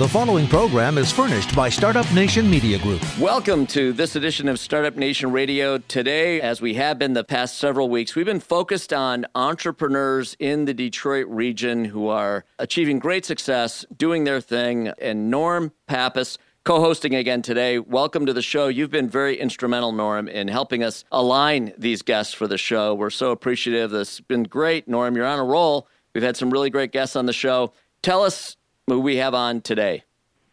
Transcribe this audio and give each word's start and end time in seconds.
The 0.00 0.08
following 0.08 0.46
program 0.46 0.96
is 0.96 1.12
furnished 1.12 1.54
by 1.54 1.68
Startup 1.68 2.10
Nation 2.14 2.48
Media 2.48 2.78
Group. 2.78 3.02
Welcome 3.18 3.66
to 3.66 3.92
this 3.92 4.16
edition 4.16 4.48
of 4.48 4.58
Startup 4.58 4.96
Nation 4.96 5.30
Radio. 5.30 5.76
Today, 5.76 6.40
as 6.40 6.62
we 6.62 6.72
have 6.72 6.98
been 6.98 7.12
the 7.12 7.22
past 7.22 7.58
several 7.58 7.90
weeks, 7.90 8.16
we've 8.16 8.24
been 8.24 8.40
focused 8.40 8.94
on 8.94 9.26
entrepreneurs 9.34 10.38
in 10.38 10.64
the 10.64 10.72
Detroit 10.72 11.26
region 11.28 11.84
who 11.84 12.08
are 12.08 12.46
achieving 12.58 12.98
great 12.98 13.26
success, 13.26 13.84
doing 13.94 14.24
their 14.24 14.40
thing. 14.40 14.88
And 15.02 15.30
Norm 15.30 15.70
Pappas, 15.86 16.38
co 16.64 16.80
hosting 16.80 17.14
again 17.14 17.42
today. 17.42 17.78
Welcome 17.78 18.24
to 18.24 18.32
the 18.32 18.40
show. 18.40 18.68
You've 18.68 18.90
been 18.90 19.10
very 19.10 19.38
instrumental, 19.38 19.92
Norm, 19.92 20.28
in 20.28 20.48
helping 20.48 20.82
us 20.82 21.04
align 21.12 21.74
these 21.76 22.00
guests 22.00 22.32
for 22.32 22.46
the 22.46 22.56
show. 22.56 22.94
We're 22.94 23.10
so 23.10 23.32
appreciative. 23.32 23.90
This 23.90 24.16
has 24.16 24.20
been 24.22 24.44
great, 24.44 24.88
Norm. 24.88 25.14
You're 25.14 25.26
on 25.26 25.38
a 25.38 25.44
roll. 25.44 25.88
We've 26.14 26.24
had 26.24 26.38
some 26.38 26.48
really 26.48 26.70
great 26.70 26.90
guests 26.90 27.16
on 27.16 27.26
the 27.26 27.34
show. 27.34 27.74
Tell 28.02 28.22
us 28.22 28.56
who 28.90 29.00
we 29.00 29.16
have 29.16 29.34
on 29.34 29.60
today. 29.60 30.02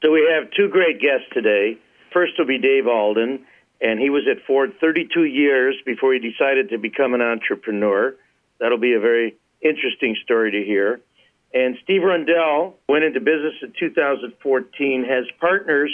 So 0.01 0.11
we 0.11 0.27
have 0.31 0.51
two 0.51 0.69
great 0.69 1.01
guests 1.01 1.25
today. 1.33 1.77
First 2.13 2.33
will 2.37 2.45
be 2.45 2.59
Dave 2.59 2.87
Alden, 2.87 3.45
and 3.81 3.99
he 3.99 4.09
was 4.09 4.23
at 4.29 4.45
Ford 4.45 4.73
32 4.79 5.23
years 5.23 5.75
before 5.85 6.13
he 6.13 6.19
decided 6.19 6.69
to 6.69 6.77
become 6.77 7.13
an 7.13 7.21
entrepreneur. 7.21 8.15
That'll 8.59 8.77
be 8.77 8.93
a 8.93 8.99
very 8.99 9.35
interesting 9.61 10.15
story 10.23 10.51
to 10.51 10.63
hear. 10.63 11.01
And 11.53 11.77
Steve 11.83 12.03
Rundell 12.03 12.75
went 12.87 13.03
into 13.05 13.19
business 13.19 13.53
in 13.61 13.73
2014, 13.79 15.05
has 15.09 15.25
partners 15.39 15.91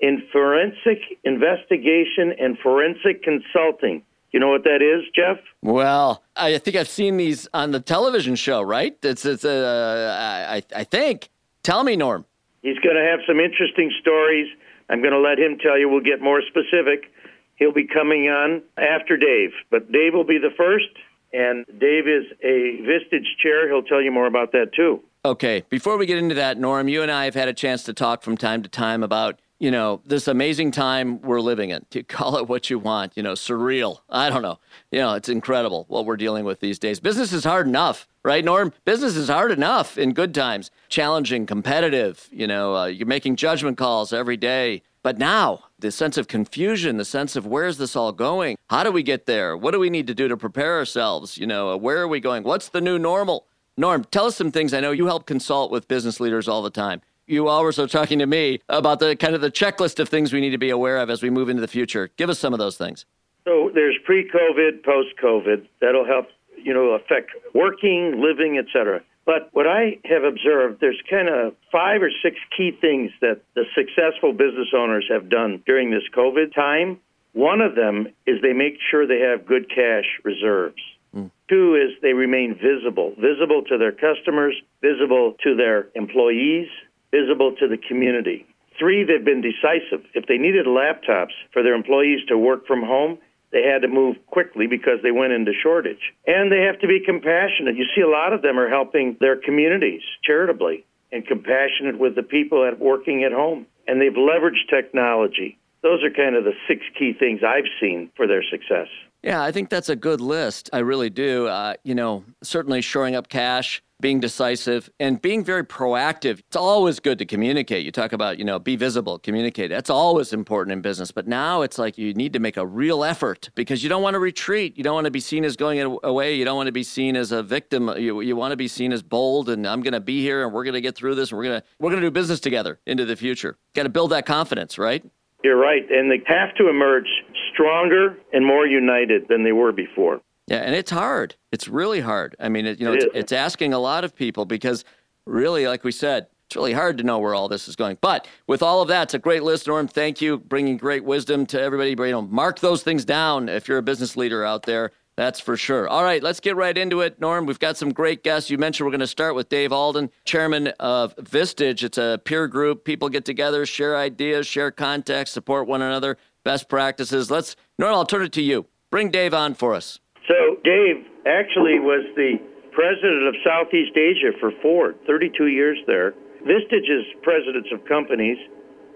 in 0.00 0.22
forensic 0.32 0.98
investigation 1.22 2.34
and 2.38 2.58
forensic 2.58 3.22
consulting. 3.22 4.02
You 4.32 4.40
know 4.40 4.48
what 4.48 4.64
that 4.64 4.82
is, 4.82 5.04
Jeff? 5.14 5.38
Well, 5.62 6.24
I 6.34 6.58
think 6.58 6.76
I've 6.76 6.88
seen 6.88 7.18
these 7.18 7.46
on 7.54 7.70
the 7.70 7.78
television 7.78 8.34
show, 8.34 8.62
right? 8.62 8.96
It's, 9.02 9.24
it's 9.24 9.44
uh, 9.44 10.16
I, 10.50 10.62
I 10.74 10.84
think. 10.84 11.30
Tell 11.64 11.82
me, 11.82 11.96
Norm. 11.96 12.24
He's 12.62 12.78
going 12.78 12.94
to 12.94 13.02
have 13.02 13.20
some 13.26 13.40
interesting 13.40 13.90
stories. 14.00 14.46
I'm 14.88 15.00
going 15.00 15.12
to 15.12 15.18
let 15.18 15.38
him 15.38 15.58
tell 15.58 15.78
you. 15.78 15.88
We'll 15.88 16.00
get 16.00 16.20
more 16.20 16.42
specific. 16.42 17.10
He'll 17.56 17.72
be 17.72 17.86
coming 17.86 18.28
on 18.28 18.62
after 18.76 19.16
Dave, 19.16 19.50
but 19.70 19.90
Dave 19.90 20.12
will 20.14 20.24
be 20.24 20.38
the 20.38 20.50
first, 20.56 20.88
and 21.32 21.64
Dave 21.66 22.06
is 22.06 22.24
a 22.42 22.78
Vistage 22.82 23.26
chair. 23.42 23.68
He'll 23.68 23.82
tell 23.82 24.02
you 24.02 24.12
more 24.12 24.26
about 24.26 24.52
that 24.52 24.72
too. 24.74 25.00
Okay, 25.24 25.64
before 25.70 25.96
we 25.96 26.04
get 26.04 26.18
into 26.18 26.34
that, 26.34 26.58
Norm, 26.58 26.86
you 26.88 27.00
and 27.00 27.10
I 27.10 27.24
have 27.24 27.34
had 27.34 27.48
a 27.48 27.54
chance 27.54 27.82
to 27.84 27.94
talk 27.94 28.22
from 28.22 28.36
time 28.36 28.62
to 28.62 28.68
time 28.68 29.02
about 29.02 29.40
you 29.58 29.70
know, 29.70 30.02
this 30.04 30.28
amazing 30.28 30.70
time 30.70 31.20
we're 31.22 31.40
living 31.40 31.70
in. 31.70 31.86
To 31.90 32.02
call 32.14 32.36
it 32.36 32.48
what 32.48 32.70
you 32.70 32.78
want, 32.78 33.16
you 33.16 33.22
know, 33.22 33.32
surreal. 33.32 34.00
I 34.08 34.30
don't 34.30 34.42
know. 34.42 34.58
You 34.90 35.00
know, 35.00 35.14
it's 35.14 35.28
incredible 35.28 35.84
what 35.88 36.06
we're 36.06 36.16
dealing 36.16 36.44
with 36.44 36.60
these 36.60 36.78
days. 36.78 37.00
Business 37.00 37.32
is 37.32 37.44
hard 37.44 37.66
enough, 37.66 38.06
right, 38.24 38.44
Norm? 38.44 38.72
Business 38.84 39.16
is 39.16 39.28
hard 39.28 39.52
enough 39.52 39.96
in 39.96 40.12
good 40.12 40.34
times, 40.34 40.70
challenging, 40.88 41.46
competitive. 41.46 42.28
You 42.32 42.46
know, 42.46 42.76
uh, 42.76 42.86
you're 42.86 43.06
making 43.06 43.36
judgment 43.36 43.78
calls 43.78 44.12
every 44.12 44.36
day. 44.36 44.82
But 45.02 45.18
now, 45.18 45.64
the 45.78 45.90
sense 45.90 46.16
of 46.16 46.28
confusion, 46.28 46.96
the 46.96 47.04
sense 47.04 47.36
of 47.36 47.46
where's 47.46 47.76
this 47.76 47.94
all 47.94 48.10
going? 48.10 48.56
How 48.70 48.82
do 48.82 48.90
we 48.90 49.02
get 49.02 49.26
there? 49.26 49.54
What 49.54 49.72
do 49.72 49.78
we 49.78 49.90
need 49.90 50.06
to 50.06 50.14
do 50.14 50.28
to 50.28 50.36
prepare 50.36 50.78
ourselves? 50.78 51.36
You 51.36 51.46
know, 51.46 51.70
uh, 51.72 51.76
where 51.76 52.00
are 52.00 52.08
we 52.08 52.20
going? 52.20 52.42
What's 52.42 52.70
the 52.70 52.80
new 52.80 52.98
normal? 52.98 53.46
Norm, 53.76 54.04
tell 54.04 54.26
us 54.26 54.36
some 54.36 54.50
things. 54.50 54.72
I 54.72 54.80
know 54.80 54.92
you 54.92 55.06
help 55.06 55.26
consult 55.26 55.70
with 55.70 55.88
business 55.88 56.20
leaders 56.20 56.48
all 56.48 56.62
the 56.62 56.70
time 56.70 57.02
you 57.26 57.48
always 57.48 57.78
are 57.78 57.86
talking 57.86 58.18
to 58.18 58.26
me 58.26 58.60
about 58.68 59.00
the 59.00 59.16
kind 59.16 59.34
of 59.34 59.40
the 59.40 59.50
checklist 59.50 59.98
of 59.98 60.08
things 60.08 60.32
we 60.32 60.40
need 60.40 60.50
to 60.50 60.58
be 60.58 60.70
aware 60.70 60.98
of 60.98 61.10
as 61.10 61.22
we 61.22 61.30
move 61.30 61.48
into 61.48 61.60
the 61.60 61.68
future. 61.68 62.10
Give 62.16 62.30
us 62.30 62.38
some 62.38 62.52
of 62.52 62.58
those 62.58 62.76
things. 62.76 63.06
So 63.44 63.70
there's 63.74 63.96
pre-COVID, 64.04 64.84
post-COVID. 64.84 65.66
That'll 65.80 66.06
help, 66.06 66.28
you 66.56 66.72
know, 66.72 66.92
affect 66.92 67.30
working, 67.54 68.20
living, 68.20 68.58
etc. 68.58 69.02
But 69.26 69.48
what 69.52 69.66
I 69.66 69.98
have 70.04 70.24
observed, 70.24 70.80
there's 70.80 71.00
kind 71.08 71.28
of 71.28 71.54
five 71.72 72.02
or 72.02 72.10
six 72.22 72.36
key 72.56 72.76
things 72.78 73.10
that 73.20 73.40
the 73.54 73.64
successful 73.74 74.32
business 74.32 74.68
owners 74.76 75.06
have 75.10 75.28
done 75.28 75.62
during 75.66 75.90
this 75.90 76.02
COVID 76.14 76.54
time. 76.54 77.00
One 77.32 77.60
of 77.60 77.74
them 77.74 78.08
is 78.26 78.40
they 78.42 78.52
make 78.52 78.78
sure 78.90 79.06
they 79.06 79.20
have 79.20 79.46
good 79.46 79.68
cash 79.68 80.04
reserves. 80.24 80.80
Mm. 81.14 81.30
Two 81.48 81.74
is 81.74 82.00
they 82.02 82.12
remain 82.12 82.54
visible, 82.54 83.14
visible 83.18 83.62
to 83.64 83.78
their 83.78 83.92
customers, 83.92 84.54
visible 84.82 85.34
to 85.42 85.56
their 85.56 85.88
employees, 85.94 86.68
visible 87.14 87.54
to 87.60 87.68
the 87.68 87.78
community. 87.78 88.44
Three, 88.78 89.04
they've 89.04 89.24
been 89.24 89.40
decisive. 89.40 90.04
If 90.14 90.26
they 90.26 90.36
needed 90.36 90.66
laptops 90.66 91.34
for 91.52 91.62
their 91.62 91.74
employees 91.74 92.26
to 92.26 92.36
work 92.36 92.66
from 92.66 92.82
home, 92.82 93.18
they 93.52 93.62
had 93.62 93.82
to 93.82 93.88
move 93.88 94.16
quickly 94.26 94.66
because 94.66 94.98
they 95.02 95.12
went 95.12 95.32
into 95.32 95.52
shortage. 95.62 96.10
And 96.26 96.50
they 96.50 96.62
have 96.62 96.80
to 96.80 96.88
be 96.88 96.98
compassionate. 96.98 97.76
You 97.76 97.86
see, 97.94 98.02
a 98.02 98.08
lot 98.08 98.32
of 98.32 98.42
them 98.42 98.58
are 98.58 98.68
helping 98.68 99.16
their 99.20 99.36
communities 99.36 100.02
charitably 100.24 100.84
and 101.12 101.24
compassionate 101.24 102.00
with 102.00 102.16
the 102.16 102.24
people 102.24 102.66
at 102.66 102.80
working 102.80 103.22
at 103.22 103.30
home. 103.30 103.66
And 103.86 104.00
they've 104.00 104.12
leveraged 104.12 104.66
technology. 104.68 105.56
Those 105.82 106.02
are 106.02 106.10
kind 106.10 106.34
of 106.34 106.42
the 106.42 106.58
six 106.66 106.80
key 106.98 107.12
things 107.12 107.42
I've 107.46 107.70
seen 107.80 108.10
for 108.16 108.26
their 108.26 108.42
success. 108.42 108.88
Yeah, 109.24 109.42
I 109.42 109.52
think 109.52 109.70
that's 109.70 109.88
a 109.88 109.96
good 109.96 110.20
list. 110.20 110.68
I 110.74 110.80
really 110.80 111.08
do. 111.08 111.46
Uh, 111.46 111.74
you 111.82 111.94
know, 111.94 112.24
certainly 112.42 112.82
shoring 112.82 113.14
up 113.14 113.30
cash, 113.30 113.82
being 113.98 114.20
decisive, 114.20 114.90
and 115.00 115.22
being 115.22 115.42
very 115.42 115.64
proactive. 115.64 116.40
It's 116.40 116.56
always 116.56 117.00
good 117.00 117.18
to 117.20 117.24
communicate. 117.24 117.86
You 117.86 117.90
talk 117.90 118.12
about, 118.12 118.38
you 118.38 118.44
know, 118.44 118.58
be 118.58 118.76
visible, 118.76 119.18
communicate. 119.18 119.70
That's 119.70 119.88
always 119.88 120.34
important 120.34 120.74
in 120.74 120.82
business. 120.82 121.10
But 121.10 121.26
now 121.26 121.62
it's 121.62 121.78
like 121.78 121.96
you 121.96 122.12
need 122.12 122.34
to 122.34 122.38
make 122.38 122.58
a 122.58 122.66
real 122.66 123.02
effort 123.02 123.48
because 123.54 123.82
you 123.82 123.88
don't 123.88 124.02
want 124.02 124.12
to 124.12 124.18
retreat. 124.18 124.76
You 124.76 124.84
don't 124.84 124.94
want 124.94 125.06
to 125.06 125.10
be 125.10 125.20
seen 125.20 125.46
as 125.46 125.56
going 125.56 125.80
away. 126.02 126.34
You 126.34 126.44
don't 126.44 126.56
want 126.56 126.66
to 126.66 126.72
be 126.72 126.82
seen 126.82 127.16
as 127.16 127.32
a 127.32 127.42
victim. 127.42 127.88
You, 127.96 128.20
you 128.20 128.36
want 128.36 128.52
to 128.52 128.58
be 128.58 128.68
seen 128.68 128.92
as 128.92 129.02
bold 129.02 129.48
and 129.48 129.66
I'm 129.66 129.80
going 129.80 129.94
to 129.94 130.00
be 130.00 130.20
here 130.20 130.44
and 130.44 130.52
we're 130.52 130.64
going 130.64 130.74
to 130.74 130.82
get 130.82 130.96
through 130.96 131.14
this. 131.14 131.30
And 131.30 131.38
we're 131.38 131.44
going 131.44 131.60
to 131.62 131.66
we're 131.78 131.88
going 131.88 132.02
to 132.02 132.06
do 132.06 132.10
business 132.10 132.40
together 132.40 132.78
into 132.86 133.06
the 133.06 133.16
future. 133.16 133.56
Got 133.74 133.84
to 133.84 133.88
build 133.88 134.10
that 134.10 134.26
confidence, 134.26 134.76
right? 134.76 135.02
You're 135.44 135.58
right, 135.58 135.84
and 135.90 136.10
they 136.10 136.22
have 136.26 136.54
to 136.54 136.70
emerge 136.70 137.06
stronger 137.52 138.16
and 138.32 138.46
more 138.46 138.66
united 138.66 139.28
than 139.28 139.44
they 139.44 139.52
were 139.52 139.72
before. 139.72 140.22
Yeah, 140.46 140.58
and 140.58 140.74
it's 140.74 140.90
hard. 140.90 141.36
It's 141.52 141.68
really 141.68 142.00
hard. 142.00 142.34
I 142.40 142.48
mean, 142.48 142.64
it, 142.64 142.80
you 142.80 142.86
know, 142.86 142.94
it 142.94 143.02
it's, 143.02 143.14
it's 143.14 143.32
asking 143.32 143.74
a 143.74 143.78
lot 143.78 144.04
of 144.04 144.16
people 144.16 144.46
because 144.46 144.86
really, 145.26 145.66
like 145.68 145.84
we 145.84 145.92
said, 145.92 146.28
it's 146.46 146.56
really 146.56 146.72
hard 146.72 146.96
to 146.96 147.04
know 147.04 147.18
where 147.18 147.34
all 147.34 147.48
this 147.48 147.68
is 147.68 147.76
going. 147.76 147.98
But 148.00 148.26
with 148.46 148.62
all 148.62 148.80
of 148.80 148.88
that, 148.88 149.04
it's 149.04 149.14
a 149.14 149.18
great 149.18 149.42
list, 149.42 149.66
Norm. 149.66 149.86
Thank 149.86 150.22
you, 150.22 150.38
bringing 150.38 150.78
great 150.78 151.04
wisdom 151.04 151.44
to 151.46 151.60
everybody. 151.60 151.90
You 151.90 151.96
know, 152.12 152.22
mark 152.22 152.60
those 152.60 152.82
things 152.82 153.04
down 153.04 153.50
if 153.50 153.68
you're 153.68 153.78
a 153.78 153.82
business 153.82 154.16
leader 154.16 154.46
out 154.46 154.62
there. 154.62 154.92
That's 155.16 155.38
for 155.38 155.56
sure. 155.56 155.88
All 155.88 156.02
right, 156.02 156.22
let's 156.22 156.40
get 156.40 156.56
right 156.56 156.76
into 156.76 157.00
it, 157.00 157.20
Norm. 157.20 157.46
We've 157.46 157.58
got 157.58 157.76
some 157.76 157.92
great 157.92 158.24
guests. 158.24 158.50
You 158.50 158.58
mentioned 158.58 158.86
we're 158.86 158.90
going 158.90 159.00
to 159.00 159.06
start 159.06 159.36
with 159.36 159.48
Dave 159.48 159.72
Alden, 159.72 160.10
chairman 160.24 160.68
of 160.80 161.14
Vistage. 161.16 161.84
It's 161.84 161.98
a 161.98 162.20
peer 162.24 162.48
group. 162.48 162.84
People 162.84 163.08
get 163.08 163.24
together, 163.24 163.64
share 163.64 163.96
ideas, 163.96 164.46
share 164.46 164.72
context, 164.72 165.32
support 165.32 165.68
one 165.68 165.82
another, 165.82 166.18
best 166.44 166.68
practices. 166.68 167.30
Let's, 167.30 167.54
Norm, 167.78 167.94
I'll 167.94 168.06
turn 168.06 168.22
it 168.22 168.32
to 168.32 168.42
you. 168.42 168.66
Bring 168.90 169.10
Dave 169.10 169.34
on 169.34 169.54
for 169.54 169.74
us. 169.74 170.00
So 170.26 170.56
Dave 170.64 171.06
actually 171.26 171.78
was 171.78 172.04
the 172.16 172.38
president 172.72 173.28
of 173.28 173.34
Southeast 173.46 173.96
Asia 173.96 174.32
for 174.40 174.50
Ford, 174.62 174.96
32 175.06 175.46
years 175.46 175.78
there. 175.86 176.12
Vistage 176.42 176.90
is 176.90 177.04
presidents 177.22 177.68
of 177.72 177.84
companies. 177.86 178.36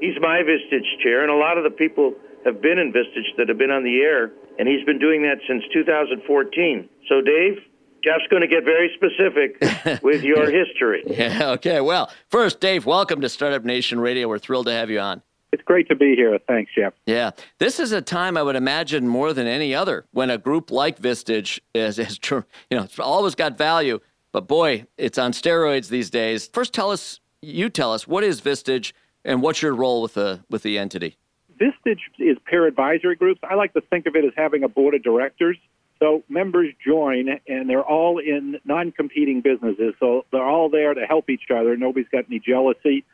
He's 0.01 0.19
my 0.21 0.43
Vistage 0.43 1.03
chair, 1.03 1.23
and 1.23 1.31
a 1.31 1.37
lot 1.37 1.59
of 1.59 1.65
the 1.65 1.71
people 1.71 2.15
have 2.49 2.63
been 2.63 2.79
in 2.79 2.93
Vistage 2.93 3.37
that 3.37 3.49
have 3.49 3.59
been 3.59 3.71
on 3.71 3.85
the 3.85 4.01
air, 4.01 4.33
and 4.59 4.67
he's 4.67 4.85
been 4.85 4.99
doing 4.99 5.23
that 5.23 5.39
since 5.47 5.63
2014. 5.73 6.89
So, 7.09 7.21
Dave, 7.21 7.59
Jeff's 8.03 8.27
going 8.31 8.43
to 8.43 8.49
get 8.49 8.65
very 8.65 8.91
specific 8.97 10.03
with 10.03 10.23
your 10.23 10.51
history. 10.51 11.03
Yeah, 11.07 11.51
okay. 11.53 11.81
Well, 11.81 12.11
first, 12.29 12.61
Dave, 12.61 12.87
welcome 12.87 13.21
to 13.21 13.29
Startup 13.29 13.65
Nation 13.65 14.01
Radio. 14.01 14.29
We're 14.29 14.39
thrilled 14.39 14.67
to 14.67 14.73
have 14.73 14.91
you 14.91 14.99
on. 15.01 15.23
It's 15.53 15.63
great 15.63 15.89
to 15.89 15.95
be 15.95 16.15
here. 16.15 16.39
Thanks, 16.47 16.71
Jeff. 16.75 16.93
Yeah. 17.07 17.31
This 17.59 17.81
is 17.81 17.93
a 17.93 18.03
time 18.03 18.37
I 18.37 18.43
would 18.43 18.57
imagine 18.57 19.09
more 19.09 19.33
than 19.33 19.47
any 19.47 19.75
other 19.75 20.07
when 20.13 20.31
a 20.31 20.39
group 20.39 20.71
like 20.71 20.99
Vistage 21.01 21.59
is, 21.75 21.99
is 21.99 22.19
you 22.31 22.45
know, 22.71 22.83
it's 22.83 22.99
always 22.99 23.35
got 23.35 23.57
value, 23.57 24.01
but 24.33 24.47
boy, 24.47 24.87
it's 24.99 25.17
on 25.17 25.33
steroids 25.33 25.89
these 25.89 26.11
days. 26.11 26.47
First, 26.47 26.75
tell 26.75 26.91
us, 26.91 27.21
you 27.41 27.71
tell 27.71 27.95
us, 27.95 28.07
what 28.07 28.25
is 28.25 28.41
Vistage 28.43 28.93
and 29.25 29.43
what's 29.43 29.63
your 29.63 29.75
role 29.75 30.03
with 30.03 30.15
the, 30.15 30.41
with 30.51 30.63
the 30.63 30.79
entity? 30.79 31.17
Vistage 31.59 32.01
is 32.19 32.37
peer 32.45 32.67
advisory 32.67 33.17
groups. 33.17 33.41
I 33.43 33.55
like 33.55 33.73
to 33.75 33.81
think 33.81 34.07
of 34.07 34.15
it 34.17 34.25
as 34.25 34.33
having 34.37 34.63
a 34.65 34.69
board 34.69 34.95
of 34.95 35.03
directors. 35.03 35.57
So 35.99 36.23
members 36.29 36.73
join, 36.85 37.41
and 37.49 37.69
they're 37.69 37.83
all 37.83 38.19
in 38.19 38.61
non-competing 38.65 39.41
businesses. 39.41 39.95
So 39.99 40.25
they're 40.31 40.43
all 40.43 40.71
there 40.71 40.95
to 40.95 41.05
help 41.07 41.29
each 41.29 41.51
other. 41.51 41.77
Nobody's 41.77 42.09
got 42.09 42.27
any 42.29 42.39
jealousy 42.39 43.05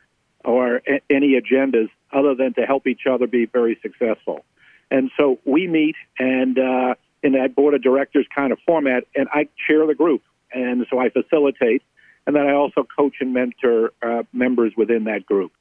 or 0.43 0.81
a- 0.87 1.01
any 1.09 1.39
agendas 1.39 1.89
other 2.13 2.35
than 2.35 2.53
to 2.53 2.61
help 2.61 2.85
each 2.85 3.07
other 3.09 3.25
be 3.25 3.45
very 3.45 3.79
successful. 3.81 4.45
And 4.91 5.09
so 5.17 5.39
we 5.45 5.67
meet, 5.67 5.95
and 6.19 6.59
uh, 6.59 6.95
in 7.23 7.31
that 7.31 7.55
board 7.55 7.73
of 7.73 7.81
directors 7.81 8.27
kind 8.33 8.53
of 8.53 8.59
format, 8.67 9.05
and 9.15 9.27
I 9.33 9.47
chair 9.67 9.85
the 9.87 9.95
group, 9.95 10.21
and 10.53 10.85
so 10.91 10.99
I 10.99 11.09
facilitate, 11.09 11.81
and 12.27 12.35
then 12.35 12.45
I 12.45 12.53
also 12.53 12.85
coach 12.95 13.15
and 13.19 13.33
mentor 13.33 13.93
uh, 14.03 14.23
members 14.31 14.73
within 14.77 15.05
that 15.05 15.25
group. 15.25 15.51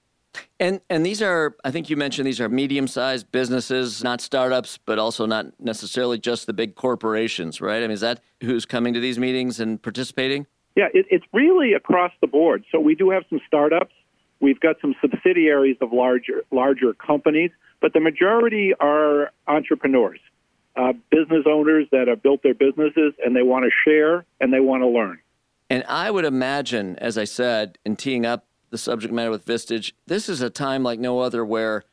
And 0.59 0.81
and 0.91 1.05
these 1.05 1.23
are, 1.23 1.57
I 1.65 1.71
think 1.71 1.91
you 1.91 1.97
mentioned 1.97 2.27
these 2.27 2.41
are 2.41 2.49
medium-sized 2.49 3.31
businesses, 3.31 4.03
not 4.03 4.21
startups, 4.21 4.79
but 4.79 4.99
also 4.99 5.27
not 5.27 5.47
necessarily 5.61 6.19
just 6.19 6.47
the 6.47 6.53
big 6.53 6.75
corporations, 6.75 7.61
right? 7.61 7.79
I 7.79 7.81
mean, 7.83 7.93
is 7.93 8.01
that 8.01 8.21
who's 8.43 8.67
coming 8.67 8.95
to 8.95 9.01
these 9.01 9.19
meetings 9.19 9.61
and 9.61 9.83
participating? 9.83 10.47
Yeah, 10.77 10.89
it, 10.93 11.07
it's 11.11 11.25
really 11.33 11.73
across 11.73 12.13
the 12.21 12.27
board. 12.27 12.65
So 12.73 12.81
we 12.81 12.95
do 12.95 13.11
have 13.11 13.25
some 13.31 13.41
startups, 13.47 13.93
We've 14.45 14.61
got 14.61 14.77
some 14.83 14.95
subsidiaries 15.01 15.79
of 15.81 15.93
larger 15.93 16.43
larger 16.51 16.93
companies, 16.93 17.51
but 17.81 17.95
the 17.95 18.01
majority 18.01 18.75
are 18.79 19.33
entrepreneurs, 19.47 20.21
uh, 20.77 20.93
business 21.11 21.45
owners 21.47 21.87
that 21.93 22.09
have 22.09 22.23
built 22.23 22.43
their 22.43 22.53
businesses 22.53 23.15
and 23.25 23.35
they 23.35 23.43
want 23.43 23.65
to 23.65 23.71
share 23.87 24.27
and 24.41 24.53
they 24.53 24.61
want 24.61 24.83
to 24.83 24.87
learn. 24.87 25.19
And 25.71 25.83
I 25.89 26.11
would 26.11 26.27
imagine, 26.27 26.97
as 26.97 27.17
I 27.17 27.25
said, 27.25 27.79
in 27.87 27.97
teeing 27.97 28.27
up 28.27 28.45
the 28.75 28.79
subject 28.79 29.15
matter 29.15 29.31
with 29.31 29.47
Vistage, 29.47 29.93
this 30.09 30.29
is 30.29 30.41
a 30.41 30.51
time 30.51 30.83
like 30.83 30.99
no 30.99 31.21
other 31.21 31.45
where, 31.45 31.85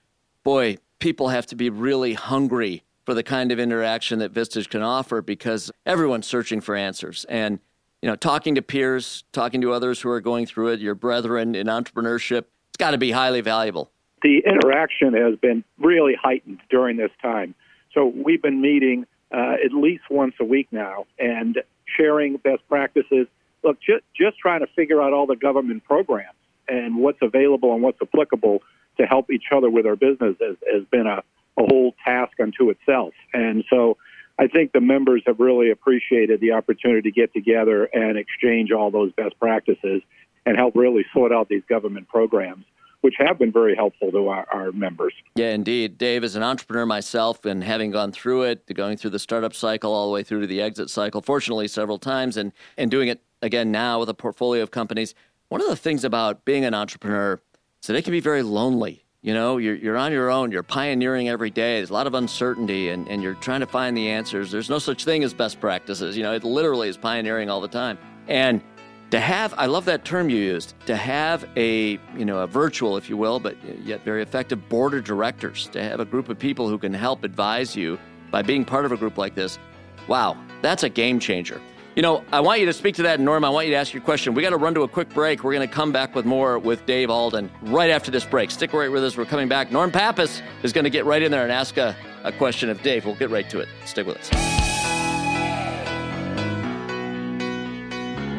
boy, 0.44 0.80
people 0.98 1.28
have 1.28 1.46
to 1.46 1.56
be 1.56 1.70
really 1.70 2.16
hungry 2.16 2.82
for 3.06 3.14
the 3.14 3.22
kind 3.22 3.52
of 3.52 3.60
interaction 3.60 4.18
that 4.18 4.34
Vistage 4.34 4.68
can 4.68 4.82
offer 4.82 5.22
because 5.22 5.72
everyone's 5.86 6.26
searching 6.26 6.60
for 6.60 6.76
answers. 6.76 7.24
And 7.30 7.60
you 8.02 8.10
know, 8.10 8.16
talking 8.16 8.56
to 8.56 8.64
peers, 8.64 9.24
talking 9.32 9.62
to 9.62 9.72
others 9.72 10.02
who 10.02 10.10
are 10.10 10.22
going 10.22 10.48
through 10.48 10.70
it, 10.70 10.80
your 10.80 10.96
brethren 10.96 11.54
in 11.54 11.68
entrepreneurship, 11.68 12.46
it's 12.70 12.78
got 12.80 12.92
to 12.92 12.98
be 12.98 13.12
highly 13.12 13.42
valuable. 13.42 13.92
The 14.24 14.40
interaction 14.44 15.14
has 15.14 15.38
been 15.40 15.64
really 15.78 16.16
heightened 16.20 16.62
during 16.72 16.98
this 16.98 17.12
time. 17.22 17.54
So 17.94 18.08
we've 18.08 18.42
been 18.42 18.60
meeting 18.60 19.06
uh, 19.32 19.58
at 19.64 19.72
least 19.72 20.06
once 20.10 20.34
a 20.40 20.46
week 20.46 20.68
now 20.72 21.06
and 21.20 21.60
sharing 21.96 22.38
best 22.38 22.68
practices. 22.68 23.28
Look, 23.64 23.78
just, 23.82 24.04
just 24.20 24.40
trying 24.40 24.62
to 24.62 24.68
figure 24.76 25.00
out 25.00 25.14
all 25.14 25.28
the 25.28 25.36
government 25.36 25.84
programs 25.84 26.34
and 26.72 26.96
what's 26.96 27.20
available 27.22 27.74
and 27.74 27.84
what's 27.84 28.00
applicable 28.02 28.60
to 28.98 29.06
help 29.06 29.30
each 29.30 29.46
other 29.56 29.70
with 29.70 29.86
our 29.86 29.96
business 29.96 30.36
has, 30.42 30.56
has 30.72 30.84
been 30.90 31.06
a, 31.06 31.22
a 31.58 31.66
whole 31.66 31.94
task 32.04 32.40
unto 32.42 32.70
itself. 32.70 33.14
And 33.34 33.64
so 33.70 33.98
I 34.40 34.48
think 34.48 34.72
the 34.72 34.82
members 34.82 35.22
have 35.28 35.40
really 35.40 35.70
appreciated 35.70 36.40
the 36.40 36.54
opportunity 36.54 37.12
to 37.12 37.12
get 37.12 37.34
together 37.34 37.86
and 37.86 38.18
exchange 38.18 38.72
all 38.72 38.90
those 38.90 39.12
best 39.14 39.38
practices 39.40 40.02
and 40.46 40.58
help 40.58 40.76
really 40.76 41.06
sort 41.14 41.32
out 41.32 41.50
these 41.50 41.64
government 41.68 42.08
programs, 42.08 42.66
which 43.02 43.16
have 43.18 43.38
been 43.38 43.52
very 43.52 43.76
helpful 43.76 44.10
to 44.12 44.30
our, 44.30 44.48
our 44.52 44.72
members. 44.72 45.14
Yeah, 45.36 45.52
indeed. 45.52 45.98
Dave, 45.98 46.24
as 46.24 46.36
an 46.36 46.44
entrepreneur 46.44 46.86
myself 46.86 47.46
and 47.46 47.64
having 47.64 47.92
gone 47.92 48.12
through 48.12 48.44
it, 48.44 48.74
going 48.74 48.98
through 48.98 49.12
the 49.12 49.20
startup 49.20 49.54
cycle 49.54 49.94
all 49.94 50.08
the 50.08 50.14
way 50.14 50.24
through 50.24 50.42
to 50.42 50.48
the 50.48 50.62
exit 50.62 50.90
cycle, 50.90 51.22
fortunately 51.22 51.68
several 51.68 52.00
times, 52.00 52.38
and, 52.38 52.54
and 52.78 52.90
doing 52.90 53.10
it 53.10 53.22
again 53.42 53.72
now 53.72 54.00
with 54.00 54.10
a 54.10 54.14
portfolio 54.14 54.64
of 54.64 54.72
companies, 54.72 55.14
one 55.52 55.62
of 55.62 55.68
the 55.68 55.76
things 55.76 56.06
about 56.06 56.46
being 56.46 56.64
an 56.64 56.74
entrepreneur 56.74 57.42
is 57.82 57.88
that 57.88 57.96
it 57.96 58.04
can 58.04 58.12
be 58.12 58.22
very 58.22 58.42
lonely 58.42 59.06
you 59.22 59.36
know, 59.36 59.58
you're, 59.58 59.76
you're 59.76 59.98
on 59.98 60.12
your 60.12 60.32
own, 60.32 60.52
you're 60.52 60.64
pioneering 60.64 61.30
every 61.30 61.52
day. 61.52 61.78
There's 61.78 61.92
a 61.92 61.94
lot 61.94 62.08
of 62.08 62.16
uncertainty, 62.16 62.90
and, 62.90 63.08
and 63.08 63.22
you're 63.22 63.36
trying 63.36 63.60
to 63.60 63.68
find 63.68 63.96
the 63.96 64.10
answers. 64.10 64.50
There's 64.50 64.70
no 64.70 64.80
such 64.80 65.06
thing 65.06 65.24
as 65.24 65.32
best 65.32 65.60
practices. 65.60 66.18
You 66.18 66.24
know, 66.24 66.34
it 66.34 66.44
literally 66.44 66.90
is 66.90 66.98
pioneering 66.98 67.48
all 67.48 67.62
the 67.62 67.68
time. 67.68 68.00
And 68.28 68.64
to 69.12 69.20
have, 69.20 69.54
I 69.58 69.68
love 69.68 69.86
that 69.86 70.06
term 70.06 70.32
you 70.32 70.38
used, 70.38 70.74
to 70.88 70.96
have 70.96 71.48
a, 71.56 72.00
you 72.18 72.26
know, 72.26 72.40
a 72.40 72.48
virtual, 72.48 72.98
if 72.98 73.10
you 73.12 73.18
will, 73.18 73.40
but 73.40 73.56
yet 73.84 74.04
very 74.04 74.24
effective 74.24 74.68
board 74.70 74.96
of 74.96 75.04
directors, 75.04 75.68
to 75.68 75.84
have 75.84 76.00
a 76.00 76.06
group 76.06 76.28
of 76.28 76.40
people 76.40 76.68
who 76.68 76.80
can 76.80 76.94
help 76.94 77.24
advise 77.24 77.76
you 77.76 78.00
by 78.32 78.42
being 78.42 78.66
part 78.66 78.86
of 78.86 78.92
a 78.92 78.98
group 78.98 79.20
like 79.20 79.36
this. 79.36 79.60
Wow, 80.08 80.36
that's 80.64 80.82
a 80.82 80.90
game 80.90 81.20
changer. 81.20 81.62
You 81.94 82.02
know, 82.02 82.24
I 82.32 82.40
want 82.40 82.62
you 82.62 82.66
to 82.68 82.74
speak 82.74 82.96
to 82.96 83.04
that, 83.04 83.20
Norm. 83.20 83.44
I 83.44 83.50
want 83.50 83.68
you 83.68 83.74
to 83.74 83.78
ask 83.78 83.94
your 83.94 84.02
question. 84.02 84.34
We 84.34 84.42
got 84.42 84.52
to 84.52 84.58
run 84.58 84.74
to 84.76 84.84
a 84.84 84.88
quick 84.88 85.10
break. 85.10 85.44
We're 85.44 85.52
going 85.52 85.68
to 85.68 85.74
come 85.74 85.92
back 85.92 86.16
with 86.16 86.26
more 86.26 86.58
with 86.58 86.86
Dave 86.86 87.10
Alden 87.10 87.52
right 87.64 87.90
after 87.90 88.12
this 88.12 88.24
break. 88.24 88.50
Stick 88.50 88.72
right 88.72 88.90
with 88.90 89.04
us. 89.04 89.18
We're 89.18 89.26
coming 89.26 89.50
back. 89.50 89.74
Norm 89.74 89.92
Pappas 89.92 90.42
is 90.64 90.72
going 90.72 90.86
to 90.86 90.90
get 90.90 91.04
right 91.04 91.22
in 91.22 91.32
there 91.32 91.44
and 91.44 91.52
ask 91.52 91.76
a, 91.76 91.94
a 92.24 92.32
question 92.32 92.70
of 92.70 92.82
Dave. 92.82 93.06
We'll 93.06 93.16
get 93.16 93.30
right 93.30 93.50
to 93.50 93.60
it. 93.60 93.68
Stick 93.84 94.08
with 94.08 94.18
us. 94.18 94.30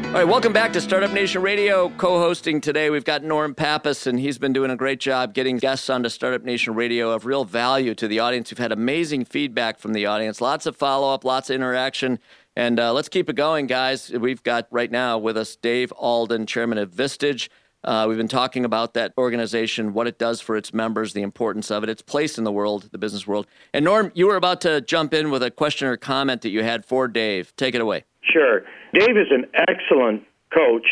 All 0.06 0.18
right, 0.18 0.28
welcome 0.28 0.52
back 0.52 0.74
to 0.74 0.80
Startup 0.82 1.10
Nation 1.10 1.40
Radio. 1.40 1.88
Co 1.90 2.18
hosting 2.18 2.60
today, 2.60 2.90
we've 2.90 3.04
got 3.04 3.22
Norm 3.22 3.54
Pappas, 3.54 4.06
and 4.06 4.20
he's 4.20 4.36
been 4.36 4.52
doing 4.52 4.70
a 4.70 4.76
great 4.76 5.00
job 5.00 5.32
getting 5.32 5.56
guests 5.56 5.88
onto 5.88 6.10
Startup 6.10 6.42
Nation 6.42 6.74
Radio 6.74 7.12
of 7.12 7.24
real 7.24 7.46
value 7.46 7.94
to 7.94 8.06
the 8.06 8.18
audience. 8.18 8.50
We've 8.50 8.58
had 8.58 8.72
amazing 8.72 9.24
feedback 9.24 9.78
from 9.78 9.94
the 9.94 10.04
audience, 10.04 10.42
lots 10.42 10.66
of 10.66 10.76
follow 10.76 11.14
up, 11.14 11.24
lots 11.24 11.48
of 11.48 11.56
interaction. 11.56 12.18
And 12.54 12.78
uh, 12.78 12.92
let's 12.92 13.08
keep 13.08 13.30
it 13.30 13.36
going, 13.36 13.66
guys. 13.66 14.10
We've 14.10 14.42
got 14.42 14.66
right 14.70 14.90
now 14.90 15.18
with 15.18 15.36
us 15.36 15.56
Dave 15.56 15.92
Alden, 15.92 16.46
chairman 16.46 16.78
of 16.78 16.90
Vistage. 16.90 17.48
Uh, 17.84 18.06
we've 18.08 18.18
been 18.18 18.28
talking 18.28 18.64
about 18.64 18.94
that 18.94 19.12
organization, 19.18 19.92
what 19.92 20.06
it 20.06 20.18
does 20.18 20.40
for 20.40 20.56
its 20.56 20.72
members, 20.72 21.14
the 21.14 21.22
importance 21.22 21.70
of 21.70 21.82
it, 21.82 21.88
its 21.88 22.02
place 22.02 22.38
in 22.38 22.44
the 22.44 22.52
world, 22.52 22.88
the 22.92 22.98
business 22.98 23.26
world. 23.26 23.46
And 23.74 23.84
Norm, 23.84 24.12
you 24.14 24.28
were 24.28 24.36
about 24.36 24.60
to 24.60 24.82
jump 24.82 25.12
in 25.14 25.30
with 25.30 25.42
a 25.42 25.50
question 25.50 25.88
or 25.88 25.96
comment 25.96 26.42
that 26.42 26.50
you 26.50 26.62
had 26.62 26.84
for 26.84 27.08
Dave. 27.08 27.52
Take 27.56 27.74
it 27.74 27.80
away. 27.80 28.04
Sure. 28.22 28.60
Dave 28.94 29.16
is 29.16 29.26
an 29.30 29.46
excellent 29.54 30.22
coach, 30.54 30.86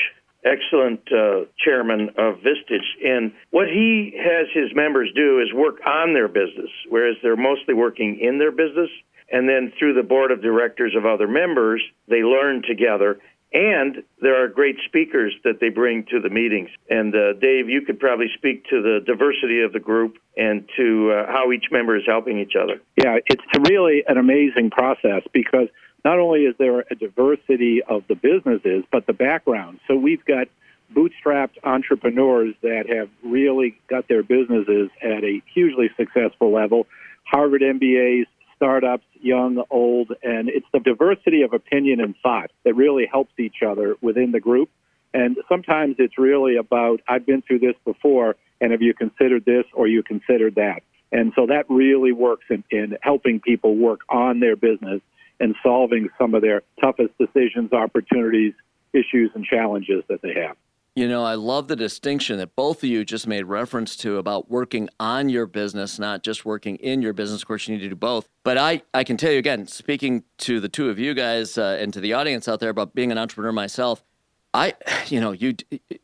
excellent 0.44 1.00
uh, 1.12 1.44
chairman 1.64 2.08
of 2.18 2.36
Vistage. 2.38 2.88
And 3.04 3.32
what 3.50 3.68
he 3.68 4.12
has 4.18 4.48
his 4.52 4.74
members 4.74 5.10
do 5.14 5.40
is 5.40 5.52
work 5.54 5.76
on 5.86 6.14
their 6.14 6.26
business, 6.26 6.70
whereas 6.88 7.14
they're 7.22 7.36
mostly 7.36 7.74
working 7.74 8.18
in 8.20 8.38
their 8.38 8.50
business. 8.50 8.90
And 9.30 9.48
then 9.48 9.72
through 9.78 9.94
the 9.94 10.02
board 10.02 10.30
of 10.30 10.42
directors 10.42 10.94
of 10.96 11.06
other 11.06 11.28
members, 11.28 11.82
they 12.08 12.22
learn 12.22 12.62
together. 12.66 13.18
And 13.52 14.04
there 14.20 14.42
are 14.42 14.48
great 14.48 14.76
speakers 14.86 15.34
that 15.42 15.58
they 15.60 15.70
bring 15.70 16.04
to 16.10 16.20
the 16.20 16.30
meetings. 16.30 16.70
And 16.88 17.14
uh, 17.14 17.32
Dave, 17.34 17.68
you 17.68 17.82
could 17.82 17.98
probably 17.98 18.28
speak 18.36 18.64
to 18.70 18.80
the 18.80 19.00
diversity 19.04 19.60
of 19.62 19.72
the 19.72 19.80
group 19.80 20.18
and 20.36 20.68
to 20.76 21.12
uh, 21.12 21.26
how 21.26 21.50
each 21.50 21.66
member 21.72 21.96
is 21.96 22.04
helping 22.06 22.38
each 22.38 22.54
other. 22.60 22.80
Yeah, 22.96 23.18
it's 23.26 23.42
really 23.68 24.04
an 24.06 24.18
amazing 24.18 24.70
process 24.70 25.22
because 25.32 25.68
not 26.04 26.18
only 26.18 26.44
is 26.44 26.54
there 26.58 26.84
a 26.90 26.94
diversity 26.94 27.82
of 27.82 28.04
the 28.08 28.14
businesses, 28.14 28.84
but 28.92 29.06
the 29.06 29.12
background. 29.12 29.80
So 29.88 29.96
we've 29.96 30.24
got 30.24 30.46
bootstrapped 30.94 31.58
entrepreneurs 31.64 32.54
that 32.62 32.84
have 32.88 33.08
really 33.22 33.78
got 33.88 34.08
their 34.08 34.22
businesses 34.22 34.90
at 35.02 35.24
a 35.24 35.42
hugely 35.52 35.90
successful 35.96 36.52
level. 36.52 36.86
Harvard 37.24 37.62
MBAs, 37.62 38.26
startups, 38.60 39.06
young, 39.22 39.64
old, 39.70 40.12
and 40.22 40.50
it's 40.50 40.66
the 40.70 40.80
diversity 40.80 41.40
of 41.42 41.54
opinion 41.54 41.98
and 41.98 42.14
thought 42.22 42.50
that 42.64 42.74
really 42.74 43.06
helps 43.10 43.32
each 43.38 43.62
other 43.66 43.96
within 44.02 44.32
the 44.32 44.40
group. 44.40 44.68
And 45.14 45.38
sometimes 45.48 45.96
it's 45.98 46.18
really 46.18 46.56
about, 46.56 47.00
I've 47.08 47.24
been 47.24 47.40
through 47.40 47.60
this 47.60 47.74
before, 47.86 48.36
and 48.60 48.70
have 48.72 48.82
you 48.82 48.92
considered 48.92 49.46
this 49.46 49.64
or 49.72 49.86
you 49.86 50.02
considered 50.02 50.56
that? 50.56 50.82
And 51.10 51.32
so 51.34 51.46
that 51.46 51.64
really 51.70 52.12
works 52.12 52.44
in, 52.50 52.62
in 52.70 52.98
helping 53.00 53.40
people 53.40 53.76
work 53.76 54.00
on 54.10 54.40
their 54.40 54.56
business 54.56 55.00
and 55.40 55.54
solving 55.62 56.10
some 56.18 56.34
of 56.34 56.42
their 56.42 56.62
toughest 56.80 57.16
decisions, 57.18 57.72
opportunities, 57.72 58.52
issues, 58.92 59.30
and 59.34 59.44
challenges 59.44 60.04
that 60.08 60.20
they 60.20 60.34
have. 60.34 60.56
You 61.00 61.08
know, 61.08 61.24
I 61.24 61.32
love 61.32 61.68
the 61.68 61.76
distinction 61.76 62.36
that 62.40 62.54
both 62.54 62.82
of 62.82 62.90
you 62.90 63.06
just 63.06 63.26
made 63.26 63.44
reference 63.44 63.96
to 63.96 64.18
about 64.18 64.50
working 64.50 64.90
on 65.00 65.30
your 65.30 65.46
business, 65.46 65.98
not 65.98 66.22
just 66.22 66.44
working 66.44 66.76
in 66.76 67.00
your 67.00 67.14
business. 67.14 67.40
Of 67.40 67.48
course, 67.48 67.66
you 67.66 67.74
need 67.74 67.82
to 67.84 67.88
do 67.88 67.96
both. 67.96 68.28
But 68.44 68.58
I, 68.58 68.82
I 68.92 69.02
can 69.02 69.16
tell 69.16 69.32
you 69.32 69.38
again, 69.38 69.66
speaking 69.66 70.24
to 70.40 70.60
the 70.60 70.68
two 70.68 70.90
of 70.90 70.98
you 70.98 71.14
guys 71.14 71.56
uh, 71.56 71.78
and 71.80 71.90
to 71.94 72.00
the 72.00 72.12
audience 72.12 72.48
out 72.48 72.60
there 72.60 72.68
about 72.68 72.94
being 72.94 73.10
an 73.10 73.16
entrepreneur 73.16 73.50
myself, 73.50 74.04
I, 74.52 74.74
you 75.06 75.22
know, 75.22 75.32
you 75.32 75.54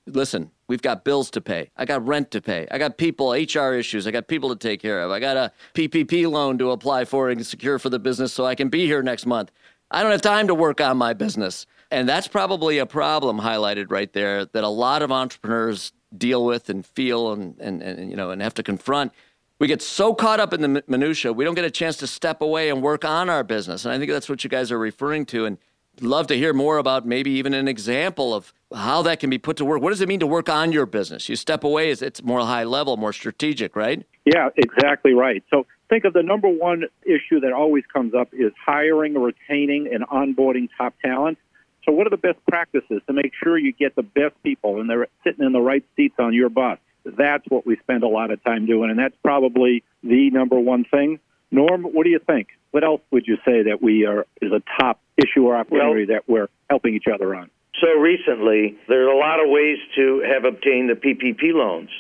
listen, 0.07 0.51
we've 0.67 0.81
got 0.81 1.05
bills 1.05 1.31
to 1.33 1.43
pay. 1.43 1.69
I 1.77 1.85
got 1.85 2.07
rent 2.07 2.31
to 2.31 2.41
pay. 2.41 2.67
I 2.71 2.79
got 2.79 2.97
people, 2.97 3.33
HR 3.33 3.75
issues. 3.75 4.07
I 4.07 4.13
got 4.13 4.29
people 4.29 4.49
to 4.49 4.57
take 4.57 4.81
care 4.81 5.03
of. 5.03 5.11
I 5.11 5.21
got 5.21 5.37
a 5.37 5.53
PPP 5.75 6.27
loan 6.31 6.57
to 6.57 6.71
apply 6.71 7.05
for 7.05 7.29
and 7.29 7.47
secure 7.47 7.79
for 7.79 7.91
the 7.91 7.99
business 7.99 8.33
so 8.33 8.47
I 8.47 8.55
can 8.55 8.71
be 8.71 8.87
here 8.87 9.03
next 9.03 9.27
month. 9.27 9.53
I 9.91 10.03
don't 10.03 10.13
have 10.13 10.23
time 10.23 10.47
to 10.47 10.55
work 10.55 10.81
on 10.81 10.97
my 10.97 11.13
business. 11.13 11.67
And 11.91 12.09
that's 12.09 12.29
probably 12.29 12.79
a 12.79 12.87
problem 12.87 13.41
highlighted 13.41 13.87
right 13.91 14.13
there 14.13 14.45
that 14.47 14.65
a 14.65 14.69
lot 14.69 15.03
of 15.03 15.13
entrepreneurs 15.13 15.93
deal 16.17 16.45
with 16.45 16.69
and 16.69 16.85
feel 16.85 17.33
and, 17.33 17.59
and, 17.61 17.83
and 17.83 18.11
you 18.11 18.17
know 18.17 18.31
and 18.31 18.43
have 18.43 18.55
to 18.55 18.63
confront. 18.63 19.13
We 19.59 19.67
get 19.67 19.81
so 19.81 20.15
caught 20.15 20.39
up 20.39 20.53
in 20.53 20.61
the 20.61 20.85
minutia, 20.87 21.33
we 21.33 21.45
don't 21.45 21.55
get 21.55 21.65
a 21.65 21.71
chance 21.71 21.97
to 21.99 22.07
step 22.07 22.43
away 22.43 22.69
and 22.69 22.83
work 22.83 23.05
on 23.05 23.31
our 23.31 23.43
business. 23.43 23.85
And 23.85 23.95
I 23.95 23.99
think 23.99 24.11
that's 24.11 24.29
what 24.29 24.45
you 24.45 24.51
guys 24.51 24.71
are 24.71 24.79
referring 24.79 25.25
to. 25.27 25.47
And 25.47 25.57
love 26.01 26.27
to 26.27 26.37
hear 26.37 26.53
more 26.53 26.77
about 26.77 27.07
maybe 27.07 27.31
even 27.31 27.55
an 27.55 27.69
example 27.69 28.35
of 28.35 28.53
how 28.75 29.03
that 29.03 29.21
can 29.21 29.31
be 29.31 29.39
put 29.39 29.57
to 29.57 29.65
work. 29.65 29.81
What 29.81 29.91
does 29.91 30.01
it 30.01 30.09
mean 30.09 30.21
to 30.21 30.27
work 30.27 30.49
on 30.51 30.73
your 30.73 30.85
business? 30.85 31.29
You 31.29 31.37
step 31.37 31.65
away, 31.65 31.91
it's 31.91 32.23
more 32.23 32.41
high 32.41 32.65
level, 32.65 32.97
more 32.97 33.13
strategic, 33.13 33.77
right? 33.77 34.05
Yeah, 34.27 34.51
exactly 34.57 35.15
right. 35.15 35.43
So 35.51 35.67
think 35.89 36.05
of 36.05 36.13
the 36.13 36.23
number 36.23 36.49
one 36.49 36.85
issue 37.05 37.41
that 37.41 37.53
always 37.53 37.85
comes 37.91 38.15
up 38.15 38.29
is 38.33 38.53
hiring, 38.65 39.15
retaining, 39.15 39.89
and 39.93 40.07
onboarding 40.09 40.69
top 40.77 40.95
talent. 41.01 41.39
So, 41.87 41.93
what 41.93 42.07
are 42.07 42.11
the 42.11 42.17
best 42.17 42.39
practices 42.49 43.01
to 43.07 43.13
make 43.13 43.33
sure 43.43 43.57
you 43.57 43.73
get 43.73 43.95
the 43.95 44.03
best 44.03 44.35
people 44.43 44.81
and 44.81 44.91
they're 44.91 45.07
sitting 45.25 45.47
in 45.47 45.53
the 45.53 45.61
right 45.61 45.85
seats 45.95 46.17
on 46.19 46.35
your 46.35 46.49
bus? 46.49 46.79
That's 47.05 47.45
what 47.49 47.65
we 47.65 47.77
spend 47.77 48.03
a 48.03 48.09
lot 48.09 48.33
of 48.33 48.43
time 48.43 48.67
doing, 48.67 48.91
and 48.91 48.99
that's 48.99 49.15
probably 49.23 49.85
the 50.03 50.31
number 50.31 50.59
one 50.59 50.85
thing. 50.85 51.21
Norm, 51.53 51.85
what 51.85 52.03
do 52.03 52.11
you 52.11 52.19
think? 52.19 52.49
What 52.73 52.83
else 52.83 53.01
would 53.13 53.27
you 53.29 53.37
say 53.45 53.63
that 53.63 53.81
we 53.81 54.05
are 54.05 54.27
is 54.43 54.51
a 54.51 54.63
top 54.81 55.01
issue 55.17 55.47
or 55.47 55.57
opportunity 55.57 56.07
well, 56.07 56.17
that 56.17 56.29
we're 56.29 56.49
helping 56.69 56.95
each 56.95 57.07
other 57.13 57.35
on? 57.37 57.49
So 57.81 57.89
recently, 58.01 58.77
there's 58.89 59.09
a 59.09 59.17
lot 59.17 59.39
of 59.39 59.49
ways 59.49 59.79
to 59.95 60.25
have 60.27 60.45
obtained 60.45 60.91
the 60.91 60.95
PPP 60.95 61.55
loans, 61.55 61.91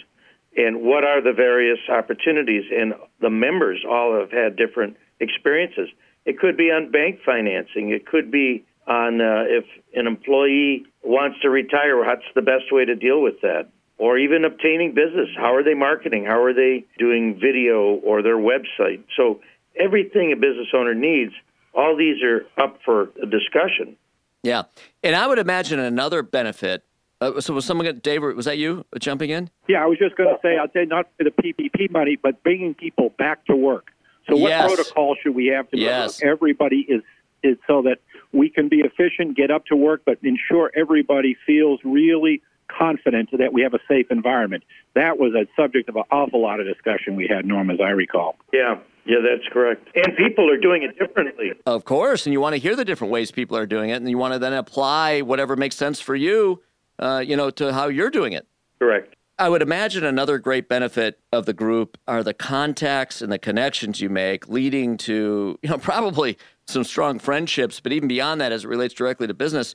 and 0.56 0.82
what 0.82 1.04
are 1.04 1.22
the 1.22 1.32
various 1.32 1.78
opportunities? 1.88 2.64
And 2.74 2.94
the 3.20 3.30
members 3.30 3.84
all 3.88 4.18
have 4.18 4.32
had 4.32 4.56
different 4.56 4.96
experiences. 5.20 5.88
It 6.24 6.40
could 6.40 6.56
be 6.56 6.72
on 6.72 6.90
bank 6.90 7.20
financing. 7.24 7.90
It 7.90 8.06
could 8.06 8.32
be 8.32 8.64
on 8.86 9.20
uh, 9.20 9.44
if 9.46 9.64
an 9.94 10.06
employee 10.06 10.84
wants 11.02 11.40
to 11.42 11.50
retire, 11.50 11.96
what's 11.98 12.22
the 12.34 12.42
best 12.42 12.72
way 12.72 12.84
to 12.84 12.94
deal 12.94 13.20
with 13.22 13.40
that? 13.42 13.68
or 13.98 14.18
even 14.18 14.44
obtaining 14.44 14.90
business. 14.92 15.26
How 15.38 15.54
are 15.54 15.62
they 15.62 15.72
marketing? 15.72 16.26
How 16.26 16.42
are 16.42 16.52
they 16.52 16.84
doing 16.98 17.40
video 17.40 17.94
or 18.04 18.20
their 18.20 18.36
website? 18.36 19.02
So 19.16 19.40
everything 19.80 20.32
a 20.32 20.36
business 20.36 20.66
owner 20.74 20.94
needs, 20.94 21.32
all 21.72 21.96
these 21.96 22.22
are 22.22 22.44
up 22.62 22.78
for 22.84 23.06
discussion. 23.30 23.96
Yeah, 24.42 24.64
and 25.02 25.16
I 25.16 25.26
would 25.26 25.38
imagine 25.38 25.78
another 25.78 26.22
benefit. 26.22 26.84
Uh, 27.22 27.40
so 27.40 27.54
was 27.54 27.64
someone, 27.64 27.98
Dave, 28.02 28.22
was 28.22 28.44
that 28.44 28.58
you 28.58 28.84
jumping 29.00 29.30
in? 29.30 29.48
Yeah, 29.66 29.82
I 29.82 29.86
was 29.86 29.96
just 29.98 30.14
going 30.14 30.28
to 30.28 30.38
say, 30.42 30.58
I'd 30.58 30.74
say 30.74 30.84
not 30.84 31.06
for 31.16 31.24
the 31.24 31.30
PPP 31.30 31.90
money, 31.90 32.18
but 32.22 32.42
bringing 32.42 32.74
people 32.74 33.14
back 33.16 33.46
to 33.46 33.56
work. 33.56 33.86
So 34.28 34.36
what 34.36 34.50
Yes. 34.50 34.66
protocol 34.66 35.16
should 35.22 35.34
we 35.34 35.46
have 35.46 35.70
to 35.70 35.76
make 35.78 35.86
Yes. 35.86 36.18
sure 36.20 36.30
everybody 36.30 36.84
is 36.86 37.00
is 37.46 37.56
so 37.66 37.82
that 37.82 37.98
we 38.32 38.50
can 38.50 38.68
be 38.68 38.80
efficient, 38.80 39.36
get 39.36 39.50
up 39.50 39.66
to 39.66 39.76
work, 39.76 40.02
but 40.04 40.18
ensure 40.22 40.70
everybody 40.74 41.36
feels 41.46 41.80
really 41.84 42.42
confident 42.68 43.30
that 43.38 43.52
we 43.52 43.62
have 43.62 43.74
a 43.74 43.78
safe 43.88 44.06
environment. 44.10 44.64
That 44.94 45.18
was 45.18 45.34
a 45.34 45.46
subject 45.60 45.88
of 45.88 45.96
an 45.96 46.02
awful 46.10 46.42
lot 46.42 46.60
of 46.60 46.66
discussion 46.66 47.16
we 47.16 47.26
had, 47.28 47.44
Norm, 47.44 47.70
as 47.70 47.78
I 47.80 47.90
recall. 47.90 48.36
Yeah, 48.52 48.78
yeah, 49.04 49.18
that's 49.22 49.46
correct. 49.52 49.88
And 49.94 50.16
people 50.16 50.50
are 50.50 50.58
doing 50.58 50.82
it 50.82 50.98
differently. 50.98 51.52
Of 51.64 51.84
course, 51.84 52.26
and 52.26 52.32
you 52.32 52.40
want 52.40 52.54
to 52.54 52.60
hear 52.60 52.76
the 52.76 52.84
different 52.84 53.12
ways 53.12 53.30
people 53.30 53.56
are 53.56 53.66
doing 53.66 53.90
it, 53.90 53.96
and 53.96 54.08
you 54.08 54.18
want 54.18 54.34
to 54.34 54.38
then 54.38 54.52
apply 54.52 55.22
whatever 55.22 55.56
makes 55.56 55.76
sense 55.76 56.00
for 56.00 56.14
you, 56.14 56.62
uh, 56.98 57.22
you 57.24 57.36
know, 57.36 57.50
to 57.50 57.72
how 57.72 57.88
you're 57.88 58.10
doing 58.10 58.32
it. 58.32 58.46
Correct. 58.78 59.14
I 59.38 59.50
would 59.50 59.60
imagine 59.60 60.02
another 60.02 60.38
great 60.38 60.66
benefit 60.66 61.20
of 61.30 61.44
the 61.44 61.52
group 61.52 61.98
are 62.08 62.22
the 62.22 62.32
contacts 62.32 63.20
and 63.20 63.30
the 63.30 63.38
connections 63.38 64.00
you 64.00 64.08
make, 64.08 64.48
leading 64.48 64.96
to 64.98 65.58
you 65.62 65.68
know 65.68 65.78
probably 65.92 66.38
some 66.66 66.84
strong 66.84 67.18
friendships. 67.18 67.80
But 67.80 67.92
even 67.92 68.08
beyond 68.08 68.40
that, 68.40 68.52
as 68.52 68.64
it 68.64 68.68
relates 68.68 68.94
directly 68.94 69.26
to 69.26 69.34
business, 69.34 69.74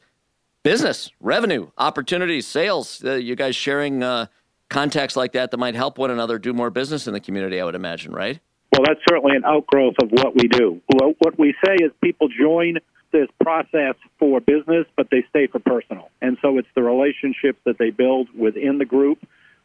business 0.64 1.12
revenue, 1.20 1.70
opportunities, 1.78 2.48
sales. 2.48 3.04
Uh, 3.04 3.14
you 3.14 3.36
guys 3.36 3.56
sharing 3.56 4.04
uh, 4.04 4.28
contacts 4.70 5.16
like 5.16 5.34
that 5.34 5.52
that 5.52 5.58
might 5.58 5.76
help 5.76 5.98
one 5.98 6.12
another 6.12 6.38
do 6.38 6.54
more 6.54 6.70
business 6.70 7.08
in 7.08 7.14
the 7.14 7.20
community. 7.20 7.60
I 7.60 7.66
would 7.66 7.76
imagine, 7.76 8.12
right? 8.12 8.40
Well, 8.72 8.84
that's 8.86 9.02
certainly 9.10 9.36
an 9.36 9.44
outgrowth 9.44 9.96
of 10.02 10.12
what 10.12 10.34
we 10.36 10.48
do. 10.48 10.82
What 10.88 11.38
we 11.38 11.54
say 11.66 11.76
is 11.76 11.92
people 12.02 12.30
join 12.30 12.78
this 13.12 13.28
process 13.42 13.96
for 14.18 14.40
business, 14.40 14.86
but 14.96 15.10
they 15.12 15.26
stay 15.30 15.48
for 15.48 15.60
personal. 15.60 16.10
And 16.22 16.38
so 16.42 16.58
it's 16.58 16.70
the 16.76 16.82
relationships 16.82 17.60
that 17.66 17.78
they 17.78 17.90
build 17.90 18.30
within 18.34 18.78
the 18.78 18.86
group, 18.86 19.20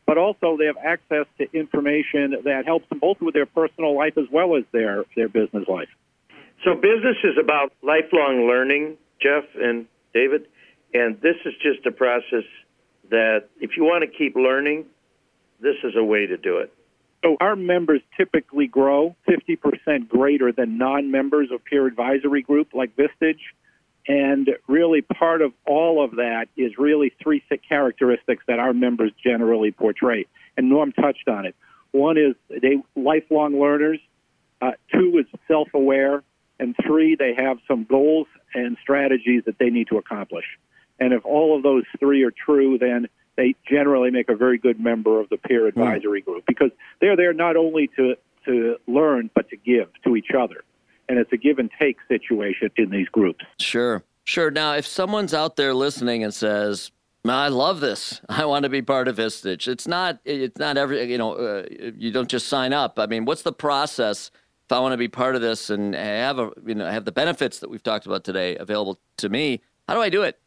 but 0.06 0.18
also 0.18 0.56
they 0.56 0.66
have 0.66 0.76
access 0.76 1.26
to 1.38 1.47
information 1.52 2.35
that 2.45 2.64
helps 2.66 2.88
them 2.88 2.99
both 2.99 3.21
with 3.21 3.35
their 3.35 3.47
personal 3.47 3.97
life 3.97 4.18
as 4.18 4.25
well 4.33 4.56
as 4.56 4.64
their, 4.73 5.04
their 5.14 5.28
business 5.28 5.68
life. 5.68 5.88
So 6.64 6.75
business 6.75 7.16
is 7.22 7.36
about 7.40 7.72
lifelong 7.82 8.46
learning, 8.48 8.96
Jeff 9.20 9.44
and 9.54 9.86
David, 10.14 10.46
and 10.94 11.20
this 11.20 11.36
is 11.44 11.54
just 11.62 11.86
a 11.86 11.92
process 11.92 12.44
that 13.10 13.48
if 13.60 13.76
you 13.76 13.84
want 13.84 14.02
to 14.02 14.18
keep 14.18 14.34
learning, 14.34 14.86
this 15.60 15.76
is 15.84 15.94
a 15.96 16.02
way 16.02 16.26
to 16.26 16.36
do 16.36 16.58
it. 16.58 16.72
So 17.25 17.36
our 17.40 17.56
members 17.56 18.00
typically 18.16 18.66
grow 18.66 19.16
50% 19.28 20.08
greater 20.08 20.52
than 20.52 20.78
non-members 20.78 21.48
of 21.52 21.64
peer 21.64 21.86
advisory 21.86 22.42
group 22.42 22.68
like 22.75 22.96
Vistage. 22.96 23.40
And 24.08 24.50
really 24.68 25.02
part 25.02 25.42
of 25.42 25.52
all 25.66 26.04
of 26.04 26.12
that 26.12 26.46
is 26.56 26.78
really 26.78 27.12
three 27.20 27.42
characteristics 27.68 28.44
that 28.46 28.60
our 28.60 28.72
members 28.72 29.10
generally 29.25 29.72
portray. 29.72 30.26
And 30.56 30.68
Norm 30.68 30.92
touched 30.92 31.28
on 31.28 31.46
it. 31.46 31.56
One 31.90 32.16
is 32.16 32.34
they 32.48 32.82
lifelong 32.94 33.58
learners. 33.58 33.98
Uh, 34.60 34.72
two 34.92 35.18
is 35.18 35.26
self-aware. 35.48 36.22
And 36.58 36.75
three, 36.86 37.16
they 37.16 37.34
have 37.34 37.58
some 37.68 37.84
goals 37.84 38.26
and 38.54 38.76
strategies 38.80 39.42
that 39.46 39.58
they 39.58 39.70
need 39.70 39.88
to 39.88 39.98
accomplish. 39.98 40.44
And 40.98 41.12
if 41.12 41.25
all 41.25 41.56
of 41.56 41.62
those 41.62 41.84
three 41.98 42.22
are 42.22 42.30
true, 42.30 42.78
then 42.78 43.08
they 43.36 43.54
generally 43.68 44.10
make 44.10 44.28
a 44.28 44.34
very 44.34 44.58
good 44.58 44.80
member 44.80 45.20
of 45.20 45.28
the 45.28 45.36
peer 45.36 45.66
advisory 45.66 46.22
group 46.22 46.44
because 46.46 46.70
they're 47.00 47.16
there 47.16 47.34
not 47.34 47.56
only 47.56 47.88
to, 47.96 48.14
to 48.46 48.76
learn, 48.86 49.30
but 49.34 49.48
to 49.50 49.56
give 49.56 49.88
to 50.04 50.16
each 50.16 50.30
other. 50.36 50.64
And 51.08 51.18
it's 51.18 51.32
a 51.32 51.36
give 51.36 51.58
and 51.58 51.70
take 51.78 51.98
situation 52.08 52.70
in 52.76 52.90
these 52.90 53.08
groups. 53.08 53.44
Sure, 53.60 54.02
sure. 54.25 54.50
Now, 54.50 54.75
if 54.75 54.86
someone's 54.86 55.34
out 55.34 55.56
there 55.56 55.72
listening 55.72 56.25
and 56.25 56.34
says, 56.34 56.90
"Man, 57.22 57.36
"I 57.36 57.46
love 57.46 57.78
this. 57.78 58.20
I 58.28 58.44
want 58.46 58.64
to 58.64 58.68
be 58.68 58.82
part 58.82 59.06
of 59.06 59.18
Vistage," 59.18 59.68
it's 59.68 59.86
not. 59.86 60.18
It's 60.25 60.58
not 60.58 60.76
every. 60.76 61.04
You 61.04 61.18
know, 61.18 61.34
uh, 61.34 61.66
you 61.70 62.10
don't 62.10 62.28
just 62.28 62.48
sign 62.48 62.72
up. 62.72 62.98
I 62.98 63.06
mean, 63.06 63.25
what's 63.25 63.42
the 63.42 63.52
process 63.52 64.32
if 64.66 64.73
I 64.73 64.80
want 64.80 64.92
to 64.92 64.99
be 64.99 65.08
part 65.08 65.37
of 65.37 65.42
this 65.42 65.70
and 65.70 65.94
have 65.94 66.38
a 66.40 66.50
you 66.64 66.75
know 66.75 66.90
have 66.90 67.04
the 67.04 67.12
benefits 67.12 67.61
that 67.61 67.70
we've 67.70 67.82
talked 67.82 68.06
about 68.06 68.25
today 68.25 68.56
available 68.56 68.99
to 69.18 69.28
me? 69.28 69.61
How 69.88 69.94
do 69.94 70.00
I 70.00 70.08
do 70.08 70.23
it? 70.23 70.38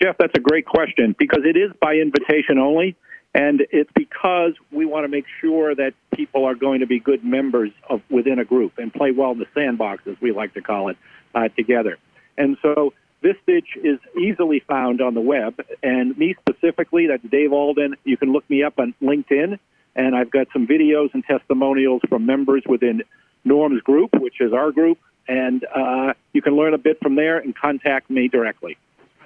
Jeff, 0.00 0.16
that's 0.18 0.32
a 0.36 0.40
great 0.40 0.66
question 0.66 1.16
because 1.18 1.42
it 1.44 1.56
is 1.56 1.72
by 1.80 1.94
invitation 1.94 2.58
only. 2.58 2.96
And 3.34 3.62
it's 3.70 3.90
because 3.94 4.52
we 4.72 4.86
want 4.86 5.04
to 5.04 5.08
make 5.08 5.26
sure 5.42 5.74
that 5.74 5.92
people 6.14 6.46
are 6.46 6.54
going 6.54 6.80
to 6.80 6.86
be 6.86 7.00
good 7.00 7.22
members 7.22 7.70
of 7.90 8.00
within 8.08 8.38
a 8.38 8.44
group 8.44 8.78
and 8.78 8.92
play 8.92 9.10
well 9.10 9.32
in 9.32 9.38
the 9.38 9.46
sandbox, 9.52 10.04
as 10.06 10.16
we 10.22 10.32
like 10.32 10.54
to 10.54 10.62
call 10.62 10.88
it, 10.88 10.96
uh, 11.34 11.48
together. 11.48 11.98
And 12.38 12.56
so 12.62 12.94
this 13.20 13.34
Vistage 13.46 13.76
is 13.82 13.98
easily 14.18 14.62
found 14.66 15.02
on 15.02 15.12
the 15.14 15.20
web. 15.20 15.60
And 15.82 16.16
me 16.16 16.34
specifically, 16.40 17.08
that's 17.08 17.22
Dave 17.30 17.52
Alden. 17.52 17.96
You 18.04 18.16
can 18.16 18.32
look 18.32 18.48
me 18.48 18.62
up 18.62 18.78
on 18.78 18.94
LinkedIn. 19.02 19.58
And 19.96 20.16
I've 20.16 20.30
got 20.30 20.46
some 20.52 20.66
videos 20.66 21.12
and 21.12 21.24
testimonials 21.24 22.02
from 22.08 22.24
members 22.24 22.62
within 22.66 23.02
Norm's 23.46 23.80
group, 23.82 24.10
which 24.18 24.40
is 24.40 24.52
our 24.52 24.70
group. 24.72 24.98
And 25.28 25.64
uh, 25.74 26.12
you 26.32 26.42
can 26.42 26.56
learn 26.56 26.74
a 26.74 26.78
bit 26.78 26.98
from 27.00 27.16
there 27.16 27.38
and 27.38 27.56
contact 27.56 28.10
me 28.10 28.28
directly 28.28 28.76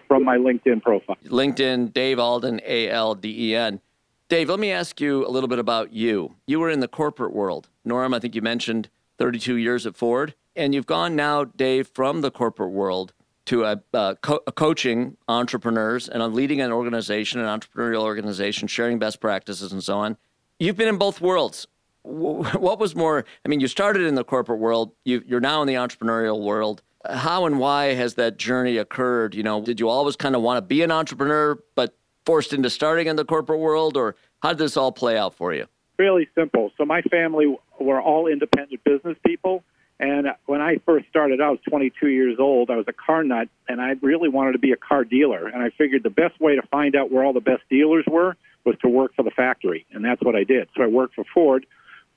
from 0.06 0.24
my 0.24 0.36
LinkedIn 0.36 0.82
profile. 0.82 1.16
LinkedIn, 1.24 1.92
Dave 1.92 2.18
Alden, 2.18 2.60
A 2.64 2.88
L 2.88 3.14
D 3.14 3.50
E 3.50 3.56
N. 3.56 3.80
Dave, 4.28 4.48
let 4.48 4.60
me 4.60 4.70
ask 4.70 5.00
you 5.00 5.26
a 5.26 5.28
little 5.28 5.48
bit 5.48 5.58
about 5.58 5.92
you. 5.92 6.36
You 6.46 6.60
were 6.60 6.70
in 6.70 6.80
the 6.80 6.88
corporate 6.88 7.32
world. 7.32 7.68
Norm, 7.84 8.14
I 8.14 8.20
think 8.20 8.34
you 8.34 8.42
mentioned 8.42 8.88
32 9.18 9.56
years 9.56 9.86
at 9.86 9.96
Ford. 9.96 10.34
And 10.54 10.74
you've 10.74 10.86
gone 10.86 11.16
now, 11.16 11.44
Dave, 11.44 11.88
from 11.88 12.20
the 12.20 12.30
corporate 12.30 12.70
world 12.70 13.12
to 13.46 13.64
a, 13.64 13.82
uh, 13.92 14.14
co- 14.16 14.40
a 14.46 14.52
coaching 14.52 15.16
entrepreneurs 15.26 16.08
and 16.08 16.22
leading 16.34 16.60
an 16.60 16.70
organization, 16.72 17.40
an 17.40 17.46
entrepreneurial 17.46 18.02
organization, 18.02 18.68
sharing 18.68 18.98
best 18.98 19.20
practices 19.20 19.72
and 19.72 19.82
so 19.82 19.98
on. 19.98 20.16
You've 20.58 20.76
been 20.76 20.88
in 20.88 20.98
both 20.98 21.20
worlds. 21.20 21.66
Wh- 22.02 22.54
What 22.60 22.78
was 22.78 22.94
more? 22.94 23.24
I 23.44 23.48
mean, 23.48 23.60
you 23.60 23.68
started 23.68 24.02
in 24.02 24.14
the 24.14 24.24
corporate 24.24 24.58
world. 24.58 24.92
You, 25.04 25.22
you're 25.26 25.40
now 25.40 25.62
in 25.62 25.68
the 25.68 25.74
entrepreneurial 25.74 26.42
world. 26.42 26.82
How 27.08 27.46
and 27.46 27.58
why 27.58 27.94
has 27.94 28.14
that 28.14 28.36
journey 28.36 28.76
occurred? 28.76 29.34
You 29.34 29.42
know, 29.42 29.62
did 29.62 29.80
you 29.80 29.88
always 29.88 30.16
kind 30.16 30.36
of 30.36 30.42
want 30.42 30.58
to 30.58 30.62
be 30.62 30.82
an 30.82 30.90
entrepreneur, 30.90 31.58
but 31.74 31.96
forced 32.26 32.52
into 32.52 32.68
starting 32.68 33.06
in 33.06 33.16
the 33.16 33.24
corporate 33.24 33.60
world, 33.60 33.96
or 33.96 34.16
how 34.42 34.50
did 34.50 34.58
this 34.58 34.76
all 34.76 34.92
play 34.92 35.16
out 35.16 35.34
for 35.34 35.54
you? 35.54 35.66
Really 35.98 36.28
simple. 36.34 36.70
So 36.76 36.84
my 36.84 37.00
family 37.02 37.56
were 37.78 38.00
all 38.00 38.26
independent 38.26 38.84
business 38.84 39.16
people. 39.26 39.64
And 39.98 40.28
when 40.46 40.62
I 40.62 40.78
first 40.86 41.06
started 41.08 41.42
I 41.42 41.50
was 41.50 41.58
22 41.68 42.08
years 42.08 42.36
old. 42.38 42.70
I 42.70 42.76
was 42.76 42.86
a 42.88 42.92
car 42.92 43.22
nut, 43.22 43.48
and 43.68 43.80
I 43.82 43.96
really 44.00 44.30
wanted 44.30 44.52
to 44.52 44.58
be 44.58 44.72
a 44.72 44.76
car 44.76 45.04
dealer. 45.04 45.46
And 45.46 45.62
I 45.62 45.70
figured 45.70 46.02
the 46.02 46.10
best 46.10 46.40
way 46.40 46.56
to 46.56 46.62
find 46.62 46.96
out 46.96 47.10
where 47.12 47.22
all 47.22 47.34
the 47.34 47.40
best 47.40 47.62
dealers 47.68 48.04
were 48.06 48.36
was 48.64 48.76
to 48.82 48.88
work 48.88 49.14
for 49.14 49.22
the 49.22 49.30
factory, 49.30 49.86
and 49.92 50.04
that's 50.04 50.22
what 50.22 50.34
I 50.34 50.44
did. 50.44 50.68
So 50.76 50.82
I 50.82 50.86
worked 50.86 51.14
for 51.14 51.24
Ford. 51.34 51.66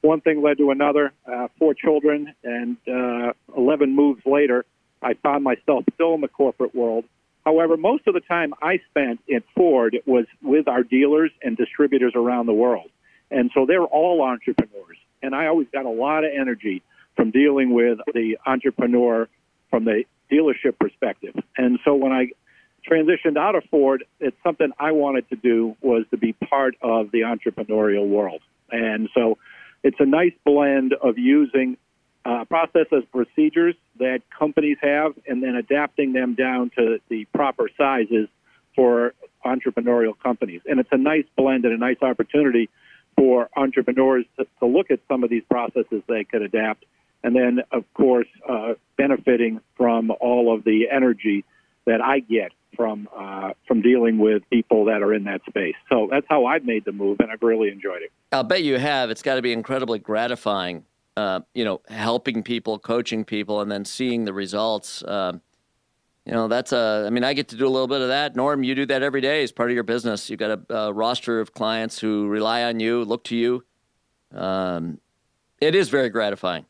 One 0.03 0.19
thing 0.19 0.41
led 0.43 0.57
to 0.57 0.69
another. 0.71 1.13
Uh, 1.25 1.47
four 1.57 1.73
children, 1.73 2.35
and 2.43 2.75
uh, 2.85 3.31
11 3.57 3.95
moves 3.95 4.21
later, 4.25 4.65
I 5.01 5.13
found 5.13 5.45
myself 5.45 5.85
still 5.93 6.13
in 6.13 6.19
the 6.19 6.27
corporate 6.27 6.75
world. 6.75 7.05
However, 7.45 7.77
most 7.77 8.05
of 8.07 8.13
the 8.13 8.19
time 8.19 8.53
I 8.61 8.81
spent 8.89 9.21
at 9.33 9.43
Ford 9.55 9.97
was 10.05 10.25
with 10.41 10.67
our 10.67 10.83
dealers 10.83 11.31
and 11.41 11.55
distributors 11.55 12.13
around 12.15 12.47
the 12.47 12.53
world. 12.53 12.89
And 13.31 13.49
so 13.53 13.65
they're 13.65 13.85
all 13.85 14.21
entrepreneurs. 14.21 14.97
And 15.21 15.33
I 15.33 15.47
always 15.47 15.67
got 15.71 15.85
a 15.85 15.89
lot 15.89 16.25
of 16.25 16.31
energy 16.37 16.83
from 17.15 17.31
dealing 17.31 17.73
with 17.73 17.99
the 18.13 18.37
entrepreneur 18.45 19.29
from 19.69 19.85
the 19.85 20.03
dealership 20.29 20.77
perspective. 20.79 21.33
And 21.57 21.79
so 21.85 21.95
when 21.95 22.11
I 22.11 22.27
transitioned 22.85 23.37
out 23.37 23.55
of 23.55 23.63
Ford, 23.71 24.03
it's 24.19 24.35
something 24.43 24.69
I 24.77 24.91
wanted 24.91 25.29
to 25.29 25.37
do 25.37 25.77
was 25.81 26.03
to 26.11 26.17
be 26.17 26.33
part 26.33 26.75
of 26.81 27.11
the 27.11 27.21
entrepreneurial 27.21 28.05
world. 28.05 28.41
And 28.69 29.07
so 29.13 29.37
it's 29.83 29.99
a 29.99 30.05
nice 30.05 30.33
blend 30.45 30.93
of 30.93 31.17
using 31.17 31.77
uh, 32.25 32.45
processes, 32.45 33.03
procedures 33.11 33.75
that 33.99 34.21
companies 34.37 34.77
have, 34.81 35.13
and 35.27 35.43
then 35.43 35.55
adapting 35.55 36.13
them 36.13 36.35
down 36.35 36.71
to 36.77 36.99
the 37.09 37.25
proper 37.25 37.69
sizes 37.77 38.29
for 38.75 39.13
entrepreneurial 39.45 40.17
companies. 40.17 40.61
And 40.65 40.79
it's 40.79 40.89
a 40.91 40.97
nice 40.97 41.25
blend 41.35 41.65
and 41.65 41.73
a 41.73 41.77
nice 41.77 42.01
opportunity 42.01 42.69
for 43.17 43.49
entrepreneurs 43.55 44.25
to, 44.37 44.47
to 44.59 44.65
look 44.65 44.89
at 44.89 44.99
some 45.07 45.23
of 45.23 45.29
these 45.29 45.43
processes 45.49 46.01
they 46.07 46.23
could 46.23 46.41
adapt. 46.41 46.85
And 47.23 47.35
then, 47.35 47.61
of 47.71 47.83
course, 47.93 48.27
uh, 48.47 48.73
benefiting 48.97 49.59
from 49.75 50.11
all 50.19 50.53
of 50.53 50.63
the 50.63 50.89
energy 50.89 51.43
that 51.85 52.01
I 52.01 52.19
get 52.19 52.51
from 52.75 53.07
uh, 53.15 53.51
from 53.67 53.81
dealing 53.81 54.17
with 54.17 54.43
people 54.49 54.85
that 54.85 55.01
are 55.01 55.13
in 55.13 55.23
that 55.25 55.41
space. 55.47 55.75
So 55.91 56.07
that's 56.11 56.25
how 56.29 56.45
I've 56.45 56.65
made 56.65 56.85
the 56.85 56.91
move, 56.91 57.19
and 57.19 57.31
I've 57.31 57.41
really 57.41 57.69
enjoyed 57.69 58.01
it. 58.01 58.11
I'll 58.31 58.43
bet 58.43 58.63
you 58.63 58.77
have. 58.77 59.09
It's 59.09 59.21
got 59.21 59.35
to 59.35 59.41
be 59.41 59.53
incredibly 59.53 59.99
gratifying, 59.99 60.85
uh, 61.17 61.41
you 61.53 61.65
know, 61.65 61.81
helping 61.87 62.43
people, 62.43 62.79
coaching 62.79 63.25
people, 63.25 63.61
and 63.61 63.71
then 63.71 63.85
seeing 63.85 64.25
the 64.25 64.33
results. 64.33 65.03
Um, 65.07 65.41
you 66.25 66.31
know, 66.31 66.47
that's 66.47 66.71
a, 66.71 67.03
I 67.05 67.09
mean, 67.09 67.23
I 67.25 67.33
get 67.33 67.49
to 67.49 67.57
do 67.57 67.67
a 67.67 67.69
little 67.69 67.87
bit 67.87 68.01
of 68.01 68.07
that. 68.07 68.35
Norm, 68.35 68.63
you 68.63 68.75
do 68.75 68.85
that 68.85 69.03
every 69.03 69.19
day 69.19 69.43
as 69.43 69.51
part 69.51 69.69
of 69.69 69.75
your 69.75 69.83
business. 69.83 70.29
You've 70.29 70.39
got 70.39 70.51
a, 70.69 70.75
a 70.75 70.93
roster 70.93 71.41
of 71.41 71.53
clients 71.53 71.99
who 71.99 72.27
rely 72.27 72.63
on 72.63 72.79
you, 72.79 73.03
look 73.03 73.25
to 73.25 73.35
you. 73.35 73.65
Um, 74.33 74.99
it 75.59 75.75
is 75.75 75.89
very 75.89 76.09
gratifying. 76.09 76.65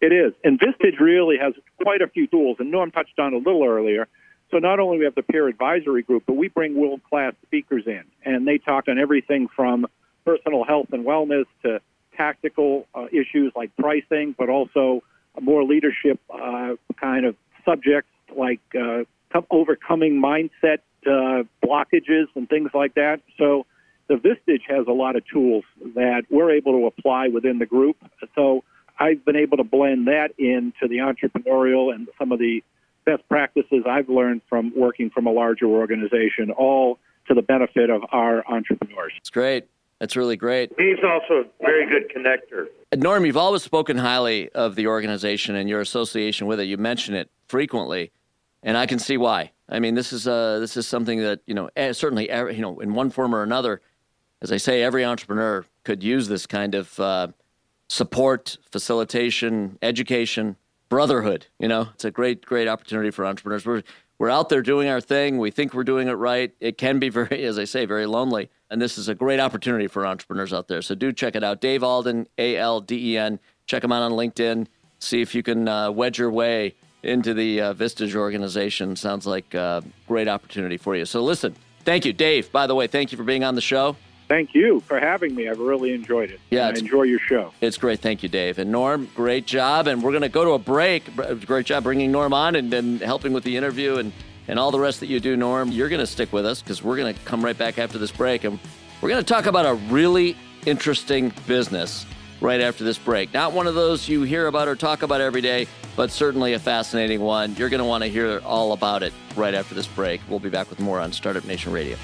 It 0.00 0.12
is. 0.12 0.32
And 0.44 0.58
Vistage 0.58 1.00
really 1.00 1.36
has 1.38 1.54
quite 1.82 2.02
a 2.02 2.08
few 2.08 2.26
tools, 2.26 2.56
and 2.58 2.70
Norm 2.70 2.90
touched 2.90 3.18
on 3.18 3.32
a 3.32 3.38
little 3.38 3.64
earlier. 3.64 4.08
So 4.50 4.58
not 4.58 4.78
only 4.78 4.98
we 4.98 5.04
have 5.04 5.14
the 5.14 5.22
peer 5.22 5.48
advisory 5.48 6.02
group, 6.02 6.24
but 6.26 6.36
we 6.36 6.48
bring 6.48 6.80
world-class 6.80 7.34
speakers 7.44 7.84
in, 7.86 8.04
and 8.24 8.46
they 8.46 8.58
talk 8.58 8.88
on 8.88 8.98
everything 8.98 9.48
from 9.54 9.86
personal 10.24 10.64
health 10.64 10.88
and 10.92 11.04
wellness 11.04 11.46
to 11.62 11.80
tactical 12.16 12.86
uh, 12.94 13.06
issues 13.12 13.52
like 13.54 13.74
pricing, 13.76 14.34
but 14.38 14.48
also 14.48 15.02
more 15.40 15.64
leadership 15.64 16.18
uh, 16.32 16.74
kind 17.00 17.26
of 17.26 17.36
subjects 17.64 18.10
like 18.34 18.60
uh, 18.74 19.02
overcoming 19.50 20.20
mindset 20.20 20.78
uh, 21.06 21.42
blockages 21.64 22.26
and 22.34 22.48
things 22.48 22.70
like 22.72 22.94
that. 22.94 23.20
So 23.38 23.66
the 24.08 24.14
Vistage 24.14 24.62
has 24.68 24.86
a 24.86 24.92
lot 24.92 25.16
of 25.16 25.26
tools 25.26 25.64
that 25.94 26.22
we're 26.30 26.52
able 26.52 26.72
to 26.72 26.86
apply 26.86 27.28
within 27.28 27.58
the 27.58 27.66
group. 27.66 27.96
So 28.34 28.64
I've 28.98 29.24
been 29.24 29.36
able 29.36 29.58
to 29.58 29.64
blend 29.64 30.06
that 30.06 30.30
into 30.38 30.88
the 30.88 30.98
entrepreneurial 30.98 31.94
and 31.94 32.08
some 32.18 32.32
of 32.32 32.38
the 32.38 32.62
best 33.06 33.26
practices 33.28 33.84
I've 33.88 34.10
learned 34.10 34.42
from 34.48 34.72
working 34.76 35.08
from 35.08 35.26
a 35.26 35.30
larger 35.32 35.66
organization, 35.66 36.50
all 36.50 36.98
to 37.28 37.34
the 37.34 37.42
benefit 37.42 37.88
of 37.88 38.02
our 38.12 38.46
entrepreneurs. 38.46 39.12
It's 39.16 39.30
great. 39.30 39.66
That's 40.00 40.14
really 40.14 40.36
great. 40.36 40.72
He's 40.76 40.98
also 41.02 41.48
a 41.48 41.64
very 41.64 41.88
good 41.88 42.12
connector. 42.14 42.66
Norm, 42.94 43.24
you've 43.24 43.38
always 43.38 43.62
spoken 43.62 43.96
highly 43.96 44.50
of 44.50 44.74
the 44.74 44.88
organization 44.88 45.56
and 45.56 45.68
your 45.68 45.80
association 45.80 46.46
with 46.46 46.60
it. 46.60 46.64
You 46.64 46.76
mention 46.76 47.14
it 47.14 47.30
frequently, 47.48 48.12
and 48.62 48.76
I 48.76 48.84
can 48.84 48.98
see 48.98 49.16
why. 49.16 49.52
I 49.68 49.78
mean, 49.78 49.94
this 49.94 50.12
is 50.12 50.28
uh, 50.28 50.58
this 50.58 50.76
is 50.76 50.86
something 50.86 51.20
that 51.20 51.40
you 51.46 51.54
know 51.54 51.70
eh, 51.76 51.92
certainly 51.92 52.30
you 52.30 52.60
know 52.60 52.78
in 52.80 52.94
one 52.94 53.08
form 53.08 53.34
or 53.34 53.42
another, 53.42 53.80
as 54.42 54.52
I 54.52 54.58
say, 54.58 54.82
every 54.82 55.04
entrepreneur 55.04 55.64
could 55.84 56.02
use 56.02 56.28
this 56.28 56.46
kind 56.46 56.74
of 56.74 57.00
uh, 57.00 57.28
support, 57.88 58.58
facilitation, 58.70 59.78
education, 59.80 60.56
brotherhood. 60.88 61.46
You 61.58 61.68
know, 61.68 61.88
it's 61.94 62.04
a 62.04 62.10
great 62.10 62.44
great 62.44 62.68
opportunity 62.68 63.10
for 63.10 63.24
entrepreneurs. 63.26 63.66
We're 63.66 63.82
we're 64.18 64.30
out 64.30 64.48
there 64.48 64.62
doing 64.62 64.88
our 64.88 65.00
thing. 65.00 65.38
We 65.38 65.50
think 65.50 65.74
we're 65.74 65.84
doing 65.84 66.08
it 66.08 66.12
right. 66.12 66.52
It 66.60 66.78
can 66.78 66.98
be 66.98 67.08
very, 67.10 67.44
as 67.44 67.58
I 67.58 67.64
say, 67.64 67.84
very 67.84 68.06
lonely. 68.06 68.50
And 68.70 68.80
this 68.80 68.98
is 68.98 69.08
a 69.08 69.14
great 69.14 69.40
opportunity 69.40 69.86
for 69.86 70.06
entrepreneurs 70.06 70.52
out 70.52 70.68
there. 70.68 70.82
So 70.82 70.94
do 70.94 71.12
check 71.12 71.36
it 71.36 71.44
out. 71.44 71.60
Dave 71.60 71.82
Alden, 71.82 72.26
A 72.38 72.56
L 72.56 72.80
D 72.80 73.12
E 73.12 73.18
N. 73.18 73.38
Check 73.66 73.84
him 73.84 73.92
out 73.92 74.02
on 74.02 74.12
LinkedIn. 74.12 74.66
See 74.98 75.20
if 75.20 75.34
you 75.34 75.42
can 75.42 75.68
uh, 75.68 75.90
wedge 75.90 76.18
your 76.18 76.30
way 76.30 76.74
into 77.02 77.34
the 77.34 77.60
uh, 77.60 77.74
Vistage 77.74 78.14
organization. 78.14 78.96
Sounds 78.96 79.26
like 79.26 79.54
a 79.54 79.82
great 80.08 80.28
opportunity 80.28 80.76
for 80.76 80.96
you. 80.96 81.04
So 81.04 81.22
listen, 81.22 81.54
thank 81.84 82.04
you, 82.04 82.12
Dave. 82.12 82.50
By 82.50 82.66
the 82.66 82.74
way, 82.74 82.86
thank 82.86 83.12
you 83.12 83.18
for 83.18 83.24
being 83.24 83.44
on 83.44 83.54
the 83.54 83.60
show. 83.60 83.96
Thank 84.28 84.54
you 84.54 84.80
for 84.80 84.98
having 84.98 85.34
me. 85.34 85.48
I've 85.48 85.60
really 85.60 85.94
enjoyed 85.94 86.30
it. 86.30 86.40
Yeah, 86.50 86.66
I 86.66 86.70
enjoy 86.70 87.02
your 87.02 87.20
show. 87.20 87.52
It's 87.60 87.78
great. 87.78 88.00
Thank 88.00 88.22
you, 88.22 88.28
Dave. 88.28 88.58
And 88.58 88.72
Norm, 88.72 89.08
great 89.14 89.46
job. 89.46 89.86
And 89.86 90.02
we're 90.02 90.10
going 90.10 90.22
to 90.22 90.28
go 90.28 90.44
to 90.44 90.52
a 90.52 90.58
break. 90.58 91.04
Great 91.46 91.66
job 91.66 91.84
bringing 91.84 92.10
Norm 92.10 92.32
on 92.32 92.56
and, 92.56 92.72
and 92.74 93.00
helping 93.00 93.32
with 93.32 93.44
the 93.44 93.56
interview 93.56 93.98
and, 93.98 94.12
and 94.48 94.58
all 94.58 94.72
the 94.72 94.80
rest 94.80 95.00
that 95.00 95.06
you 95.06 95.20
do, 95.20 95.36
Norm. 95.36 95.70
You're 95.70 95.88
going 95.88 96.00
to 96.00 96.06
stick 96.06 96.32
with 96.32 96.44
us 96.44 96.60
because 96.60 96.82
we're 96.82 96.96
going 96.96 97.14
to 97.14 97.20
come 97.20 97.44
right 97.44 97.56
back 97.56 97.78
after 97.78 97.98
this 97.98 98.10
break. 98.10 98.42
And 98.42 98.58
we're 99.00 99.10
going 99.10 99.22
to 99.22 99.32
talk 99.32 99.46
about 99.46 99.64
a 99.64 99.74
really 99.74 100.36
interesting 100.66 101.32
business 101.46 102.04
right 102.40 102.60
after 102.60 102.82
this 102.82 102.98
break. 102.98 103.32
Not 103.32 103.52
one 103.52 103.68
of 103.68 103.76
those 103.76 104.08
you 104.08 104.22
hear 104.22 104.48
about 104.48 104.66
or 104.66 104.74
talk 104.74 105.02
about 105.02 105.20
every 105.20 105.40
day, 105.40 105.68
but 105.94 106.10
certainly 106.10 106.54
a 106.54 106.58
fascinating 106.58 107.20
one. 107.20 107.54
You're 107.54 107.68
going 107.68 107.78
to 107.78 107.86
want 107.86 108.02
to 108.02 108.10
hear 108.10 108.40
all 108.44 108.72
about 108.72 109.04
it 109.04 109.12
right 109.36 109.54
after 109.54 109.74
this 109.74 109.86
break. 109.86 110.20
We'll 110.28 110.40
be 110.40 110.50
back 110.50 110.68
with 110.68 110.80
more 110.80 110.98
on 110.98 111.12
Startup 111.12 111.44
Nation 111.44 111.72
Radio. 111.72 111.96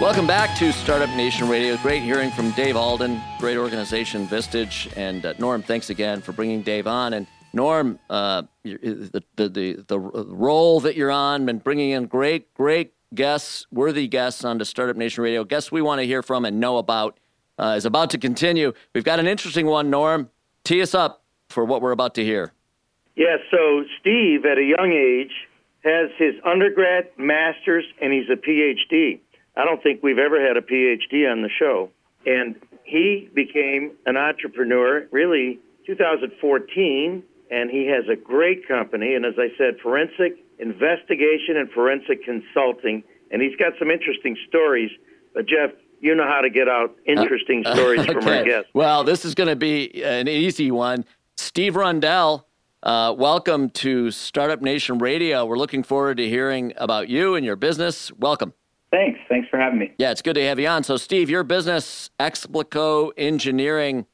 Welcome 0.00 0.26
back 0.26 0.58
to 0.58 0.72
Startup 0.72 1.08
Nation 1.10 1.48
Radio. 1.48 1.76
Great 1.76 2.02
hearing 2.02 2.32
from 2.32 2.50
Dave 2.50 2.76
Alden, 2.76 3.22
great 3.38 3.56
organization, 3.56 4.26
Vistage. 4.26 4.92
And 4.96 5.24
uh, 5.24 5.34
Norm, 5.38 5.62
thanks 5.62 5.88
again 5.88 6.20
for 6.20 6.32
bringing 6.32 6.62
Dave 6.62 6.88
on. 6.88 7.14
And 7.14 7.28
Norm, 7.52 8.00
uh, 8.10 8.42
the, 8.64 9.22
the, 9.36 9.48
the, 9.48 9.84
the 9.86 9.98
role 9.98 10.80
that 10.80 10.96
you're 10.96 11.12
on 11.12 11.48
and 11.48 11.62
bringing 11.62 11.90
in 11.90 12.06
great, 12.06 12.52
great 12.54 12.92
guests, 13.14 13.68
worthy 13.70 14.08
guests 14.08 14.44
onto 14.44 14.64
Startup 14.64 14.96
Nation 14.96 15.22
Radio, 15.22 15.44
guests 15.44 15.70
we 15.70 15.80
want 15.80 16.00
to 16.00 16.06
hear 16.06 16.22
from 16.22 16.44
and 16.44 16.58
know 16.58 16.78
about, 16.78 17.16
uh, 17.60 17.74
is 17.76 17.84
about 17.84 18.10
to 18.10 18.18
continue. 18.18 18.72
We've 18.94 19.04
got 19.04 19.20
an 19.20 19.28
interesting 19.28 19.64
one, 19.64 19.90
Norm. 19.90 20.28
Tee 20.64 20.82
us 20.82 20.94
up 20.94 21.22
for 21.48 21.64
what 21.64 21.80
we're 21.80 21.92
about 21.92 22.16
to 22.16 22.24
hear. 22.24 22.52
Yeah, 23.14 23.36
so 23.48 23.84
Steve, 24.00 24.44
at 24.44 24.58
a 24.58 24.64
young 24.64 24.92
age, 24.92 25.32
has 25.84 26.10
his 26.18 26.34
undergrad, 26.44 27.10
master's, 27.16 27.84
and 28.02 28.12
he's 28.12 28.28
a 28.28 28.36
PhD. 28.36 29.20
I 29.56 29.64
don't 29.64 29.82
think 29.82 30.02
we've 30.02 30.18
ever 30.18 30.44
had 30.44 30.56
a 30.56 30.60
PhD 30.60 31.30
on 31.30 31.42
the 31.42 31.50
show. 31.58 31.90
And 32.26 32.56
he 32.84 33.28
became 33.34 33.92
an 34.06 34.16
entrepreneur 34.16 35.06
really 35.10 35.58
2014, 35.86 37.22
and 37.50 37.70
he 37.70 37.86
has 37.86 38.04
a 38.10 38.16
great 38.16 38.66
company. 38.66 39.14
And 39.14 39.24
as 39.24 39.34
I 39.38 39.48
said, 39.58 39.78
forensic 39.82 40.36
investigation 40.58 41.56
and 41.56 41.70
forensic 41.70 42.24
consulting. 42.24 43.04
And 43.30 43.42
he's 43.42 43.56
got 43.56 43.72
some 43.78 43.90
interesting 43.90 44.36
stories. 44.48 44.90
But 45.34 45.46
Jeff, 45.46 45.70
you 46.00 46.14
know 46.14 46.26
how 46.26 46.40
to 46.40 46.50
get 46.50 46.68
out 46.68 46.96
interesting 47.06 47.64
uh, 47.66 47.74
stories 47.74 48.00
okay. 48.02 48.12
from 48.12 48.28
our 48.28 48.44
guests. 48.44 48.70
Well, 48.74 49.04
this 49.04 49.24
is 49.24 49.34
going 49.34 49.48
to 49.48 49.56
be 49.56 50.02
an 50.02 50.28
easy 50.28 50.70
one. 50.70 51.04
Steve 51.36 51.76
Rundell, 51.76 52.46
uh, 52.82 53.14
welcome 53.16 53.70
to 53.70 54.10
Startup 54.10 54.60
Nation 54.60 54.98
Radio. 54.98 55.44
We're 55.44 55.58
looking 55.58 55.82
forward 55.82 56.18
to 56.18 56.28
hearing 56.28 56.72
about 56.76 57.08
you 57.08 57.34
and 57.34 57.44
your 57.44 57.56
business. 57.56 58.12
Welcome. 58.12 58.52
Thanks. 58.94 59.18
Thanks 59.28 59.48
for 59.48 59.58
having 59.58 59.80
me. 59.80 59.92
Yeah, 59.98 60.12
it's 60.12 60.22
good 60.22 60.34
to 60.34 60.42
have 60.44 60.60
you 60.60 60.68
on. 60.68 60.84
So, 60.84 60.96
Steve, 60.96 61.28
your 61.28 61.42
business, 61.42 62.10
Explico 62.20 63.10
Engineering, 63.16 64.06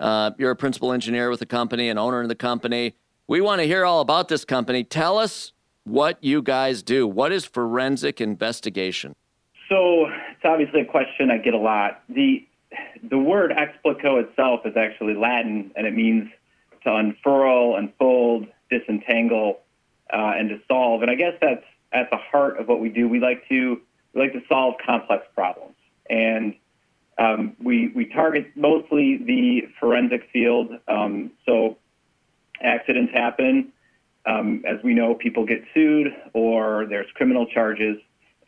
uh, 0.00 0.32
you're 0.38 0.50
a 0.50 0.56
principal 0.56 0.92
engineer 0.92 1.30
with 1.30 1.38
the 1.38 1.46
company 1.46 1.88
and 1.88 2.00
owner 2.00 2.20
of 2.20 2.26
the 2.26 2.34
company. 2.34 2.96
We 3.28 3.40
want 3.40 3.60
to 3.60 3.66
hear 3.66 3.84
all 3.84 4.00
about 4.00 4.26
this 4.26 4.44
company. 4.44 4.82
Tell 4.82 5.18
us 5.18 5.52
what 5.84 6.18
you 6.20 6.42
guys 6.42 6.82
do. 6.82 7.06
What 7.06 7.30
is 7.30 7.44
forensic 7.44 8.20
investigation? 8.20 9.14
So, 9.68 10.06
it's 10.06 10.44
obviously 10.44 10.80
a 10.80 10.84
question 10.84 11.30
I 11.30 11.38
get 11.38 11.54
a 11.54 11.58
lot. 11.58 12.02
The 12.08 12.44
the 13.08 13.18
word 13.18 13.52
explico 13.52 14.20
itself 14.20 14.62
is 14.64 14.76
actually 14.76 15.14
Latin, 15.14 15.70
and 15.76 15.86
it 15.86 15.94
means 15.94 16.28
to 16.82 16.92
unfurl, 16.92 17.76
unfold, 17.76 18.46
disentangle, 18.68 19.60
uh, 20.12 20.32
and 20.36 20.48
to 20.48 20.58
solve. 20.66 21.02
And 21.02 21.10
I 21.10 21.14
guess 21.14 21.34
that's 21.40 21.64
at 21.92 22.10
the 22.10 22.16
heart 22.16 22.58
of 22.58 22.66
what 22.66 22.80
we 22.80 22.88
do. 22.88 23.08
We 23.08 23.20
like 23.20 23.48
to 23.48 23.80
we 24.14 24.20
like 24.20 24.32
to 24.32 24.42
solve 24.48 24.74
complex 24.84 25.26
problems, 25.34 25.74
and 26.08 26.54
um, 27.18 27.56
we 27.62 27.88
we 27.88 28.06
target 28.06 28.46
mostly 28.56 29.18
the 29.18 29.68
forensic 29.80 30.28
field. 30.32 30.70
Um, 30.88 31.32
so 31.46 31.76
accidents 32.60 33.12
happen. 33.12 33.72
Um, 34.26 34.64
as 34.66 34.82
we 34.82 34.94
know, 34.94 35.14
people 35.14 35.44
get 35.44 35.62
sued 35.74 36.08
or 36.32 36.86
there's 36.86 37.10
criminal 37.14 37.46
charges, 37.46 37.98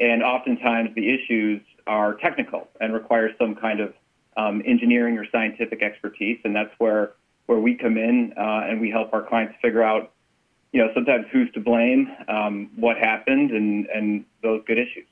and 0.01 0.23
oftentimes 0.23 0.95
the 0.95 1.13
issues 1.13 1.61
are 1.87 2.15
technical 2.15 2.69
and 2.81 2.95
require 2.95 3.31
some 3.39 3.55
kind 3.55 3.81
of 3.81 3.95
um, 4.37 4.63
engineering 4.65 5.19
or 5.19 5.27
scientific 5.31 5.83
expertise, 5.83 6.39
and 6.45 6.55
that's 6.55 6.73
where 6.79 7.13
where 7.47 7.59
we 7.61 7.75
come 7.75 7.97
in 7.97 8.33
uh, 8.37 8.67
and 8.69 8.81
we 8.81 8.91
help 8.91 9.13
our 9.15 9.23
clients 9.23 9.55
figure 9.63 9.83
out, 9.83 10.11
you 10.73 10.85
know, 10.85 10.91
sometimes 10.95 11.27
who's 11.31 11.51
to 11.53 11.61
blame, 11.61 12.09
um, 12.29 12.71
what 12.77 12.97
happened, 12.97 13.51
and 13.51 13.87
and 13.87 14.25
those 14.43 14.63
good 14.67 14.79
issues. 14.79 15.07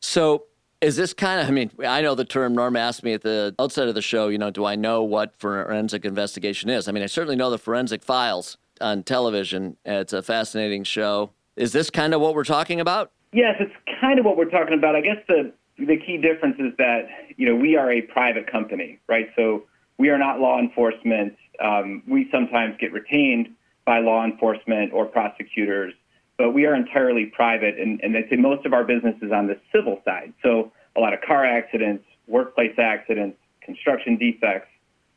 So 0.00 0.44
is 0.80 0.96
this 0.96 1.12
kind 1.12 1.40
of, 1.40 1.48
I 1.48 1.50
mean, 1.50 1.70
I 1.86 2.00
know 2.00 2.14
the 2.14 2.24
term 2.24 2.54
Norm 2.54 2.76
asked 2.76 3.02
me 3.02 3.12
at 3.12 3.22
the 3.22 3.54
outset 3.58 3.88
of 3.88 3.94
the 3.94 4.02
show, 4.02 4.28
you 4.28 4.38
know, 4.38 4.50
do 4.50 4.64
I 4.64 4.76
know 4.76 5.02
what 5.02 5.36
forensic 5.38 6.04
investigation 6.04 6.70
is? 6.70 6.88
I 6.88 6.92
mean, 6.92 7.02
I 7.02 7.06
certainly 7.06 7.36
know 7.36 7.50
the 7.50 7.58
forensic 7.58 8.02
files 8.02 8.56
on 8.80 9.02
television. 9.02 9.76
It's 9.84 10.12
a 10.12 10.22
fascinating 10.22 10.84
show. 10.84 11.30
Is 11.56 11.72
this 11.72 11.90
kind 11.90 12.14
of 12.14 12.20
what 12.20 12.34
we're 12.34 12.44
talking 12.44 12.80
about? 12.80 13.12
Yes, 13.32 13.56
it's 13.60 13.74
kind 14.00 14.18
of 14.18 14.24
what 14.24 14.36
we're 14.36 14.50
talking 14.50 14.74
about. 14.74 14.96
I 14.96 15.02
guess 15.02 15.18
the 15.28 15.52
the 15.78 15.96
key 15.96 16.18
difference 16.18 16.56
is 16.58 16.72
that 16.78 17.08
you 17.36 17.46
know 17.46 17.54
we 17.54 17.76
are 17.76 17.92
a 17.92 18.02
private 18.02 18.50
company, 18.50 18.98
right? 19.08 19.28
So 19.36 19.64
we 19.98 20.08
are 20.08 20.18
not 20.18 20.40
law 20.40 20.58
enforcement. 20.58 21.36
Um, 21.62 22.02
we 22.08 22.28
sometimes 22.32 22.74
get 22.80 22.92
retained 22.92 23.50
by 23.84 23.98
law 23.98 24.24
enforcement 24.24 24.92
or 24.92 25.06
prosecutors 25.06 25.94
but 26.40 26.54
we 26.54 26.64
are 26.64 26.74
entirely 26.74 27.26
private, 27.26 27.78
and, 27.78 28.00
and 28.02 28.16
I'd 28.16 28.30
say 28.30 28.36
most 28.36 28.64
of 28.64 28.72
our 28.72 28.82
business 28.82 29.14
is 29.20 29.30
on 29.30 29.46
the 29.46 29.60
civil 29.70 30.00
side. 30.06 30.32
So 30.42 30.72
a 30.96 31.00
lot 31.00 31.12
of 31.12 31.20
car 31.20 31.44
accidents, 31.44 32.02
workplace 32.26 32.72
accidents, 32.78 33.36
construction 33.60 34.16
defects, 34.16 34.70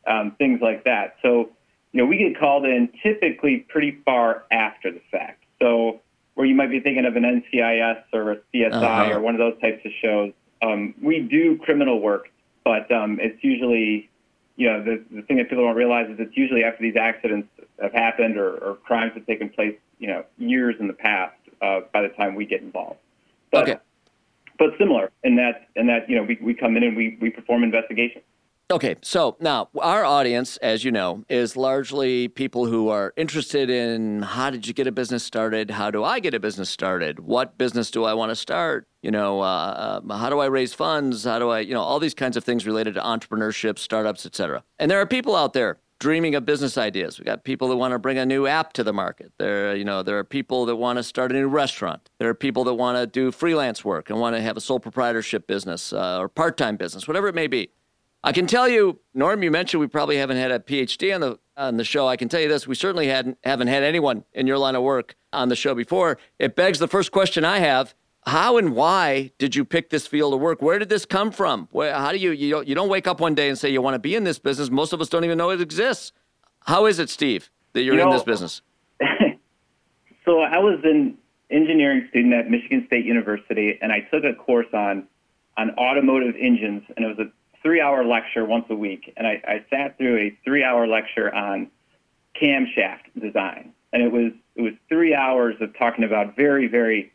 um, 0.05 0.35
things 0.37 0.59
like 0.61 0.83
that. 0.83 1.15
So, 1.21 1.49
you 1.93 2.01
know, 2.01 2.05
we 2.05 2.17
get 2.17 2.37
called 2.37 2.65
in 2.65 2.89
typically 3.01 3.65
pretty 3.69 4.01
far 4.03 4.43
after 4.51 4.91
the 4.91 4.99
fact. 5.11 5.45
So 5.61 6.01
where 6.33 6.45
you 6.45 6.55
might 6.55 6.69
be 6.69 6.81
thinking 6.81 7.05
of 7.05 7.15
an 7.15 7.23
NCIS 7.23 8.03
or 8.11 8.33
a 8.33 8.37
CSI 8.53 8.73
uh-huh. 8.73 9.13
or 9.13 9.21
one 9.21 9.33
of 9.33 9.39
those 9.39 9.57
types 9.61 9.79
of 9.85 9.93
shows, 10.01 10.33
um, 10.61 10.93
we 11.01 11.21
do 11.21 11.57
criminal 11.59 12.01
work, 12.01 12.27
but 12.65 12.91
um, 12.91 13.17
it's 13.21 13.41
usually, 13.41 14.09
you 14.57 14.69
know, 14.69 14.83
the, 14.83 15.01
the 15.09 15.21
thing 15.21 15.37
that 15.37 15.49
people 15.49 15.63
don't 15.63 15.77
realize 15.77 16.09
is 16.09 16.17
it's 16.19 16.35
usually 16.35 16.65
after 16.65 16.81
these 16.81 16.97
accidents 16.97 17.47
have 17.81 17.93
happened 17.93 18.35
or, 18.35 18.57
or 18.57 18.75
crimes 18.75 19.13
have 19.15 19.25
taken 19.25 19.47
place 19.47 19.77
you 19.99 20.07
know 20.07 20.23
years 20.37 20.75
in 20.79 20.87
the 20.87 20.93
past 20.93 21.35
uh, 21.61 21.81
by 21.93 22.01
the 22.01 22.09
time 22.09 22.35
we 22.35 22.45
get 22.45 22.61
involved. 22.61 22.99
But, 23.51 23.63
okay. 23.63 23.79
But 24.57 24.69
similar 24.77 25.11
in 25.23 25.35
that 25.37 25.67
in 25.75 25.87
that 25.87 26.09
you 26.09 26.15
know 26.15 26.23
we, 26.23 26.37
we 26.41 26.53
come 26.53 26.77
in 26.77 26.83
and 26.83 26.95
we, 26.95 27.17
we 27.21 27.29
perform 27.29 27.63
investigations. 27.63 28.23
Okay, 28.71 28.95
so 29.01 29.35
now 29.39 29.69
our 29.79 30.05
audience, 30.05 30.57
as 30.57 30.83
you 30.83 30.91
know, 30.91 31.25
is 31.29 31.57
largely 31.57 32.27
people 32.27 32.65
who 32.65 32.87
are 32.89 33.13
interested 33.17 33.69
in 33.69 34.21
how 34.21 34.49
did 34.49 34.65
you 34.65 34.73
get 34.73 34.87
a 34.87 34.91
business 34.91 35.23
started? 35.23 35.69
How 35.69 35.91
do 35.91 36.03
I 36.03 36.19
get 36.19 36.33
a 36.33 36.39
business 36.39 36.69
started? 36.69 37.19
What 37.19 37.57
business 37.57 37.91
do 37.91 38.05
I 38.05 38.13
want 38.13 38.31
to 38.31 38.35
start? 38.35 38.87
You 39.01 39.11
know, 39.11 39.41
uh, 39.41 40.01
uh, 40.09 40.17
how 40.17 40.29
do 40.29 40.39
I 40.39 40.45
raise 40.45 40.73
funds? 40.73 41.25
How 41.25 41.39
do 41.39 41.49
I, 41.49 41.59
you 41.59 41.73
know, 41.73 41.81
all 41.81 41.99
these 41.99 42.15
kinds 42.15 42.37
of 42.37 42.43
things 42.45 42.65
related 42.65 42.95
to 42.95 43.01
entrepreneurship, 43.01 43.77
startups, 43.77 44.25
etc. 44.25 44.63
And 44.79 44.89
there 44.89 44.99
are 44.99 45.05
people 45.05 45.35
out 45.35 45.53
there 45.53 45.77
dreaming 46.03 46.35
of 46.35 46.45
business 46.45 46.77
ideas. 46.77 47.17
We 47.17 47.23
got 47.23 47.45
people 47.45 47.69
that 47.69 47.77
want 47.77 47.93
to 47.93 47.97
bring 47.97 48.17
a 48.17 48.25
new 48.25 48.45
app 48.45 48.73
to 48.73 48.83
the 48.83 48.91
market. 48.91 49.31
There, 49.39 49.73
you 49.73 49.85
know, 49.85 50.03
there 50.03 50.19
are 50.19 50.25
people 50.25 50.65
that 50.65 50.75
want 50.75 50.97
to 50.97 51.03
start 51.03 51.31
a 51.31 51.35
new 51.35 51.47
restaurant. 51.47 52.09
There 52.17 52.27
are 52.27 52.33
people 52.33 52.65
that 52.65 52.73
want 52.73 52.97
to 52.97 53.07
do 53.07 53.31
freelance 53.31 53.85
work 53.85 54.09
and 54.09 54.19
want 54.19 54.35
to 54.35 54.41
have 54.41 54.57
a 54.57 54.59
sole 54.59 54.81
proprietorship 54.81 55.47
business 55.47 55.93
uh, 55.93 56.19
or 56.19 56.27
part-time 56.27 56.75
business, 56.75 57.07
whatever 57.07 57.29
it 57.29 57.35
may 57.35 57.47
be. 57.47 57.69
I 58.21 58.33
can 58.33 58.47
tell 58.47 58.67
you, 58.67 58.99
Norm, 59.13 59.43
you 59.43 59.49
mentioned 59.49 59.79
we 59.79 59.87
probably 59.87 60.17
haven't 60.17 60.37
had 60.37 60.51
a 60.51 60.59
PhD 60.59 61.15
on 61.15 61.21
the 61.21 61.39
on 61.55 61.77
the 61.77 61.83
show. 61.85 62.05
I 62.07 62.17
can 62.17 62.27
tell 62.27 62.41
you 62.41 62.49
this: 62.49 62.67
we 62.67 62.75
certainly 62.75 63.07
hadn't 63.07 63.37
haven't 63.45 63.67
had 63.67 63.83
anyone 63.83 64.25
in 64.33 64.45
your 64.45 64.57
line 64.57 64.75
of 64.75 64.83
work 64.83 65.15
on 65.31 65.47
the 65.47 65.55
show 65.55 65.73
before. 65.73 66.17
It 66.37 66.55
begs 66.55 66.79
the 66.79 66.87
first 66.89 67.11
question 67.13 67.45
I 67.45 67.59
have: 67.59 67.95
How 68.25 68.57
and 68.57 68.73
why 68.75 69.31
did 69.37 69.55
you 69.55 69.65
pick 69.65 69.89
this 69.89 70.07
field 70.07 70.33
of 70.33 70.39
work? 70.39 70.61
Where 70.61 70.79
did 70.79 70.89
this 70.89 71.05
come 71.05 71.31
from? 71.31 71.67
Where, 71.71 71.93
how 71.93 72.11
do 72.11 72.17
you 72.17 72.31
you 72.31 72.49
don't 72.51 72.67
you 72.67 72.75
don't 72.75 72.89
wake 72.89 73.07
up 73.07 73.19
one 73.19 73.35
day 73.35 73.49
and 73.49 73.57
say 73.57 73.69
you 73.69 73.81
want 73.81 73.95
to 73.95 73.99
be 73.99 74.15
in 74.15 74.23
this 74.23 74.39
business? 74.39 74.69
Most 74.69 74.93
of 74.93 75.01
us 75.01 75.09
don't 75.09 75.25
even 75.25 75.37
know 75.37 75.49
it 75.49 75.61
exists. 75.61 76.13
How 76.61 76.85
is 76.85 76.99
it, 76.99 77.09
Steve, 77.09 77.49
that 77.73 77.81
you're 77.83 77.95
you 77.95 78.01
know, 78.01 78.07
in 78.07 78.13
this 78.13 78.23
business? 78.23 78.61
so 80.25 80.39
I 80.39 80.57
was 80.59 80.79
an 80.83 81.17
engineering 81.49 82.07
student 82.09 82.33
at 82.33 82.49
Michigan 82.49 82.85
State 82.87 83.05
University, 83.05 83.77
and 83.81 83.91
I 83.91 83.99
took 84.11 84.23
a 84.23 84.33
course 84.33 84.67
on 84.73 85.07
on 85.57 85.71
automotive 85.71 86.35
engines, 86.39 86.83
and 86.95 87.05
it 87.05 87.17
was 87.17 87.27
a 87.27 87.31
three 87.61 87.81
hour 87.81 88.05
lecture 88.05 88.45
once 88.45 88.65
a 88.69 88.75
week, 88.75 89.13
and 89.17 89.27
I, 89.27 89.41
I 89.47 89.65
sat 89.69 89.97
through 89.97 90.17
a 90.17 90.37
three 90.43 90.63
hour 90.63 90.87
lecture 90.87 91.33
on 91.33 91.69
camshaft 92.39 93.19
design. 93.19 93.73
And 93.91 94.01
it 94.01 94.11
was 94.11 94.31
it 94.55 94.61
was 94.61 94.73
three 94.89 95.13
hours 95.13 95.55
of 95.61 95.77
talking 95.77 96.03
about 96.03 96.35
very, 96.35 96.67
very 96.67 97.11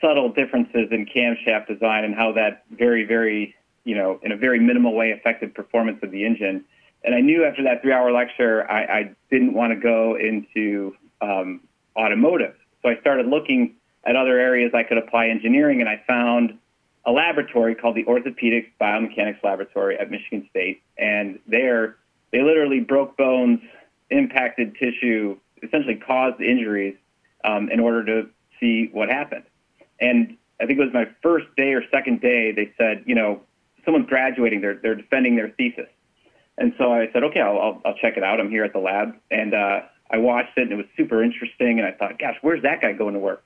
subtle 0.00 0.30
differences 0.32 0.88
in 0.90 1.06
camshaft 1.06 1.66
design 1.66 2.04
and 2.04 2.14
how 2.14 2.32
that 2.32 2.64
very, 2.70 3.04
very, 3.04 3.54
you 3.84 3.94
know, 3.94 4.18
in 4.22 4.32
a 4.32 4.36
very 4.36 4.58
minimal 4.58 4.94
way 4.94 5.10
affected 5.12 5.54
performance 5.54 5.98
of 6.02 6.10
the 6.10 6.24
engine. 6.24 6.64
And 7.04 7.14
I 7.14 7.20
knew 7.20 7.44
after 7.44 7.62
that 7.64 7.82
three 7.82 7.92
hour 7.92 8.12
lecture, 8.12 8.70
I, 8.70 8.84
I 8.84 9.10
didn't 9.30 9.54
want 9.54 9.72
to 9.72 9.80
go 9.80 10.16
into 10.16 10.94
um, 11.20 11.60
automotive. 11.96 12.54
So 12.82 12.88
I 12.88 12.98
started 13.00 13.26
looking 13.26 13.76
at 14.04 14.16
other 14.16 14.38
areas 14.38 14.72
I 14.74 14.82
could 14.82 14.98
apply 14.98 15.28
engineering, 15.28 15.80
and 15.80 15.88
I 15.88 16.02
found 16.06 16.58
a 17.04 17.12
laboratory 17.12 17.74
called 17.74 17.96
the 17.96 18.04
Orthopedics 18.04 18.70
Biomechanics 18.80 19.42
Laboratory 19.42 19.98
at 19.98 20.10
Michigan 20.10 20.46
State, 20.50 20.82
and 20.98 21.38
there 21.46 21.96
they 22.32 22.42
literally 22.42 22.80
broke 22.80 23.16
bones, 23.16 23.60
impacted 24.10 24.76
tissue, 24.76 25.36
essentially 25.62 25.96
caused 25.96 26.40
injuries 26.40 26.96
um, 27.44 27.70
in 27.70 27.80
order 27.80 28.04
to 28.04 28.30
see 28.60 28.88
what 28.92 29.08
happened. 29.08 29.44
And 30.00 30.36
I 30.60 30.66
think 30.66 30.78
it 30.78 30.84
was 30.84 30.94
my 30.94 31.06
first 31.22 31.46
day 31.56 31.72
or 31.72 31.82
second 31.90 32.20
day. 32.20 32.52
They 32.52 32.72
said, 32.78 33.04
you 33.06 33.14
know, 33.14 33.42
someone's 33.84 34.08
graduating, 34.08 34.60
they're 34.60 34.78
they're 34.82 34.94
defending 34.94 35.36
their 35.36 35.50
thesis, 35.50 35.88
and 36.58 36.74
so 36.78 36.92
I 36.92 37.08
said, 37.12 37.24
okay, 37.24 37.40
I'll 37.40 37.58
I'll, 37.58 37.82
I'll 37.84 37.94
check 37.94 38.16
it 38.16 38.22
out. 38.22 38.40
I'm 38.40 38.50
here 38.50 38.64
at 38.64 38.72
the 38.72 38.78
lab, 38.78 39.14
and 39.30 39.54
uh, 39.54 39.80
I 40.10 40.18
watched 40.18 40.56
it, 40.58 40.62
and 40.62 40.72
it 40.72 40.76
was 40.76 40.86
super 40.96 41.22
interesting. 41.22 41.78
And 41.78 41.86
I 41.86 41.92
thought, 41.92 42.18
gosh, 42.18 42.36
where's 42.42 42.62
that 42.62 42.82
guy 42.82 42.92
going 42.92 43.14
to 43.14 43.20
work? 43.20 43.42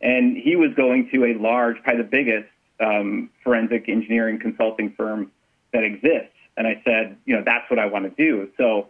And 0.00 0.36
he 0.36 0.56
was 0.56 0.70
going 0.74 1.08
to 1.12 1.24
a 1.26 1.34
large, 1.34 1.82
probably 1.82 2.02
the 2.02 2.08
biggest 2.08 2.48
um, 2.80 3.30
forensic 3.44 3.88
engineering 3.88 4.38
consulting 4.38 4.92
firm 4.96 5.30
that 5.72 5.84
exists. 5.84 6.34
And 6.56 6.66
I 6.66 6.80
said, 6.84 7.16
you 7.26 7.36
know, 7.36 7.42
that's 7.44 7.70
what 7.70 7.78
I 7.78 7.86
want 7.86 8.04
to 8.04 8.22
do. 8.22 8.50
So 8.56 8.88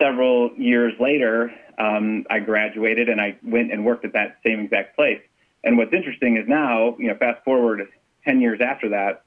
several 0.00 0.50
years 0.56 0.92
later, 1.00 1.52
um, 1.78 2.26
I 2.30 2.38
graduated 2.38 3.08
and 3.08 3.20
I 3.20 3.36
went 3.42 3.72
and 3.72 3.84
worked 3.84 4.04
at 4.04 4.12
that 4.12 4.38
same 4.44 4.60
exact 4.60 4.94
place. 4.96 5.20
And 5.64 5.78
what's 5.78 5.92
interesting 5.92 6.36
is 6.36 6.48
now, 6.48 6.96
you 6.98 7.08
know, 7.08 7.16
fast 7.16 7.44
forward 7.44 7.86
10 8.24 8.40
years 8.40 8.60
after 8.60 8.88
that, 8.90 9.24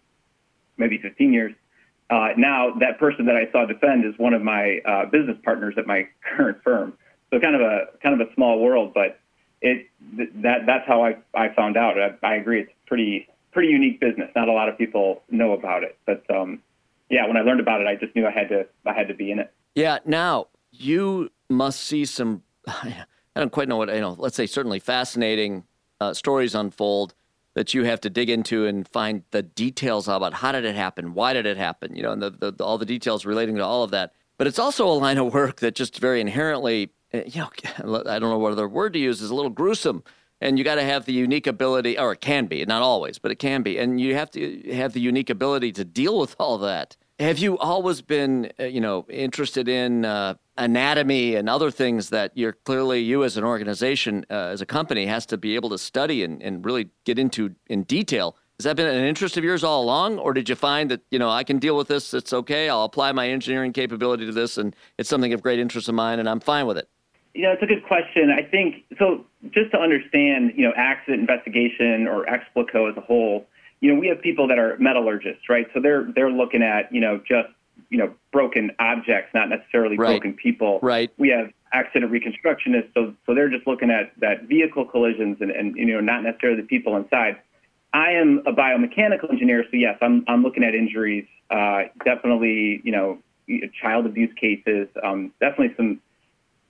maybe 0.78 0.98
15 0.98 1.34
years, 1.34 1.54
uh, 2.10 2.30
now 2.38 2.74
that 2.80 3.00
person 3.00 3.26
that 3.26 3.36
I 3.36 3.52
saw 3.52 3.66
defend 3.66 4.06
is 4.06 4.14
one 4.18 4.34
of 4.34 4.42
my 4.42 4.80
uh, 4.86 5.06
business 5.06 5.38
partners 5.44 5.76
at 5.78 5.88
my 5.88 6.08
current 6.36 6.58
firm. 6.64 6.94
So 7.32 7.40
kind 7.40 7.56
of 7.56 7.62
a 7.62 7.86
kind 8.02 8.20
of 8.20 8.28
a 8.28 8.34
small 8.36 8.60
world, 8.60 8.94
but 8.94 9.20
it 9.62 9.88
that 10.44 10.66
that's 10.68 10.88
how 10.88 11.04
I 11.04 11.18
I 11.34 11.54
found 11.56 11.76
out. 11.76 11.96
I, 12.00 12.14
I 12.26 12.36
agree, 12.36 12.62
it's 12.62 12.72
pretty 12.86 13.28
pretty 13.52 13.70
unique 13.70 14.00
business. 14.00 14.30
Not 14.36 14.48
a 14.48 14.52
lot 14.52 14.70
of 14.70 14.78
people 14.78 15.24
know 15.32 15.54
about 15.54 15.84
it, 15.84 15.98
but 16.06 16.24
um, 16.30 16.62
yeah, 17.10 17.26
when 17.28 17.38
I 17.38 17.42
learned 17.42 17.60
about 17.60 17.82
it, 17.82 17.88
I 17.88 17.96
just 17.96 18.16
knew 18.16 18.28
I 18.28 18.32
had 18.32 18.50
to 18.50 18.68
I 18.86 18.94
had 18.94 19.08
to 19.08 19.16
be 19.16 19.32
in 19.32 19.40
it. 19.40 19.52
Yeah. 19.74 20.00
Now 20.06 20.48
you 20.72 21.32
must 21.50 21.82
see 21.82 22.06
some. 22.06 22.44
I 22.68 23.06
don't 23.36 23.52
quite 23.52 23.68
know 23.68 23.78
what 23.78 23.90
you 23.90 24.00
know. 24.00 24.16
Let's 24.18 24.36
say 24.36 24.46
certainly 24.46 24.80
fascinating 24.80 25.64
uh, 26.00 26.14
stories 26.14 26.56
unfold 26.56 27.14
that 27.54 27.74
you 27.74 27.84
have 27.86 28.02
to 28.02 28.10
dig 28.10 28.30
into 28.30 28.66
and 28.66 28.88
find 28.88 29.24
the 29.32 29.42
details 29.42 30.08
about 30.08 30.34
how 30.34 30.52
did 30.52 30.66
it 30.66 30.76
happen, 30.76 31.14
why 31.14 31.34
did 31.34 31.46
it 31.46 31.58
happen, 31.58 31.96
you 31.96 32.04
know, 32.04 32.12
and 32.12 32.22
the, 32.22 32.30
the, 32.30 32.64
all 32.64 32.78
the 32.78 32.86
details 32.86 33.26
relating 33.26 33.56
to 33.56 33.64
all 33.64 33.84
of 33.84 33.92
that. 33.92 34.12
But 34.38 34.48
it's 34.48 34.60
also 34.60 34.88
a 34.88 34.94
line 34.94 35.18
of 35.18 35.34
work 35.34 35.62
that 35.62 35.76
just 35.76 36.00
very 36.00 36.20
inherently, 36.20 36.92
eh, 37.14 37.24
you 37.28 37.42
know, 37.42 37.50
I 38.06 38.20
don't 38.20 38.30
know 38.30 38.40
what 38.40 38.52
other 38.52 38.68
word 38.68 38.94
to 38.94 39.00
use 39.00 39.22
is 39.22 39.30
a 39.30 39.36
little 39.36 39.52
gruesome 39.52 40.04
and 40.42 40.58
you 40.58 40.64
got 40.64 40.76
to 40.76 40.84
have 40.84 41.06
the 41.06 41.14
unique 41.14 41.48
ability, 41.48 41.98
or 41.98 42.12
it 42.12 42.22
can 42.22 42.46
be, 42.46 42.64
not 42.66 42.82
always, 42.82 43.18
but 43.20 43.32
it 43.32 43.38
can 43.38 43.62
be, 43.62 43.78
and 43.78 44.00
you 44.00 44.16
have 44.16 44.30
to 44.32 44.74
have 44.74 44.94
the 44.94 45.00
unique 45.00 45.30
ability 45.30 45.72
to 45.74 45.86
deal 45.86 46.20
with 46.20 46.36
all 46.40 46.58
that. 46.58 46.98
Have 47.20 47.40
you 47.40 47.58
always 47.58 48.02
been, 48.02 48.52
uh, 48.60 48.66
you 48.66 48.82
know, 48.82 49.06
interested 49.10 49.70
in 49.70 50.04
uh, 50.04 50.36
anatomy 50.58 51.36
and 51.36 51.50
other 51.50 51.72
things 51.72 52.10
that 52.10 52.32
you're 52.36 52.54
clearly 52.54 53.00
you 53.00 53.24
as 53.24 53.38
an 53.38 53.44
organization, 53.44 54.26
uh, 54.30 54.34
as 54.34 54.62
a 54.62 54.66
company, 54.66 55.06
has 55.06 55.26
to 55.28 55.38
be 55.38 55.56
able 55.56 55.70
to 55.70 55.78
study 55.78 56.24
and, 56.24 56.42
and 56.42 56.66
really 56.66 56.90
get 57.04 57.20
into 57.20 57.56
in 57.68 57.84
detail? 57.84 58.36
Has 58.60 58.64
that 58.64 58.78
been 58.78 58.88
an 58.88 59.04
interest 59.04 59.36
of 59.36 59.44
yours 59.44 59.66
all 59.66 59.84
along, 59.84 60.18
or 60.18 60.34
did 60.34 60.48
you 60.48 60.56
find 60.56 60.90
that 60.90 61.02
you 61.12 61.20
know 61.20 61.30
I 61.30 61.44
can 61.44 61.60
deal 61.60 61.76
with 61.76 61.90
this? 61.90 62.14
It's 62.14 62.32
okay. 62.32 62.70
I'll 62.70 62.86
apply 62.86 63.12
my 63.12 63.28
engineering 63.28 63.74
capability 63.74 64.26
to 64.26 64.32
this, 64.32 64.58
and 64.58 64.74
it's 64.98 65.10
something 65.10 65.34
of 65.34 65.44
great 65.44 65.60
interest 65.60 65.90
of 65.90 65.96
mine, 65.96 66.20
and 66.20 66.30
I'm 66.30 66.40
fine 66.40 66.66
with 66.66 66.78
it. 66.78 66.88
Yeah, 67.34 67.52
it's 67.52 67.62
a 67.62 67.66
good 67.66 67.84
question. 67.84 68.32
I 68.32 68.50
think 68.50 68.86
so. 68.98 69.26
Just 69.52 69.72
to 69.72 69.78
understand, 69.78 70.54
you 70.56 70.64
know, 70.64 70.72
accident 70.78 71.20
investigation 71.20 72.08
or 72.08 72.26
Explico 72.26 72.90
as 72.90 72.96
a 72.96 73.02
whole, 73.02 73.46
you 73.82 73.94
know, 73.94 74.00
we 74.00 74.08
have 74.08 74.22
people 74.22 74.48
that 74.48 74.58
are 74.58 74.78
metallurgists, 74.80 75.50
right? 75.50 75.68
So 75.74 75.82
they're 75.82 76.08
they're 76.16 76.32
looking 76.32 76.64
at, 76.64 76.94
you 76.94 77.02
know, 77.02 77.18
just 77.28 77.50
you 77.90 77.98
know, 77.98 78.14
broken 78.32 78.72
objects, 78.80 79.34
not 79.34 79.50
necessarily 79.50 79.98
right. 79.98 80.08
broken 80.08 80.34
people. 80.34 80.80
Right. 80.82 81.12
We 81.18 81.30
have 81.30 81.52
accident 81.74 82.12
reconstructionists, 82.12 82.94
so 82.94 83.14
so 83.26 83.34
they're 83.34 83.50
just 83.50 83.68
looking 83.68 83.90
at 83.90 84.12
that 84.20 84.44
vehicle 84.44 84.86
collisions 84.86 85.38
and 85.42 85.52
and 85.52 85.76
you 85.76 85.86
know, 85.86 86.02
not 86.02 86.24
necessarily 86.24 86.62
the 86.62 86.68
people 86.68 86.96
inside. 86.96 87.38
I 87.94 88.12
am 88.12 88.44
a 88.46 88.52
biomechanical 88.52 89.32
engineer, 89.32 89.64
so 89.64 89.78
yes, 89.78 89.98
I'm 90.02 90.26
I'm 90.28 90.44
looking 90.44 90.64
at 90.64 90.76
injuries. 90.76 91.28
Uh, 91.50 91.84
definitely, 92.04 92.82
you 92.84 92.92
know, 92.92 93.20
child 93.82 94.06
abuse 94.06 94.34
cases. 94.36 94.88
Um, 95.04 95.32
definitely 95.40 95.76
some 95.78 96.02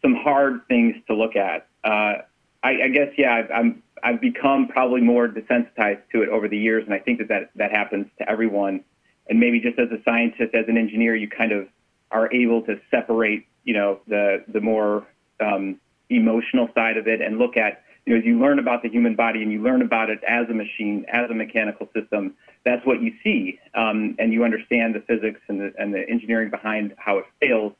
some 0.01 0.15
hard 0.15 0.61
things 0.67 0.95
to 1.07 1.15
look 1.15 1.35
at. 1.35 1.67
Uh, 1.83 2.21
I, 2.63 2.83
I, 2.83 2.87
guess, 2.89 3.09
yeah, 3.17 3.33
I've, 3.33 3.51
I'm, 3.51 3.83
I've 4.03 4.21
become 4.21 4.67
probably 4.67 5.01
more 5.01 5.27
desensitized 5.27 6.01
to 6.11 6.21
it 6.21 6.29
over 6.29 6.47
the 6.47 6.57
years, 6.57 6.83
and 6.85 6.93
I 6.93 6.99
think 6.99 7.19
that, 7.19 7.27
that 7.29 7.49
that 7.55 7.71
happens 7.71 8.07
to 8.19 8.29
everyone. 8.29 8.83
And 9.27 9.39
maybe 9.39 9.59
just 9.59 9.79
as 9.79 9.89
a 9.91 10.01
scientist, 10.03 10.53
as 10.53 10.65
an 10.67 10.77
engineer, 10.77 11.15
you 11.15 11.27
kind 11.27 11.51
of 11.51 11.67
are 12.11 12.31
able 12.33 12.61
to 12.63 12.79
separate, 12.91 13.45
you 13.63 13.73
know, 13.73 13.99
the 14.07 14.43
the 14.47 14.61
more 14.61 15.07
um, 15.39 15.79
emotional 16.09 16.69
side 16.75 16.97
of 16.97 17.07
it 17.07 17.21
and 17.21 17.39
look 17.39 17.57
at, 17.57 17.83
you 18.05 18.13
know, 18.13 18.19
as 18.19 18.25
you 18.25 18.39
learn 18.39 18.59
about 18.59 18.83
the 18.83 18.89
human 18.89 19.15
body 19.15 19.41
and 19.41 19.51
you 19.51 19.61
learn 19.61 19.81
about 19.81 20.09
it 20.09 20.19
as 20.27 20.47
a 20.49 20.53
machine, 20.53 21.05
as 21.11 21.29
a 21.31 21.33
mechanical 21.33 21.89
system, 21.93 22.35
that's 22.63 22.85
what 22.85 23.01
you 23.01 23.13
see, 23.23 23.59
um, 23.73 24.15
and 24.19 24.31
you 24.31 24.43
understand 24.43 24.93
the 24.93 25.01
physics 25.01 25.41
and 25.47 25.59
the 25.59 25.73
and 25.77 25.93
the 25.93 26.07
engineering 26.07 26.49
behind 26.49 26.93
how 26.97 27.17
it 27.17 27.25
fails 27.39 27.73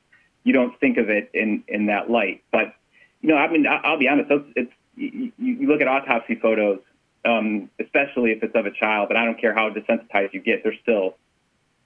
you 0.46 0.54
don't 0.54 0.80
think 0.80 0.98
of 0.98 1.10
it 1.10 1.30
in 1.34 1.64
in 1.68 1.88
that 1.88 2.10
light. 2.10 2.42
But 2.52 2.74
you 3.22 3.30
know, 3.30 3.36
I 3.36 3.52
mean, 3.52 3.66
I'll 3.68 4.00
be 4.00 4.08
honest. 4.08 4.32
It's, 4.56 4.72
you, 4.96 5.34
you 5.38 5.68
look 5.68 5.82
at 5.82 5.88
autopsy 5.90 6.36
photos, 6.36 6.80
um, 7.26 7.70
especially 7.82 8.32
if 8.32 8.42
it's 8.44 8.56
of 8.56 8.66
a 8.66 8.72
child, 8.72 9.10
but 9.10 9.18
I 9.18 9.26
don't 9.26 9.42
care 9.42 9.54
how 9.54 9.70
desensitized 9.70 10.34
you 10.34 10.40
get. 10.40 10.64
They're 10.64 10.78
still 10.82 11.18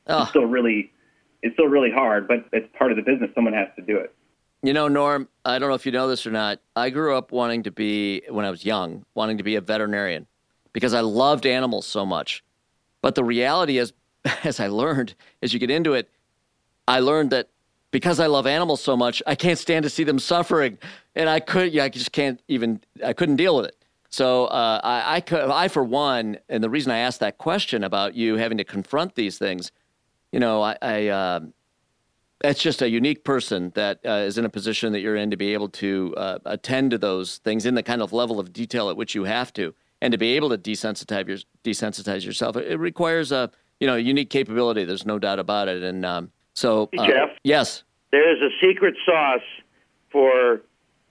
oh. 0.10 0.22
it's 0.22 0.30
still 0.30 0.46
really 0.46 0.92
it's 1.42 1.54
still 1.56 1.68
really 1.68 1.92
hard, 1.92 2.28
but 2.28 2.46
it's 2.52 2.68
part 2.78 2.92
of 2.92 2.98
the 2.98 3.04
business. 3.04 3.30
Someone 3.34 3.54
has 3.54 3.68
to 3.78 3.82
do 3.82 3.98
it. 3.98 4.14
You 4.62 4.74
know, 4.74 4.90
Norm, 4.90 5.30
I 5.46 5.58
don't 5.58 5.70
know 5.70 5.76
if 5.76 5.86
you 5.86 5.92
know 5.94 6.10
this 6.10 6.28
or 6.28 6.32
not. 6.32 6.60
I 6.76 6.90
grew 6.90 7.16
up 7.16 7.32
wanting 7.32 7.64
to 7.64 7.72
be, 7.72 8.24
when 8.30 8.44
I 8.44 8.50
was 8.50 8.66
young, 8.66 9.06
wanting 9.14 9.38
to 9.38 9.44
be 9.44 9.56
a 9.56 9.62
veterinarian 9.62 10.28
because 10.74 10.94
I 10.94 11.00
loved 11.00 11.46
animals 11.46 11.88
so 11.88 12.06
much. 12.06 12.44
But 13.02 13.16
the 13.16 13.24
reality 13.24 13.78
is, 13.78 13.94
as 14.44 14.60
I 14.60 14.68
learned, 14.68 15.16
as 15.42 15.54
you 15.54 15.60
get 15.60 15.72
into 15.72 15.94
it, 15.94 16.10
I 16.88 17.00
learned 17.00 17.30
that 17.30 17.50
because 17.92 18.20
I 18.20 18.28
love 18.28 18.46
animals 18.46 18.82
so 18.82 18.98
much, 18.98 19.24
I 19.26 19.34
can't 19.34 19.58
stand 19.58 19.84
to 19.84 19.90
see 19.90 20.04
them 20.04 20.20
suffering, 20.20 20.78
and 21.16 21.30
I 21.30 21.40
could, 21.40 21.74
yeah, 21.74 21.86
I 21.86 21.90
just 21.90 22.12
can't 22.12 22.40
even, 22.48 22.82
I 23.04 23.14
couldn't 23.14 23.38
deal 23.38 23.56
with 23.56 23.66
it. 23.66 23.76
So 24.10 24.46
uh, 24.46 24.82
I, 24.84 25.16
I, 25.16 25.22
could, 25.22 25.40
I, 25.50 25.70
for 25.70 25.84
one, 25.84 26.38
and 26.50 26.64
the 26.64 26.70
reason 26.70 26.92
I 26.92 27.00
asked 27.00 27.20
that 27.22 27.38
question 27.38 27.84
about 27.84 28.14
you 28.14 28.36
having 28.36 28.58
to 28.58 28.64
confront 28.64 29.16
these 29.16 29.38
things, 29.40 29.72
you 30.32 30.40
know, 30.40 30.62
I, 30.62 30.78
I 30.82 31.08
uh, 31.08 31.40
that's 32.42 32.62
just 32.62 32.82
a 32.82 32.90
unique 32.90 33.24
person 33.24 33.72
that 33.76 34.00
uh, 34.06 34.24
is 34.26 34.38
in 34.38 34.46
a 34.46 34.50
position 34.50 34.94
that 34.94 35.02
you're 35.02 35.16
in 35.16 35.32
to 35.32 35.38
be 35.38 35.54
able 35.54 35.70
to 35.70 36.14
uh, 36.18 36.40
attend 36.46 36.92
to 36.92 36.98
those 36.98 37.38
things 37.40 37.66
in 37.66 37.76
the 37.76 37.84
kind 37.84 38.02
of 38.02 38.14
level 38.14 38.40
of 38.40 38.54
detail 38.54 38.90
at 38.90 38.98
which 38.98 39.16
you 39.16 39.26
have 39.26 39.52
to, 39.54 39.74
and 40.02 40.12
to 40.12 40.18
be 40.18 40.36
able 40.36 40.50
to 40.50 40.58
desensitize, 40.58 41.28
your, 41.28 41.38
desensitize 41.64 42.26
yourself. 42.26 42.56
It, 42.56 42.72
it 42.72 42.78
requires 42.78 43.32
a 43.32 43.52
you 43.80 43.88
know 43.88 43.96
unique 43.96 44.30
capability. 44.30 44.86
There's 44.86 45.06
no 45.06 45.20
doubt 45.20 45.40
about 45.40 45.68
it. 45.68 45.84
And 45.84 46.06
um, 46.06 46.32
so, 46.54 46.90
uh, 46.98 47.06
Jeff, 47.06 47.30
yes, 47.44 47.84
there 48.12 48.32
is 48.32 48.42
a 48.42 48.50
secret 48.66 48.96
sauce 49.06 49.42
for 50.12 50.62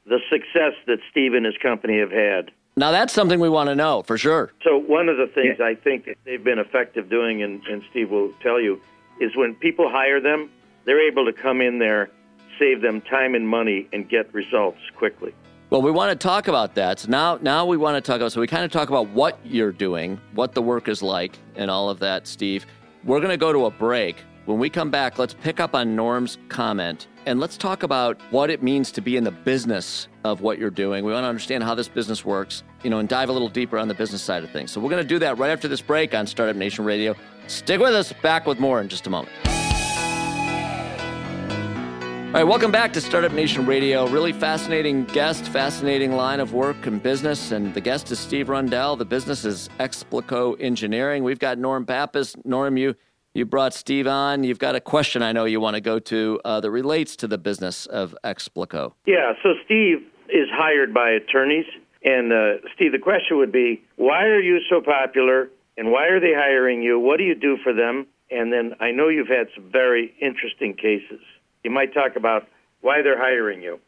the 0.06 0.18
success 0.30 0.72
that 0.86 0.98
Steve 1.10 1.34
and 1.34 1.44
his 1.44 1.56
company 1.58 1.98
have 1.98 2.10
had. 2.10 2.50
Now 2.76 2.92
that's 2.92 3.12
something 3.12 3.40
we 3.40 3.48
want 3.48 3.68
to 3.68 3.74
know 3.74 4.02
for 4.02 4.16
sure. 4.16 4.52
So 4.62 4.78
one 4.78 5.08
of 5.08 5.16
the 5.16 5.26
things 5.26 5.56
yeah. 5.58 5.66
I 5.66 5.74
think 5.74 6.06
that 6.06 6.16
they've 6.24 6.42
been 6.42 6.60
effective 6.60 7.10
doing, 7.10 7.42
and, 7.42 7.62
and 7.66 7.82
Steve 7.90 8.10
will 8.10 8.32
tell 8.40 8.60
you, 8.60 8.80
is 9.20 9.36
when 9.36 9.54
people 9.54 9.90
hire 9.90 10.20
them, 10.20 10.50
they're 10.84 11.06
able 11.06 11.24
to 11.26 11.32
come 11.32 11.60
in 11.60 11.78
there, 11.78 12.10
save 12.58 12.80
them 12.80 13.00
time 13.00 13.34
and 13.34 13.48
money, 13.48 13.88
and 13.92 14.08
get 14.08 14.32
results 14.32 14.80
quickly. 14.96 15.34
Well, 15.70 15.82
we 15.82 15.90
want 15.90 16.10
to 16.10 16.16
talk 16.16 16.48
about 16.48 16.74
that. 16.76 17.00
So 17.00 17.10
now, 17.10 17.38
now 17.42 17.66
we 17.66 17.76
want 17.76 17.96
to 17.96 18.00
talk 18.00 18.16
about. 18.16 18.32
So 18.32 18.40
we 18.40 18.46
kind 18.46 18.64
of 18.64 18.72
talk 18.72 18.88
about 18.88 19.08
what 19.10 19.38
you're 19.44 19.72
doing, 19.72 20.18
what 20.32 20.54
the 20.54 20.62
work 20.62 20.88
is 20.88 21.02
like, 21.02 21.38
and 21.56 21.70
all 21.70 21.90
of 21.90 21.98
that, 21.98 22.26
Steve. 22.26 22.64
We're 23.04 23.20
going 23.20 23.30
to 23.30 23.36
go 23.36 23.52
to 23.52 23.66
a 23.66 23.70
break. 23.70 24.16
When 24.46 24.58
we 24.58 24.70
come 24.70 24.90
back, 24.90 25.18
let's 25.18 25.34
pick 25.34 25.60
up 25.60 25.74
on 25.74 25.94
Norm's 25.94 26.38
comment 26.48 27.06
and 27.26 27.38
let's 27.38 27.58
talk 27.58 27.82
about 27.82 28.18
what 28.30 28.48
it 28.48 28.62
means 28.62 28.90
to 28.92 29.02
be 29.02 29.18
in 29.18 29.24
the 29.24 29.30
business 29.30 30.08
of 30.24 30.40
what 30.40 30.58
you're 30.58 30.70
doing. 30.70 31.04
We 31.04 31.12
want 31.12 31.24
to 31.24 31.28
understand 31.28 31.62
how 31.62 31.74
this 31.74 31.86
business 31.86 32.24
works, 32.24 32.62
you 32.82 32.88
know, 32.88 32.98
and 32.98 33.06
dive 33.06 33.28
a 33.28 33.32
little 33.32 33.50
deeper 33.50 33.76
on 33.76 33.88
the 33.88 33.94
business 33.94 34.22
side 34.22 34.42
of 34.42 34.50
things. 34.50 34.70
So 34.70 34.80
we're 34.80 34.88
going 34.88 35.02
to 35.02 35.08
do 35.08 35.18
that 35.18 35.36
right 35.36 35.50
after 35.50 35.68
this 35.68 35.82
break 35.82 36.14
on 36.14 36.26
Startup 36.26 36.56
Nation 36.56 36.86
Radio. 36.86 37.14
Stick 37.48 37.80
with 37.80 37.94
us. 37.94 38.12
Back 38.12 38.46
with 38.46 38.60
more 38.60 38.80
in 38.80 38.88
just 38.88 39.06
a 39.06 39.10
moment. 39.10 39.32
All 42.28 42.34
right, 42.34 42.44
welcome 42.44 42.70
back 42.70 42.92
to 42.92 43.00
Startup 43.00 43.32
Nation 43.32 43.64
Radio. 43.64 44.06
Really 44.06 44.34
fascinating 44.34 45.06
guest, 45.06 45.46
fascinating 45.48 46.12
line 46.12 46.40
of 46.40 46.52
work 46.52 46.86
and 46.86 47.02
business. 47.02 47.52
And 47.52 47.72
the 47.72 47.80
guest 47.80 48.10
is 48.10 48.18
Steve 48.18 48.50
Rundell. 48.50 48.96
The 48.96 49.06
business 49.06 49.46
is 49.46 49.70
Explico 49.80 50.54
Engineering. 50.60 51.24
We've 51.24 51.38
got 51.38 51.56
Norm 51.56 51.86
Pappas. 51.86 52.36
Norm, 52.44 52.76
you 52.76 52.94
you 53.32 53.46
brought 53.46 53.72
Steve 53.72 54.06
on. 54.06 54.44
You've 54.44 54.58
got 54.58 54.74
a 54.74 54.80
question 54.80 55.22
I 55.22 55.32
know 55.32 55.46
you 55.46 55.58
want 55.58 55.76
to 55.76 55.80
go 55.80 55.98
to 56.00 56.38
uh, 56.44 56.60
that 56.60 56.70
relates 56.70 57.16
to 57.16 57.26
the 57.26 57.38
business 57.38 57.86
of 57.86 58.14
Explico. 58.24 58.92
Yeah, 59.06 59.32
so 59.42 59.54
Steve 59.64 60.06
is 60.28 60.48
hired 60.52 60.92
by 60.92 61.10
attorneys. 61.10 61.64
And 62.04 62.30
uh, 62.30 62.68
Steve, 62.74 62.92
the 62.92 62.98
question 62.98 63.38
would 63.38 63.52
be 63.52 63.82
why 63.96 64.24
are 64.24 64.40
you 64.40 64.60
so 64.68 64.82
popular 64.82 65.48
and 65.78 65.92
why 65.92 66.08
are 66.08 66.20
they 66.20 66.34
hiring 66.34 66.82
you? 66.82 66.98
What 66.98 67.18
do 67.18 67.24
you 67.24 67.36
do 67.36 67.56
for 67.62 67.72
them? 67.72 68.08
And 68.30 68.52
then 68.52 68.74
I 68.80 68.90
know 68.90 69.08
you've 69.08 69.28
had 69.28 69.46
some 69.54 69.70
very 69.70 70.12
interesting 70.20 70.74
cases. 70.74 71.20
You 71.62 71.70
might 71.70 71.94
talk 71.94 72.16
about 72.16 72.48
why 72.80 73.00
they're 73.00 73.18
hiring 73.18 73.62
you. 73.62 73.78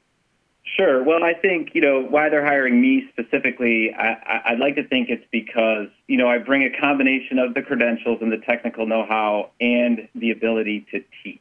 Sure. 0.76 1.02
Well, 1.02 1.24
I 1.24 1.34
think, 1.34 1.70
you 1.74 1.80
know, 1.80 2.00
why 2.00 2.28
they're 2.28 2.46
hiring 2.46 2.80
me 2.80 3.08
specifically, 3.10 3.92
I, 3.92 4.52
would 4.52 4.60
like 4.60 4.76
to 4.76 4.86
think 4.86 5.08
it's 5.08 5.24
because, 5.32 5.88
you 6.06 6.16
know, 6.16 6.28
I 6.28 6.38
bring 6.38 6.62
a 6.62 6.80
combination 6.80 7.38
of 7.38 7.54
the 7.54 7.62
credentials 7.62 8.18
and 8.22 8.30
the 8.30 8.38
technical 8.38 8.86
know 8.86 9.04
how 9.08 9.50
and 9.60 10.08
the 10.14 10.30
ability 10.30 10.86
to 10.92 11.02
teach. 11.24 11.40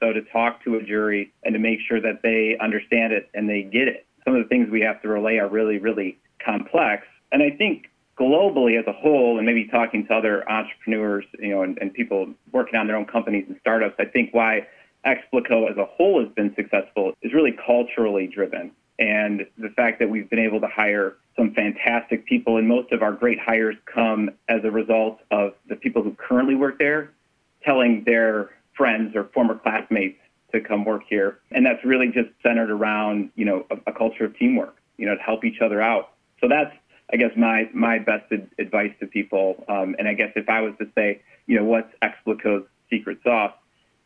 So 0.00 0.14
to 0.14 0.22
talk 0.22 0.64
to 0.64 0.76
a 0.76 0.82
jury 0.82 1.30
and 1.44 1.52
to 1.52 1.58
make 1.58 1.80
sure 1.86 2.00
that 2.00 2.22
they 2.22 2.56
understand 2.58 3.12
it 3.12 3.28
and 3.34 3.50
they 3.50 3.62
get 3.62 3.86
it. 3.86 4.06
Some 4.24 4.34
of 4.34 4.42
the 4.42 4.48
things 4.48 4.70
we 4.70 4.80
have 4.80 5.02
to 5.02 5.08
relay 5.08 5.36
are 5.36 5.48
really, 5.48 5.76
really 5.78 6.18
complex. 6.42 7.06
And 7.32 7.42
I 7.42 7.50
think 7.50 7.90
globally 8.20 8.78
as 8.78 8.86
a 8.86 8.92
whole, 8.92 9.38
and 9.38 9.46
maybe 9.46 9.66
talking 9.66 10.06
to 10.06 10.14
other 10.14 10.48
entrepreneurs, 10.50 11.24
you 11.38 11.48
know, 11.48 11.62
and, 11.62 11.78
and 11.80 11.94
people 11.94 12.28
working 12.52 12.78
on 12.78 12.86
their 12.86 12.96
own 12.96 13.06
companies 13.06 13.46
and 13.48 13.56
startups, 13.60 13.94
I 13.98 14.04
think 14.04 14.34
why 14.34 14.66
Explico 15.06 15.70
as 15.70 15.78
a 15.78 15.86
whole 15.86 16.22
has 16.22 16.30
been 16.34 16.54
successful 16.54 17.14
is 17.22 17.32
really 17.32 17.56
culturally 17.66 18.26
driven. 18.26 18.70
And 18.98 19.46
the 19.56 19.70
fact 19.70 19.98
that 20.00 20.10
we've 20.10 20.28
been 20.28 20.38
able 20.38 20.60
to 20.60 20.66
hire 20.66 21.16
some 21.34 21.54
fantastic 21.54 22.26
people, 22.26 22.58
and 22.58 22.68
most 22.68 22.92
of 22.92 23.02
our 23.02 23.12
great 23.12 23.40
hires 23.40 23.76
come 23.86 24.30
as 24.48 24.60
a 24.62 24.70
result 24.70 25.20
of 25.30 25.54
the 25.70 25.76
people 25.76 26.02
who 26.02 26.12
currently 26.12 26.54
work 26.54 26.78
there 26.78 27.12
telling 27.64 28.04
their 28.04 28.50
friends 28.74 29.16
or 29.16 29.24
former 29.32 29.54
classmates 29.54 30.18
to 30.52 30.60
come 30.60 30.84
work 30.84 31.02
here. 31.08 31.38
And 31.52 31.64
that's 31.64 31.82
really 31.84 32.08
just 32.08 32.28
centered 32.42 32.70
around, 32.70 33.30
you 33.36 33.46
know, 33.46 33.64
a, 33.70 33.76
a 33.90 33.92
culture 33.92 34.24
of 34.24 34.36
teamwork, 34.38 34.76
you 34.98 35.06
know, 35.06 35.14
to 35.14 35.22
help 35.22 35.44
each 35.44 35.60
other 35.62 35.80
out. 35.80 36.12
So 36.40 36.48
that's, 36.48 36.74
I 37.12 37.16
guess, 37.16 37.32
my, 37.36 37.68
my 37.72 37.98
best 37.98 38.30
ad- 38.32 38.50
advice 38.58 38.92
to 39.00 39.06
people. 39.06 39.64
Um, 39.68 39.96
and 39.98 40.06
I 40.06 40.14
guess 40.14 40.32
if 40.36 40.48
I 40.48 40.60
was 40.60 40.74
to 40.78 40.86
say, 40.94 41.20
you 41.46 41.56
know, 41.56 41.64
what's 41.64 41.92
Explico's 42.02 42.66
secret 42.88 43.18
sauce, 43.24 43.52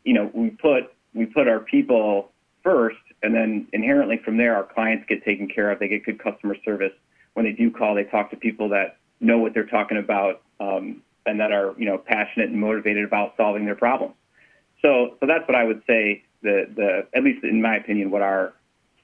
you 0.03 0.13
know, 0.13 0.29
we 0.33 0.49
put 0.51 0.93
we 1.13 1.25
put 1.25 1.47
our 1.47 1.59
people 1.59 2.31
first, 2.63 2.97
and 3.23 3.33
then 3.33 3.67
inherently 3.73 4.19
from 4.23 4.37
there, 4.37 4.55
our 4.55 4.63
clients 4.63 5.05
get 5.07 5.23
taken 5.23 5.47
care 5.47 5.71
of. 5.71 5.79
They 5.79 5.87
get 5.87 6.05
good 6.05 6.19
customer 6.19 6.55
service. 6.63 6.91
When 7.33 7.45
they 7.45 7.53
do 7.53 7.71
call, 7.71 7.95
they 7.95 8.03
talk 8.03 8.29
to 8.31 8.35
people 8.35 8.69
that 8.69 8.97
know 9.19 9.37
what 9.37 9.53
they're 9.53 9.65
talking 9.65 9.97
about 9.97 10.41
um, 10.59 11.01
and 11.25 11.39
that 11.39 11.51
are 11.51 11.73
you 11.77 11.85
know 11.85 11.97
passionate 11.97 12.49
and 12.49 12.59
motivated 12.59 13.03
about 13.03 13.33
solving 13.37 13.65
their 13.65 13.75
problems. 13.75 14.15
So, 14.81 15.17
so 15.19 15.25
that's 15.25 15.47
what 15.47 15.55
I 15.55 15.63
would 15.63 15.81
say. 15.87 16.23
The 16.41 16.67
the 16.75 17.07
at 17.17 17.23
least 17.23 17.43
in 17.43 17.61
my 17.61 17.77
opinion, 17.77 18.11
what 18.11 18.21
our 18.21 18.53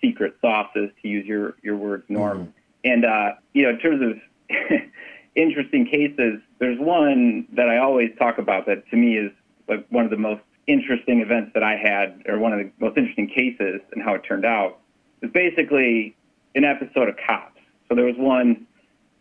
secret 0.02 0.36
sauce 0.42 0.70
is, 0.76 0.90
to 1.02 1.08
use 1.08 1.26
your 1.26 1.56
your 1.62 1.78
words, 1.78 2.04
Norm. 2.10 2.40
Mm-hmm. 2.40 2.50
And 2.84 3.06
uh, 3.06 3.32
you 3.54 3.64
know, 3.64 3.70
in 3.70 3.80
terms 3.80 4.02
of 4.02 4.50
interesting 5.36 5.86
cases, 5.86 6.40
there's 6.60 6.80
one 6.80 7.48
that 7.54 7.70
I 7.70 7.78
always 7.78 8.12
talk 8.18 8.38
about 8.38 8.66
that 8.68 8.88
to 8.90 8.96
me 8.96 9.18
is 9.18 9.32
like 9.68 9.86
one 9.90 10.06
of 10.06 10.12
the 10.12 10.18
most 10.18 10.42
interesting 10.68 11.22
events 11.22 11.52
that 11.54 11.64
I 11.64 11.76
had, 11.76 12.24
or 12.28 12.40
one 12.40 12.54
of 12.54 12.60
the 12.60 12.72
most 12.80 12.98
interesting 12.98 13.28
cases 13.28 13.82
and 13.92 14.04
how 14.04 14.14
it 14.14 14.24
turned 14.28 14.46
out, 14.46 14.80
was 15.22 15.32
basically 15.32 16.16
an 16.56 16.64
episode 16.64 17.10
of 17.10 17.16
Cops. 17.28 17.60
So 17.88 17.96
there 17.96 18.06
was 18.06 18.16
one 18.18 18.68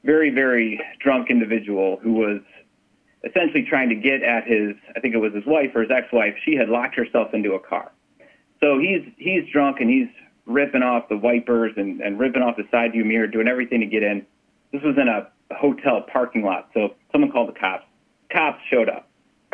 very, 0.05 0.31
very 0.31 0.81
drunk 1.01 1.31
individual 1.31 1.99
who 2.03 2.13
was 2.13 2.41
essentially 3.25 3.65
trying 3.69 3.89
to 3.91 3.95
get 3.95 4.23
at 4.23 4.47
his, 4.47 4.75
I 4.97 5.01
think 5.01 5.15
it 5.15 5.19
was 5.19 5.35
his 5.35 5.45
wife 5.47 5.71
or 5.75 5.83
his 5.83 5.91
ex-wife. 5.91 6.35
She 6.45 6.57
had 6.57 6.69
locked 6.69 6.95
herself 6.95 7.35
into 7.35 7.53
a 7.53 7.61
car. 7.61 7.93
So 8.61 8.79
he's 8.79 9.03
he's 9.17 9.49
drunk 9.51 9.81
and 9.81 9.89
he's 9.89 10.09
ripping 10.51 10.83
off 10.83 11.09
the 11.09 11.17
wipers 11.17 11.73
and, 11.77 12.01
and 12.01 12.19
ripping 12.19 12.43
off 12.43 12.57
the 12.57 12.67
side 12.71 12.93
view 12.93 13.05
mirror, 13.05 13.27
doing 13.27 13.49
everything 13.49 13.81
to 13.81 13.87
get 13.87 14.03
in. 14.03 14.27
This 14.73 14.83
was 14.83 14.97
in 14.99 15.09
a 15.09 15.29
hotel 15.55 16.05
parking 16.13 16.43
lot. 16.43 16.71
So 16.75 16.95
someone 17.13 17.31
called 17.31 17.49
the 17.49 17.59
cops. 17.59 17.85
Cops 18.33 18.61
showed 18.71 18.89
up. 18.89 19.09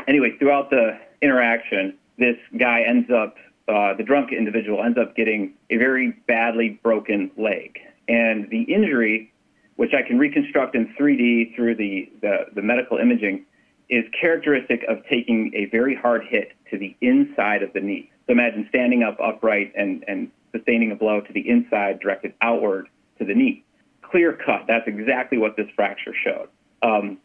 Anyway, 0.09 0.37
throughout 0.39 0.71
the 0.71 0.99
interaction, 1.23 1.97
this 2.19 2.37
guy 2.59 2.83
ends 2.83 3.11
up, 3.11 3.37
uh, 3.69 3.95
the 3.95 4.03
drunk 4.03 4.33
individual 4.33 4.83
ends 4.83 4.99
up 4.99 5.17
getting 5.17 5.55
a 5.71 5.77
very 5.77 6.13
badly 6.27 6.79
broken 6.83 7.31
leg. 7.37 7.79
And 8.09 8.49
the 8.51 8.63
injury, 8.63 9.33
which 9.77 9.93
I 9.95 10.07
can 10.07 10.19
reconstruct 10.19 10.75
in 10.75 10.95
3D 10.99 11.57
through 11.57 11.77
the, 11.77 12.11
the, 12.21 12.47
the 12.55 12.63
medical 12.63 12.99
imaging, 12.99 13.45
is 13.89 14.05
characteristic 14.19 14.85
of 14.89 14.99
taking 15.09 15.53
a 15.55 15.67
very 15.67 15.95
hard 15.95 16.25
hit 16.29 16.53
to 16.71 16.79
the 16.79 16.97
inside 17.01 17.63
of 17.63 17.73
the 17.73 17.81
knee. 17.81 18.11
So 18.27 18.33
imagine 18.33 18.67
standing 18.69 19.03
up 19.03 19.19
upright 19.21 19.73
and, 19.77 20.05
and 20.09 20.31
sustaining 20.57 20.92
a 20.92 20.95
blow 20.95 21.21
to 21.21 21.33
the 21.33 21.49
inside 21.49 22.01
directed 22.01 22.35
outward 22.40 22.88
to 23.19 23.25
the 23.25 23.35
knee. 23.35 23.64
Clear 24.03 24.33
cut. 24.33 24.64
That's 24.66 24.87
exactly 24.87 25.38
what 25.38 25.57
this 25.57 25.66
fracture 25.75 26.14
showed. 26.25 26.49
Um, 26.83 27.19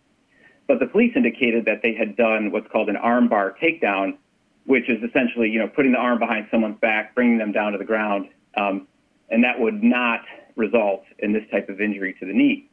but 0.67 0.79
the 0.79 0.87
police 0.87 1.13
indicated 1.15 1.65
that 1.65 1.81
they 1.83 1.93
had 1.93 2.15
done 2.15 2.51
what's 2.51 2.67
called 2.71 2.89
an 2.89 2.95
armbar 2.95 3.53
takedown, 3.61 4.17
which 4.65 4.89
is 4.89 5.03
essentially, 5.03 5.49
you 5.49 5.59
know, 5.59 5.67
putting 5.67 5.91
the 5.91 5.97
arm 5.97 6.19
behind 6.19 6.47
someone's 6.49 6.79
back, 6.79 7.13
bringing 7.13 7.37
them 7.37 7.51
down 7.51 7.73
to 7.73 7.77
the 7.77 7.85
ground, 7.85 8.29
um, 8.57 8.87
and 9.29 9.43
that 9.43 9.59
would 9.59 9.83
not 9.83 10.21
result 10.55 11.03
in 11.19 11.33
this 11.33 11.43
type 11.51 11.69
of 11.69 11.81
injury 11.81 12.15
to 12.19 12.25
the 12.25 12.33
knee. 12.33 12.69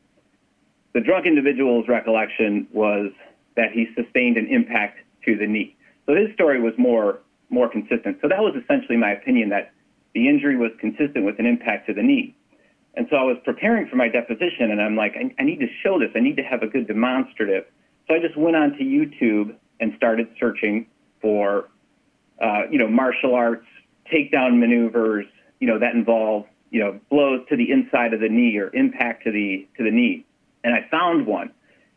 The 0.94 1.00
drunk 1.00 1.26
individual's 1.26 1.88
recollection 1.88 2.66
was 2.72 3.10
that 3.56 3.72
he 3.72 3.88
sustained 3.94 4.36
an 4.36 4.46
impact 4.46 4.98
to 5.26 5.36
the 5.36 5.46
knee. 5.46 5.76
So 6.06 6.14
his 6.14 6.32
story 6.34 6.60
was 6.60 6.72
more 6.78 7.20
more 7.50 7.68
consistent. 7.68 8.18
So 8.20 8.28
that 8.28 8.40
was 8.40 8.54
essentially 8.62 8.98
my 8.98 9.12
opinion 9.12 9.48
that 9.50 9.72
the 10.18 10.28
injury 10.28 10.56
was 10.56 10.72
consistent 10.80 11.24
with 11.24 11.38
an 11.38 11.46
impact 11.46 11.86
to 11.86 11.94
the 11.94 12.02
knee. 12.02 12.34
And 12.94 13.06
so 13.08 13.14
I 13.16 13.22
was 13.22 13.36
preparing 13.44 13.86
for 13.86 13.94
my 13.94 14.08
deposition, 14.08 14.72
and 14.72 14.82
I'm 14.82 14.96
like, 14.96 15.14
I, 15.16 15.32
I 15.40 15.44
need 15.44 15.60
to 15.60 15.68
show 15.82 16.00
this. 16.00 16.10
I 16.16 16.20
need 16.20 16.36
to 16.38 16.42
have 16.42 16.62
a 16.64 16.66
good 16.66 16.88
demonstrative. 16.88 17.64
So 18.08 18.14
I 18.16 18.18
just 18.18 18.36
went 18.36 18.56
onto 18.56 18.82
YouTube 18.82 19.54
and 19.78 19.92
started 19.96 20.26
searching 20.40 20.88
for, 21.22 21.68
uh, 22.42 22.62
you 22.68 22.78
know, 22.78 22.88
martial 22.88 23.36
arts 23.36 23.66
takedown 24.12 24.58
maneuvers, 24.58 25.26
you 25.60 25.68
know, 25.68 25.78
that 25.78 25.94
involve, 25.94 26.46
you 26.70 26.80
know, 26.80 26.98
blows 27.10 27.46
to 27.50 27.56
the 27.56 27.70
inside 27.70 28.12
of 28.12 28.20
the 28.20 28.28
knee 28.28 28.56
or 28.58 28.74
impact 28.74 29.22
to 29.24 29.30
the 29.30 29.68
to 29.76 29.84
the 29.84 29.92
knee. 29.92 30.24
And 30.64 30.74
I 30.74 30.88
found 30.90 31.26
one, 31.26 31.52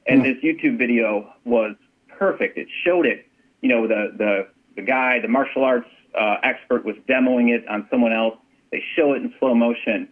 and 0.06 0.22
mm. 0.22 0.24
this 0.26 0.44
YouTube 0.44 0.78
video 0.78 1.34
was 1.46 1.76
perfect. 2.08 2.60
It 2.60 2.68
showed 2.84 3.08
it, 3.08 3.26
you 3.62 3.70
know, 3.70 3.88
the 3.88 4.14
the 4.16 4.48
the 4.76 4.84
guy, 4.84 5.20
the 5.20 5.28
martial 5.28 5.64
arts 5.64 5.90
uh, 6.20 6.36
expert 6.44 6.86
was 6.86 6.96
demoing 7.10 7.50
it 7.56 7.68
on 7.68 7.88
someone 7.92 8.14
else. 8.14 8.36
They 8.72 8.82
show 8.96 9.14
it 9.14 9.18
in 9.18 9.34
slow 9.40 9.54
motion, 9.56 10.08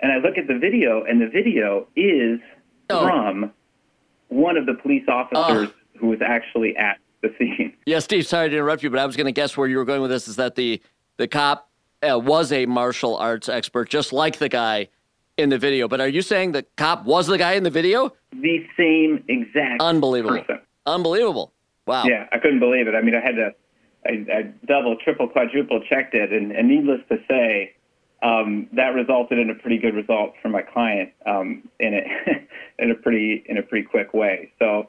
and 0.00 0.12
I 0.12 0.16
look 0.16 0.38
at 0.38 0.46
the 0.46 0.58
video, 0.58 1.04
and 1.04 1.20
the 1.20 1.28
video 1.28 1.86
is 1.96 2.40
Oh. 2.92 3.06
from 3.06 3.52
one 4.28 4.56
of 4.56 4.66
the 4.66 4.74
police 4.74 5.04
officers 5.08 5.68
Oh. 5.68 5.98
who 5.98 6.08
was 6.08 6.20
actually 6.20 6.76
at 6.76 6.98
the 7.22 7.32
scene. 7.38 7.72
Yeah, 7.86 7.98
Steve, 8.00 8.26
sorry 8.26 8.48
to 8.48 8.56
interrupt 8.56 8.82
you, 8.82 8.90
but 8.90 8.98
I 8.98 9.06
was 9.06 9.16
going 9.16 9.26
to 9.26 9.32
guess 9.32 9.56
where 9.56 9.68
you 9.68 9.76
were 9.76 9.84
going 9.84 10.00
with 10.02 10.10
this 10.10 10.26
is 10.28 10.36
that 10.36 10.54
the 10.56 10.80
the 11.18 11.28
cop 11.28 11.68
uh, 12.02 12.18
was 12.18 12.50
a 12.50 12.64
martial 12.66 13.16
arts 13.18 13.48
expert, 13.48 13.90
just 13.90 14.10
like 14.12 14.38
the 14.38 14.48
guy 14.48 14.88
in 15.36 15.50
the 15.50 15.58
video. 15.58 15.86
But 15.86 16.00
are 16.00 16.08
you 16.08 16.22
saying 16.22 16.52
the 16.52 16.64
cop 16.78 17.04
was 17.04 17.26
the 17.26 17.36
guy 17.36 17.52
in 17.52 17.62
the 17.62 17.70
video? 17.70 18.12
The 18.32 18.66
same 18.76 19.22
exact 19.28 19.82
Unbelievable. 19.82 20.38
person. 20.38 20.60
Unbelievable. 20.86 21.52
Wow. 21.86 22.04
Yeah, 22.06 22.26
I 22.32 22.38
couldn't 22.38 22.58
believe 22.60 22.88
it. 22.88 22.94
I 22.94 23.02
mean, 23.02 23.14
I 23.14 23.20
had 23.20 23.36
to, 23.36 23.50
I, 24.06 24.26
I 24.32 24.42
double, 24.66 24.96
triple, 24.96 25.28
quadruple 25.28 25.82
checked 25.88 26.14
it, 26.14 26.32
and, 26.32 26.52
and 26.52 26.68
needless 26.68 27.00
to 27.10 27.18
say, 27.28 27.74
um, 28.22 28.68
that 28.72 28.88
resulted 28.94 29.38
in 29.38 29.50
a 29.50 29.54
pretty 29.54 29.78
good 29.78 29.94
result 29.94 30.34
for 30.42 30.48
my 30.48 30.62
client 30.62 31.12
um, 31.26 31.68
in 31.78 31.94
it 31.94 32.06
in 32.78 32.90
a 32.90 32.94
pretty 32.94 33.42
in 33.46 33.58
a 33.58 33.62
pretty 33.62 33.86
quick 33.86 34.12
way. 34.12 34.52
So 34.58 34.88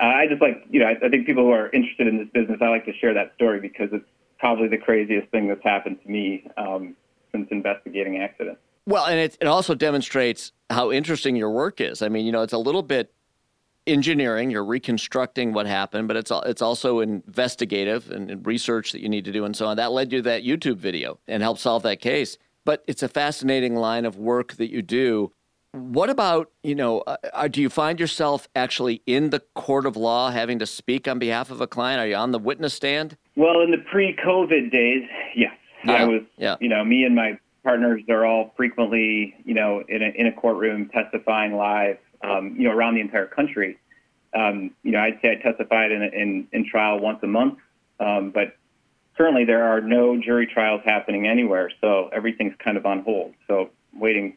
uh, 0.00 0.04
I 0.04 0.26
just 0.28 0.42
like 0.42 0.64
you 0.70 0.80
know 0.80 0.86
I, 0.86 1.06
I 1.06 1.08
think 1.08 1.26
people 1.26 1.44
who 1.44 1.50
are 1.50 1.70
interested 1.70 2.06
in 2.06 2.18
this 2.18 2.28
business, 2.32 2.58
I 2.60 2.68
like 2.68 2.84
to 2.84 2.92
share 3.00 3.14
that 3.14 3.32
story 3.36 3.60
because 3.60 3.88
it's 3.92 4.04
probably 4.38 4.68
the 4.68 4.78
craziest 4.78 5.28
thing 5.30 5.48
that's 5.48 5.62
happened 5.64 5.98
to 6.02 6.10
me 6.10 6.46
um, 6.56 6.94
since 7.32 7.48
investigating 7.50 8.18
accidents. 8.18 8.60
Well, 8.86 9.04
and 9.04 9.18
it, 9.18 9.36
it 9.40 9.46
also 9.46 9.74
demonstrates 9.74 10.52
how 10.70 10.90
interesting 10.90 11.36
your 11.36 11.50
work 11.50 11.80
is. 11.80 12.00
I 12.00 12.08
mean, 12.08 12.24
you 12.24 12.32
know, 12.32 12.42
it's 12.42 12.52
a 12.52 12.58
little 12.58 12.82
bit 12.82 13.12
engineering. 13.86 14.50
You're 14.50 14.64
reconstructing 14.64 15.52
what 15.52 15.66
happened, 15.66 16.08
but 16.08 16.16
it's 16.16 16.30
it's 16.46 16.62
also 16.62 17.00
investigative 17.00 18.10
and, 18.10 18.30
and 18.30 18.46
research 18.46 18.92
that 18.92 19.00
you 19.00 19.08
need 19.08 19.24
to 19.24 19.32
do 19.32 19.44
and 19.44 19.56
so 19.56 19.66
on. 19.66 19.76
That 19.76 19.92
led 19.92 20.12
you 20.12 20.18
to 20.18 20.22
that 20.22 20.44
YouTube 20.44 20.76
video 20.76 21.18
and 21.26 21.42
helped 21.42 21.60
solve 21.60 21.82
that 21.84 22.00
case. 22.00 22.38
But 22.64 22.84
it's 22.86 23.02
a 23.02 23.08
fascinating 23.08 23.76
line 23.76 24.04
of 24.04 24.16
work 24.18 24.54
that 24.54 24.70
you 24.70 24.82
do. 24.82 25.32
What 25.72 26.10
about 26.10 26.50
you 26.62 26.74
know? 26.74 27.00
Uh, 27.00 27.16
uh, 27.32 27.48
do 27.48 27.60
you 27.60 27.70
find 27.70 27.98
yourself 28.00 28.48
actually 28.56 29.02
in 29.06 29.30
the 29.30 29.40
court 29.54 29.86
of 29.86 29.96
law, 29.96 30.30
having 30.30 30.58
to 30.60 30.66
speak 30.66 31.06
on 31.08 31.18
behalf 31.18 31.50
of 31.50 31.60
a 31.60 31.66
client? 31.66 32.00
Are 32.00 32.06
you 32.06 32.16
on 32.16 32.32
the 32.32 32.38
witness 32.38 32.74
stand? 32.74 33.16
Well, 33.36 33.60
in 33.60 33.70
the 33.70 33.78
pre-COVID 33.90 34.72
days, 34.72 35.02
yes, 35.36 35.52
Yeah, 35.84 35.92
I 35.92 36.04
was. 36.04 36.22
yeah. 36.36 36.56
You 36.60 36.68
know, 36.68 36.84
me 36.84 37.04
and 37.04 37.14
my 37.14 37.38
partners 37.62 38.02
are 38.08 38.24
all 38.24 38.52
frequently, 38.56 39.34
you 39.44 39.54
know, 39.54 39.82
in 39.88 40.02
a 40.02 40.10
in 40.16 40.26
a 40.26 40.32
courtroom 40.32 40.88
testifying 40.88 41.54
live, 41.54 41.98
um, 42.22 42.54
you 42.58 42.68
know, 42.68 42.74
around 42.74 42.94
the 42.94 43.00
entire 43.00 43.26
country. 43.26 43.78
Um, 44.34 44.72
you 44.82 44.92
know, 44.92 45.00
I'd 45.00 45.18
say 45.22 45.32
I 45.32 45.42
testified 45.42 45.90
in 45.92 46.02
in, 46.02 46.48
in 46.52 46.68
trial 46.68 47.00
once 47.00 47.20
a 47.22 47.26
month, 47.26 47.58
um, 48.00 48.30
but 48.30 48.56
currently 49.16 49.44
there 49.44 49.64
are 49.64 49.80
no 49.80 50.20
jury 50.20 50.46
trials 50.46 50.82
happening 50.84 51.26
anywhere, 51.26 51.70
so 51.80 52.08
everything's 52.12 52.54
kind 52.62 52.76
of 52.76 52.86
on 52.86 53.02
hold. 53.02 53.34
So 53.46 53.70
waiting 53.94 54.36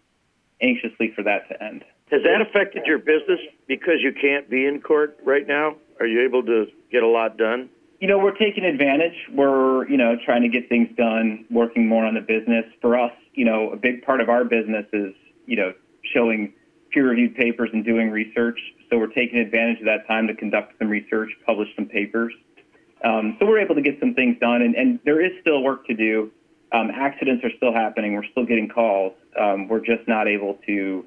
anxiously 0.61 1.11
for 1.15 1.23
that 1.23 1.49
to 1.49 1.63
end. 1.63 1.83
Has 2.11 2.21
that 2.23 2.41
affected 2.41 2.83
your 2.85 2.99
business 2.99 3.39
because 3.67 3.95
you 4.01 4.13
can't 4.13 4.49
be 4.49 4.65
in 4.65 4.81
court 4.81 5.17
right 5.23 5.47
now? 5.47 5.75
Are 5.99 6.05
you 6.05 6.23
able 6.23 6.43
to 6.43 6.67
get 6.91 7.03
a 7.03 7.07
lot 7.07 7.37
done? 7.37 7.69
you 8.01 8.07
know, 8.07 8.17
we're 8.17 8.35
taking 8.35 8.65
advantage. 8.65 9.13
We're, 9.31 9.87
you 9.87 9.95
know, 9.95 10.17
trying 10.25 10.41
to 10.41 10.49
get 10.49 10.67
things 10.67 10.89
done, 10.97 11.45
working 11.51 11.87
more 11.87 12.03
on 12.03 12.15
the 12.15 12.21
business. 12.21 12.65
For 12.81 12.99
us, 12.99 13.13
you 13.35 13.45
know, 13.45 13.69
a 13.69 13.77
big 13.77 14.03
part 14.03 14.19
of 14.19 14.27
our 14.27 14.43
business 14.43 14.87
is, 14.91 15.13
you 15.45 15.55
know, 15.55 15.71
showing 16.11 16.51
peer-reviewed 16.91 17.36
papers 17.36 17.69
and 17.73 17.84
doing 17.84 18.10
research. 18.10 18.60
So 18.89 18.97
we're 18.97 19.08
taking 19.08 19.39
advantage 19.39 19.80
of 19.80 19.86
that 19.86 20.08
time 20.08 20.27
to 20.27 20.36
conduct 20.36 20.77
some 20.80 20.89
research, 20.89 21.30
publish 21.45 21.69
some 21.75 21.86
papers. 21.86 22.34
Um, 23.04 23.38
so 23.39 23.45
we're 23.45 23.60
able 23.60 23.75
to 23.75 23.82
get 23.82 23.99
some 23.99 24.13
things 24.13 24.38
done, 24.39 24.62
and, 24.62 24.75
and 24.75 24.99
there 25.06 25.23
is 25.23 25.32
still 25.41 25.63
work 25.63 25.88
to 25.88 25.93
do. 25.93 26.32
Um, 26.71 26.91
accidents 26.93 27.43
are 27.43 27.51
still 27.58 27.73
happening. 27.73 28.13
We're 28.13 28.30
still 28.32 28.45
getting 28.45 28.69
calls. 28.69 29.13
Um, 29.39 29.67
we're 29.67 29.80
just 29.80 30.08
not 30.08 30.27
able 30.27 30.60
to, 30.67 31.06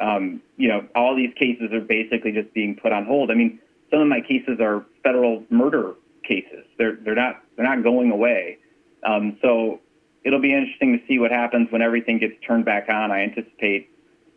um, 0.00 0.42
you 0.56 0.68
know, 0.68 0.86
all 0.94 1.14
these 1.16 1.32
cases 1.34 1.72
are 1.72 1.80
basically 1.80 2.32
just 2.32 2.52
being 2.54 2.76
put 2.76 2.92
on 2.92 3.06
hold. 3.06 3.30
I 3.30 3.34
mean, 3.34 3.58
some 3.90 4.00
of 4.00 4.08
my 4.08 4.20
cases 4.20 4.58
are 4.60 4.84
federal 5.02 5.44
murder 5.50 5.94
cases. 6.24 6.64
They're 6.76 6.96
they're 6.96 7.14
not 7.14 7.42
they're 7.56 7.64
not 7.64 7.82
going 7.82 8.10
away. 8.10 8.58
Um, 9.02 9.38
so 9.40 9.80
it'll 10.24 10.40
be 10.40 10.52
interesting 10.52 10.98
to 10.98 11.06
see 11.06 11.18
what 11.18 11.30
happens 11.30 11.70
when 11.70 11.80
everything 11.80 12.18
gets 12.18 12.34
turned 12.46 12.64
back 12.64 12.88
on. 12.90 13.10
I 13.10 13.22
anticipate 13.22 13.90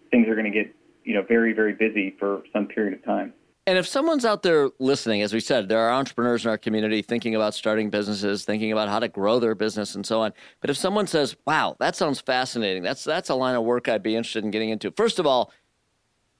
things 0.10 0.28
are 0.28 0.36
going 0.36 0.52
to 0.52 0.52
get 0.52 0.74
you 1.04 1.14
know 1.14 1.24
very 1.24 1.54
very 1.54 1.74
busy 1.74 2.16
for 2.20 2.44
some 2.54 2.68
period 2.68 2.94
of 2.94 3.04
time. 3.04 3.34
And 3.68 3.78
if 3.78 3.88
someone's 3.88 4.26
out 4.26 4.42
there 4.42 4.72
listening, 4.80 5.22
as 5.22 5.34
we 5.34 5.40
said, 5.40 5.70
there 5.70 5.80
are 5.80 5.92
entrepreneurs 5.92 6.44
in 6.44 6.50
our 6.50 6.58
community 6.58 7.04
thinking 7.04 7.36
about 7.36 7.54
starting 7.54 7.92
businesses, 7.92 8.44
thinking 8.44 8.72
about 8.72 8.90
how 8.90 8.98
to 9.00 9.08
grow 9.08 9.40
their 9.40 9.54
business 9.54 9.94
and 9.94 10.04
so 10.04 10.22
on. 10.22 10.34
But 10.62 10.72
if 10.72 10.78
someone 10.78 11.06
says, 11.06 11.36
"Wow, 11.46 11.76
that 11.80 11.96
sounds 11.96 12.20
fascinating. 12.20 12.82
That's 12.82 13.04
that's 13.04 13.30
a 13.30 13.36
line 13.36 13.56
of 13.56 13.64
work 13.64 13.88
I'd 13.88 14.04
be 14.04 14.16
interested 14.16 14.44
in 14.44 14.52
getting 14.52 14.70
into." 14.70 14.92
First 14.92 15.20
of 15.20 15.28
all, 15.28 15.52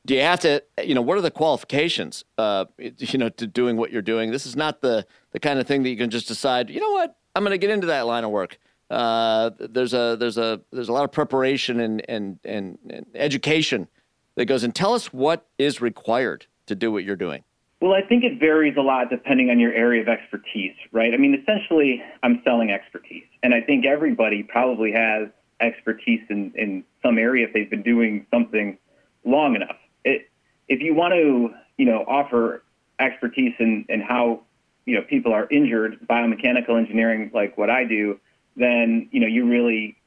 do 0.06 0.16
you 0.16 0.22
have 0.22 0.40
to, 0.42 0.64
you 0.84 0.96
know, 0.96 1.02
what 1.02 1.18
are 1.18 1.22
the 1.22 1.32
qualifications, 1.32 2.26
uh, 2.38 2.66
you 2.78 3.20
know, 3.20 3.30
to 3.30 3.46
doing 3.46 3.78
what 3.78 3.92
you're 3.92 4.02
doing? 4.02 4.32
This 4.32 4.46
is 4.46 4.56
not 4.56 4.82
the 4.82 5.06
the 5.32 5.40
kind 5.40 5.60
of 5.60 5.68
thing 5.68 5.84
that 5.84 5.90
you 5.90 5.98
can 5.98 6.10
just 6.10 6.28
decide, 6.28 6.70
you 6.70 6.80
know 6.80 6.92
what, 6.92 7.16
I'm 7.36 7.44
going 7.44 7.52
to 7.52 7.58
get 7.58 7.70
into 7.70 7.88
that 7.88 8.08
line 8.08 8.24
of 8.24 8.32
work. 8.32 8.58
Uh, 8.90 9.52
there's 9.60 9.94
a 9.94 10.18
there's 10.20 10.38
a 10.38 10.62
there's 10.72 10.90
a 10.90 10.94
lot 10.94 11.04
of 11.04 11.12
preparation 11.12 11.80
and 11.80 12.04
and 12.10 12.40
and, 12.44 12.78
and 12.90 13.06
education 13.16 13.88
that 14.36 14.46
goes 14.46 14.64
and 14.64 14.74
Tell 14.74 14.94
us 14.94 15.14
what 15.14 15.48
is 15.58 15.82
required 15.82 16.46
to 16.68 16.76
do 16.76 16.92
what 16.92 17.04
you're 17.04 17.16
doing. 17.16 17.44
Well, 17.82 17.94
I 17.94 18.02
think 18.08 18.24
it 18.24 18.40
varies 18.40 18.76
a 18.78 18.82
lot 18.82 19.10
depending 19.10 19.50
on 19.50 19.60
your 19.60 19.74
area 19.74 20.02
of 20.02 20.08
expertise, 20.08 20.76
right? 20.92 21.14
I 21.14 21.18
mean, 21.18 21.34
essentially, 21.34 22.02
I'm 22.22 22.42
selling 22.44 22.70
expertise, 22.70 23.26
and 23.42 23.56
I 23.56 23.62
think 23.62 23.86
everybody 23.86 24.44
probably 24.44 24.92
has 24.92 25.30
expertise 25.60 26.22
in 26.30 26.52
in 26.56 26.84
some 27.02 27.18
area 27.18 27.48
if 27.48 27.54
they've 27.54 27.70
been 27.70 27.82
doing 27.82 28.26
something 28.32 28.78
long 29.26 29.56
enough. 29.56 29.78
It, 30.06 30.30
if 30.68 30.82
you 30.82 30.94
want 30.94 31.14
to, 31.14 31.50
you 31.78 31.86
know, 31.86 32.06
offer 32.08 32.64
expertise 33.00 33.54
in, 33.60 33.86
in 33.90 34.02
how, 34.02 34.42
you 34.86 34.96
know, 34.96 35.02
people 35.02 35.34
are 35.34 35.48
injured, 35.50 36.00
biomechanical 36.08 36.78
engineering, 36.78 37.32
like 37.34 37.58
what 37.58 37.70
I 37.70 37.84
do, 37.84 38.20
then, 38.56 39.10
you 39.12 39.20
know, 39.20 39.28
you 39.28 39.48
really, 39.48 39.98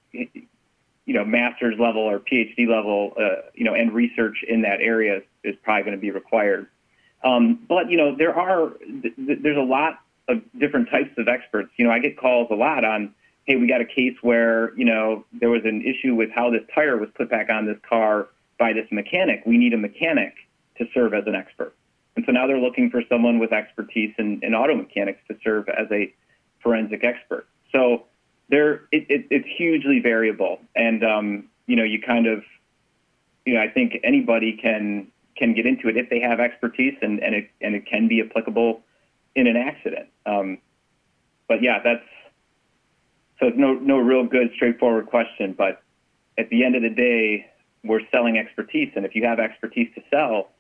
you 1.06 1.14
know, 1.14 1.24
master's 1.24 1.78
level 1.78 2.02
or 2.02 2.18
PhD 2.18 2.66
level, 2.66 3.12
uh, 3.18 3.48
you 3.54 3.64
know, 3.64 3.74
and 3.74 3.92
research 3.92 4.42
in 4.46 4.62
that 4.62 4.80
area 4.80 5.20
is, 5.42 5.54
probably 5.62 5.82
going 5.82 5.96
to 5.96 6.00
be 6.00 6.10
required. 6.10 6.66
Um, 7.22 7.64
but, 7.68 7.90
you 7.90 7.96
know, 7.96 8.14
there 8.16 8.34
are, 8.34 8.70
th- 9.02 9.14
there's 9.42 9.56
a 9.56 9.60
lot 9.60 10.00
of 10.28 10.42
different 10.58 10.90
types 10.90 11.10
of 11.18 11.28
experts. 11.28 11.70
You 11.76 11.86
know, 11.86 11.90
I 11.90 11.98
get 11.98 12.18
calls 12.18 12.48
a 12.50 12.54
lot 12.54 12.84
on, 12.84 13.14
hey, 13.44 13.56
we 13.56 13.66
got 13.66 13.80
a 13.80 13.86
case 13.86 14.16
where, 14.22 14.76
you 14.76 14.84
know, 14.84 15.24
there 15.32 15.50
was 15.50 15.62
an 15.64 15.82
issue 15.82 16.14
with 16.14 16.30
how 16.30 16.50
this 16.50 16.62
tire 16.74 16.96
was 16.96 17.08
put 17.14 17.28
back 17.30 17.50
on 17.50 17.66
this 17.66 17.78
car 17.86 18.28
by 18.58 18.72
this 18.72 18.86
mechanic. 18.90 19.42
We 19.44 19.58
need 19.58 19.74
a 19.74 19.78
mechanic 19.78 20.34
to 20.78 20.86
serve 20.94 21.12
as 21.12 21.24
an 21.26 21.34
expert. 21.34 21.74
And 22.16 22.24
so 22.24 22.32
now 22.32 22.46
they're 22.46 22.58
looking 22.58 22.90
for 22.90 23.02
someone 23.08 23.38
with 23.38 23.52
expertise 23.52 24.14
in, 24.18 24.40
in 24.42 24.54
auto 24.54 24.74
mechanics 24.74 25.20
to 25.28 25.36
serve 25.42 25.68
as 25.68 25.86
a 25.90 26.12
forensic 26.62 27.04
expert. 27.04 27.46
So 27.72 28.04
there, 28.48 28.87
it, 28.92 29.07
it, 29.09 29.26
it's 29.30 29.48
hugely 29.57 30.00
variable. 30.00 30.59
And, 30.74 31.04
um, 31.04 31.48
you 31.66 31.76
know, 31.76 31.85
you 31.85 32.00
kind 32.00 32.26
of, 32.26 32.42
you 33.44 33.54
know, 33.54 33.61
I 33.61 33.68
think 33.68 33.98
anybody 34.04 34.59
can 34.61 35.09
can 35.37 35.52
get 35.52 35.66
into 35.66 35.88
it 35.88 35.96
if 35.96 36.09
they 36.11 36.20
have 36.20 36.38
expertise 36.38 36.94
and, 37.02 37.22
and 37.22 37.35
it 37.35 37.50
and 37.61 37.74
it 37.74 37.87
can 37.87 38.09
be 38.09 38.20
applicable 38.20 38.83
in 39.35 39.46
an 39.46 39.57
accident. 39.57 40.09
Um, 40.26 40.59
but 41.48 41.62
yeah, 41.62 41.80
that's 41.83 42.04
so 43.40 43.48
it's 43.48 43.59
no 43.59 43.74
no 43.74 43.98
real 43.98 44.24
good 44.24 44.50
straightforward 44.54 45.07
question. 45.07 45.54
But 45.57 45.83
at 46.38 46.48
the 46.50 46.64
end 46.64 46.76
of 46.76 46.83
the 46.83 46.90
day, 46.90 47.46
we're 47.83 48.00
selling 48.12 48.38
expertise, 48.38 48.92
and 48.94 49.04
if 49.04 49.14
you 49.14 49.24
have 49.24 49.38
expertise 49.38 49.88
to 49.94 50.02
sell, 50.11 50.50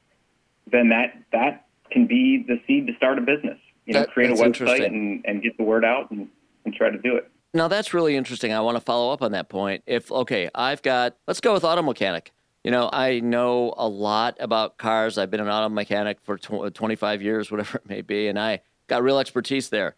then 0.70 0.88
that 0.88 1.16
that 1.32 1.66
can 1.90 2.06
be 2.06 2.44
the 2.46 2.60
seed 2.66 2.86
to 2.86 2.94
start 2.96 3.18
a 3.18 3.22
business. 3.22 3.58
You 3.86 3.94
know, 3.94 4.00
That- 4.00 4.12
create 4.12 4.30
a 4.30 4.34
website 4.34 4.86
and, 4.86 5.24
and 5.26 5.42
get 5.42 5.56
the 5.56 5.64
word 5.64 5.84
out 5.84 6.10
and, 6.10 6.28
and 6.64 6.74
try 6.74 6.90
to 6.90 6.98
do 6.98 7.16
it. 7.16 7.30
Now 7.54 7.68
that's 7.68 7.94
really 7.94 8.16
interesting. 8.16 8.52
I 8.52 8.60
want 8.60 8.76
to 8.76 8.80
follow 8.80 9.12
up 9.12 9.22
on 9.22 9.30
that 9.32 9.48
point. 9.48 9.84
If 9.86 10.10
okay, 10.10 10.50
I've 10.54 10.82
got 10.82 11.16
let's 11.28 11.40
go 11.40 11.54
with 11.54 11.62
auto 11.62 11.82
mechanic. 11.82 12.32
You 12.64 12.72
know, 12.72 12.90
I 12.92 13.20
know 13.20 13.74
a 13.76 13.86
lot 13.86 14.36
about 14.40 14.76
cars. 14.76 15.18
I've 15.18 15.30
been 15.30 15.40
an 15.40 15.48
auto 15.48 15.68
mechanic 15.68 16.18
for 16.22 16.36
tw- 16.36 16.64
uh, 16.64 16.70
25 16.70 17.22
years, 17.22 17.50
whatever 17.52 17.78
it 17.78 17.88
may 17.88 18.02
be, 18.02 18.26
and 18.26 18.38
I 18.38 18.60
got 18.88 19.04
real 19.04 19.20
expertise 19.20 19.68
there. 19.68 19.94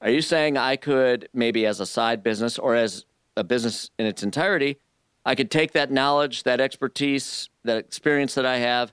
Are 0.00 0.10
you 0.10 0.22
saying 0.22 0.56
I 0.56 0.76
could 0.76 1.28
maybe 1.34 1.66
as 1.66 1.80
a 1.80 1.86
side 1.86 2.22
business 2.22 2.58
or 2.58 2.76
as 2.76 3.04
a 3.36 3.42
business 3.42 3.90
in 3.98 4.06
its 4.06 4.22
entirety, 4.22 4.78
I 5.26 5.34
could 5.34 5.50
take 5.50 5.72
that 5.72 5.90
knowledge, 5.90 6.44
that 6.44 6.60
expertise, 6.60 7.50
that 7.64 7.76
experience 7.76 8.34
that 8.34 8.46
I 8.46 8.58
have, 8.58 8.92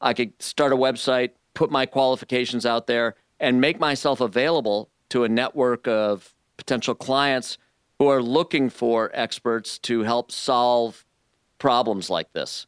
I 0.00 0.14
could 0.14 0.40
start 0.42 0.72
a 0.72 0.76
website, 0.76 1.30
put 1.54 1.70
my 1.70 1.86
qualifications 1.86 2.64
out 2.64 2.86
there, 2.86 3.14
and 3.38 3.60
make 3.60 3.78
myself 3.78 4.20
available 4.20 4.88
to 5.10 5.24
a 5.24 5.28
network 5.28 5.86
of 5.86 6.34
potential 6.60 6.94
clients 6.94 7.56
who 7.98 8.08
are 8.08 8.22
looking 8.22 8.68
for 8.68 9.10
experts 9.14 9.78
to 9.78 10.02
help 10.02 10.30
solve 10.30 11.04
problems 11.58 12.10
like 12.10 12.30
this. 12.34 12.66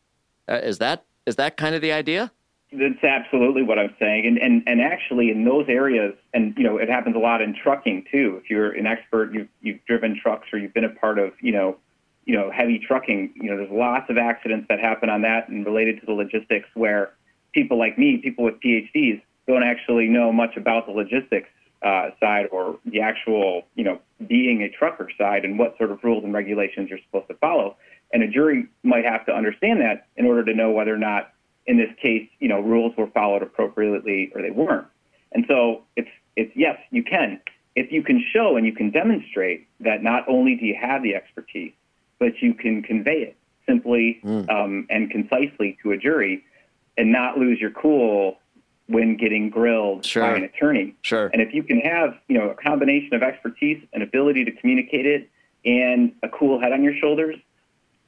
Uh, 0.49 0.55
is 0.55 0.79
that 0.79 1.05
is 1.27 1.37
that 1.37 1.57
kind 1.57 1.75
of 1.75 1.83
the 1.83 1.93
idea? 1.93 2.33
That's 2.73 3.05
absolutely 3.05 3.63
what 3.63 3.79
I'm 3.79 3.95
saying, 4.01 4.27
and 4.27 4.39
and 4.39 4.63
and 4.67 4.81
actually 4.81 5.31
in 5.31 5.45
those 5.45 5.67
areas, 5.69 6.15
and 6.33 6.55
you 6.57 6.65
know, 6.65 6.79
it 6.79 6.89
happens 6.89 7.17
a 7.17 7.19
lot 7.19 7.43
in 7.43 7.55
trucking 7.55 8.07
too. 8.11 8.41
If 8.43 8.49
you're 8.49 8.73
an 8.73 8.87
expert, 8.87 9.35
you've 9.35 9.49
you've 9.61 9.85
driven 9.87 10.19
trucks 10.21 10.49
or 10.53 10.59
you've 10.59 10.73
been 10.73 10.85
a 10.85 10.95
part 10.95 11.19
of, 11.19 11.33
you 11.41 11.53
know, 11.53 11.77
you 12.25 12.35
know, 12.35 12.51
heavy 12.51 12.79
trucking. 12.79 13.35
You 13.35 13.51
know, 13.51 13.59
there's 13.59 13.71
lots 13.71 14.09
of 14.09 14.17
accidents 14.17 14.67
that 14.71 14.81
happen 14.81 15.11
on 15.11 15.21
that 15.23 15.49
and 15.49 15.67
related 15.67 16.01
to 16.01 16.07
the 16.07 16.13
logistics 16.13 16.69
where 16.73 17.13
people 17.53 17.79
like 17.79 17.99
me, 17.99 18.17
people 18.17 18.45
with 18.45 18.59
PhDs, 18.61 19.21
don't 19.47 19.63
actually 19.63 20.09
know 20.09 20.33
much 20.33 20.57
about 20.57 20.87
the 20.87 20.93
logistics 20.93 21.49
uh, 21.85 22.11
side 22.21 22.47
or 22.53 22.79
the 22.87 23.01
actual, 23.01 23.63
you 23.75 23.85
know, 23.85 24.01
being 24.27 24.63
a 24.63 24.69
trucker 24.69 25.09
side 25.19 25.45
and 25.45 25.59
what 25.59 25.77
sort 25.79 25.91
of 25.91 26.03
rules 26.05 26.25
and 26.25 26.33
regulations 26.33 26.89
you're 26.89 27.01
supposed 27.07 27.29
to 27.29 27.35
follow. 27.35 27.77
And 28.13 28.23
a 28.23 28.29
jury 28.29 28.67
might 28.83 29.05
have 29.05 29.27
to 29.27 29.33
understand 29.33 29.81
that 29.81 30.07
in 30.17 30.27
order 30.27 30.45
to 30.45 30.55
know 30.55 30.71
whether 30.71 30.95
or 30.95 30.99
not, 30.99 31.33
in 31.67 31.79
this 31.79 31.91
case, 32.01 32.29
you 32.39 32.49
know, 32.49 32.61
rules 32.61 32.97
were 32.97 33.09
followed 33.09 33.43
appropriately 33.43 34.31
or 34.35 34.43
they 34.43 34.51
weren't. 34.51 34.87
And 35.33 35.45
so 35.49 35.83
it's 35.97 36.11
it's 36.37 36.53
yes, 36.55 36.79
you 36.91 37.03
can 37.03 37.41
if 37.75 37.91
you 37.91 38.03
can 38.03 38.23
show 38.33 38.57
and 38.57 38.67
you 38.67 38.73
can 38.73 38.91
demonstrate 38.91 39.67
that 39.81 40.03
not 40.03 40.29
only 40.29 40.57
do 40.57 40.67
you 40.67 40.77
have 40.81 41.03
the 41.03 41.15
expertise, 41.15 41.73
but 42.19 42.41
you 42.41 42.55
can 42.55 42.83
convey 42.83 43.23
it 43.23 43.37
simply 43.67 44.21
mm. 44.25 44.49
um, 44.51 44.87
and 44.91 45.11
concisely 45.11 45.79
to 45.83 45.93
a 45.93 45.97
jury 45.97 46.45
and 46.99 47.11
not 47.11 47.39
lose 47.39 47.59
your 47.61 47.71
cool 47.71 48.39
when 48.87 49.17
getting 49.17 49.51
grilled 49.51 50.05
sure. 50.05 50.23
by 50.23 50.37
an 50.37 50.45
attorney. 50.45 50.95
Sure. 51.03 51.29
And 51.33 51.41
if 51.41 51.55
you 51.55 51.63
can 51.63 51.81
have, 51.81 52.15
you 52.29 52.39
know, 52.39 52.51
a 52.51 52.55
combination 52.55 53.15
of 53.15 53.23
expertise 53.23 53.83
and 53.93 54.03
ability 54.03 54.45
to 54.45 54.53
communicate 54.53 55.07
it 55.07 55.31
and 55.65 56.13
a 56.23 56.29
cool 56.29 56.61
head 56.61 56.73
on 56.73 56.83
your 56.83 56.95
shoulders, 57.01 57.37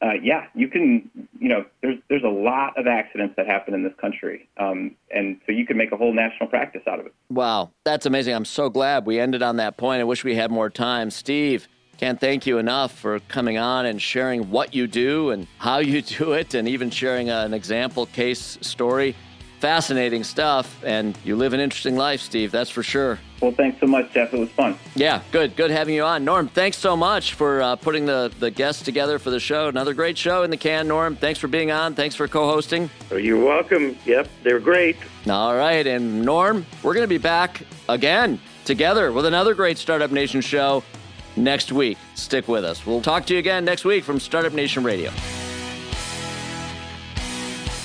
uh, 0.03 0.13
yeah, 0.23 0.47
you 0.55 0.69
can. 0.69 1.09
You 1.39 1.49
know, 1.49 1.65
there's 1.81 1.99
there's 2.09 2.25
a 2.25 2.29
lot 2.29 2.79
of 2.79 2.87
accidents 2.87 3.35
that 3.37 3.47
happen 3.47 3.73
in 3.73 3.85
this 3.85 3.93
country, 3.99 4.49
um, 4.59 4.97
and 5.11 5.41
so 5.47 5.53
you 5.53 5.65
can 5.65 5.79
make 5.79 5.93
a 5.93 5.97
whole 5.97 6.13
national 6.13 6.49
practice 6.49 6.83
out 6.87 7.01
of 7.01 7.07
it. 7.07 7.15
Wow, 7.31 7.71
that's 7.85 8.05
amazing! 8.05 8.35
I'm 8.35 8.45
so 8.45 8.69
glad 8.69 9.07
we 9.07 9.19
ended 9.19 9.43
on 9.43 9.57
that 9.57 9.79
point. 9.79 10.01
I 10.01 10.05
wish 10.05 10.23
we 10.23 10.35
had 10.35 10.51
more 10.51 10.69
time, 10.69 11.11
Steve. 11.11 11.69
Can't 11.97 12.21
thank 12.21 12.45
you 12.45 12.59
enough 12.59 12.93
for 12.99 13.21
coming 13.21 13.57
on 13.57 13.87
and 13.87 14.03
sharing 14.03 14.51
what 14.51 14.75
you 14.75 14.87
do 14.87 15.31
and 15.31 15.47
how 15.59 15.79
you 15.79 16.03
do 16.19 16.33
it, 16.33 16.53
and 16.53 16.69
even 16.69 16.91
sharing 16.91 17.31
an 17.31 17.55
example 17.55 18.05
case 18.07 18.59
story 18.61 19.15
fascinating 19.65 20.23
stuff, 20.23 20.79
and 20.85 21.17
you 21.25 21.37
live 21.37 21.55
an 21.55 21.61
interesting 21.61 21.97
life, 21.97 22.21
Steve. 22.21 22.53
That's 22.53 22.69
for 22.69 22.83
sure. 22.83 23.19
Well, 23.41 23.51
thanks 23.51 23.81
so 23.81 23.87
much, 23.87 24.13
Jeff. 24.13 24.35
It 24.35 24.39
was 24.39 24.51
fun. 24.51 24.77
Yeah, 24.95 25.23
good. 25.33 25.57
Good 25.57 25.71
having 25.71 25.95
you 25.95 26.03
on. 26.03 26.23
Norm, 26.23 26.49
thanks 26.49 26.77
so 26.77 26.95
much 26.95 27.33
for 27.33 27.63
uh, 27.63 27.77
putting 27.77 28.05
the, 28.05 28.31
the 28.41 28.51
guests 28.51 28.83
together 28.83 29.19
for 29.19 29.31
the 29.31 29.41
show. 29.41 29.69
Another 29.69 29.95
great 29.95 30.19
show 30.19 30.43
in 30.43 30.51
the 30.51 30.59
can, 30.59 30.87
Norm. 30.87 31.17
Thanks 31.17 31.41
for 31.41 31.49
being 31.49 31.71
on. 31.71 31.95
Thanks 31.95 32.15
for 32.15 32.29
co 32.29 32.47
hosting. 32.47 32.91
Oh, 33.11 33.17
you're 33.17 33.43
welcome. 33.43 33.97
Yep, 34.05 34.29
they're 34.43 34.61
great. 34.61 34.99
All 35.31 35.57
right. 35.57 35.87
And 35.87 36.27
Norm, 36.27 36.67
we're 36.83 36.93
going 36.93 37.05
to 37.05 37.09
be 37.09 37.17
back 37.17 37.63
again 37.89 38.39
together 38.67 39.13
with 39.13 39.25
another 39.25 39.55
great 39.55 39.79
Startup 39.79 40.11
Nation 40.11 40.43
show 40.43 40.85
next 41.37 41.73
week. 41.73 41.97
Stick 42.17 42.49
with 42.49 42.67
us. 42.67 42.85
We'll 42.85 43.01
talk 43.01 43.25
to 43.29 43.33
you 43.33 43.39
again 43.39 43.65
next 43.65 43.87
week 43.87 44.05
from 44.05 44.21
Startup 44.21 44.53
Nation 44.53 44.85
Radio. 44.85 45.11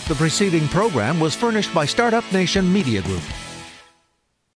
The 0.09 0.15
preceding 0.15 0.67
program 0.69 1.19
was 1.19 1.35
furnished 1.35 1.71
by 1.71 1.85
Startup 1.85 2.23
Nation 2.31 2.73
Media 2.73 3.03
Group. 3.03 3.21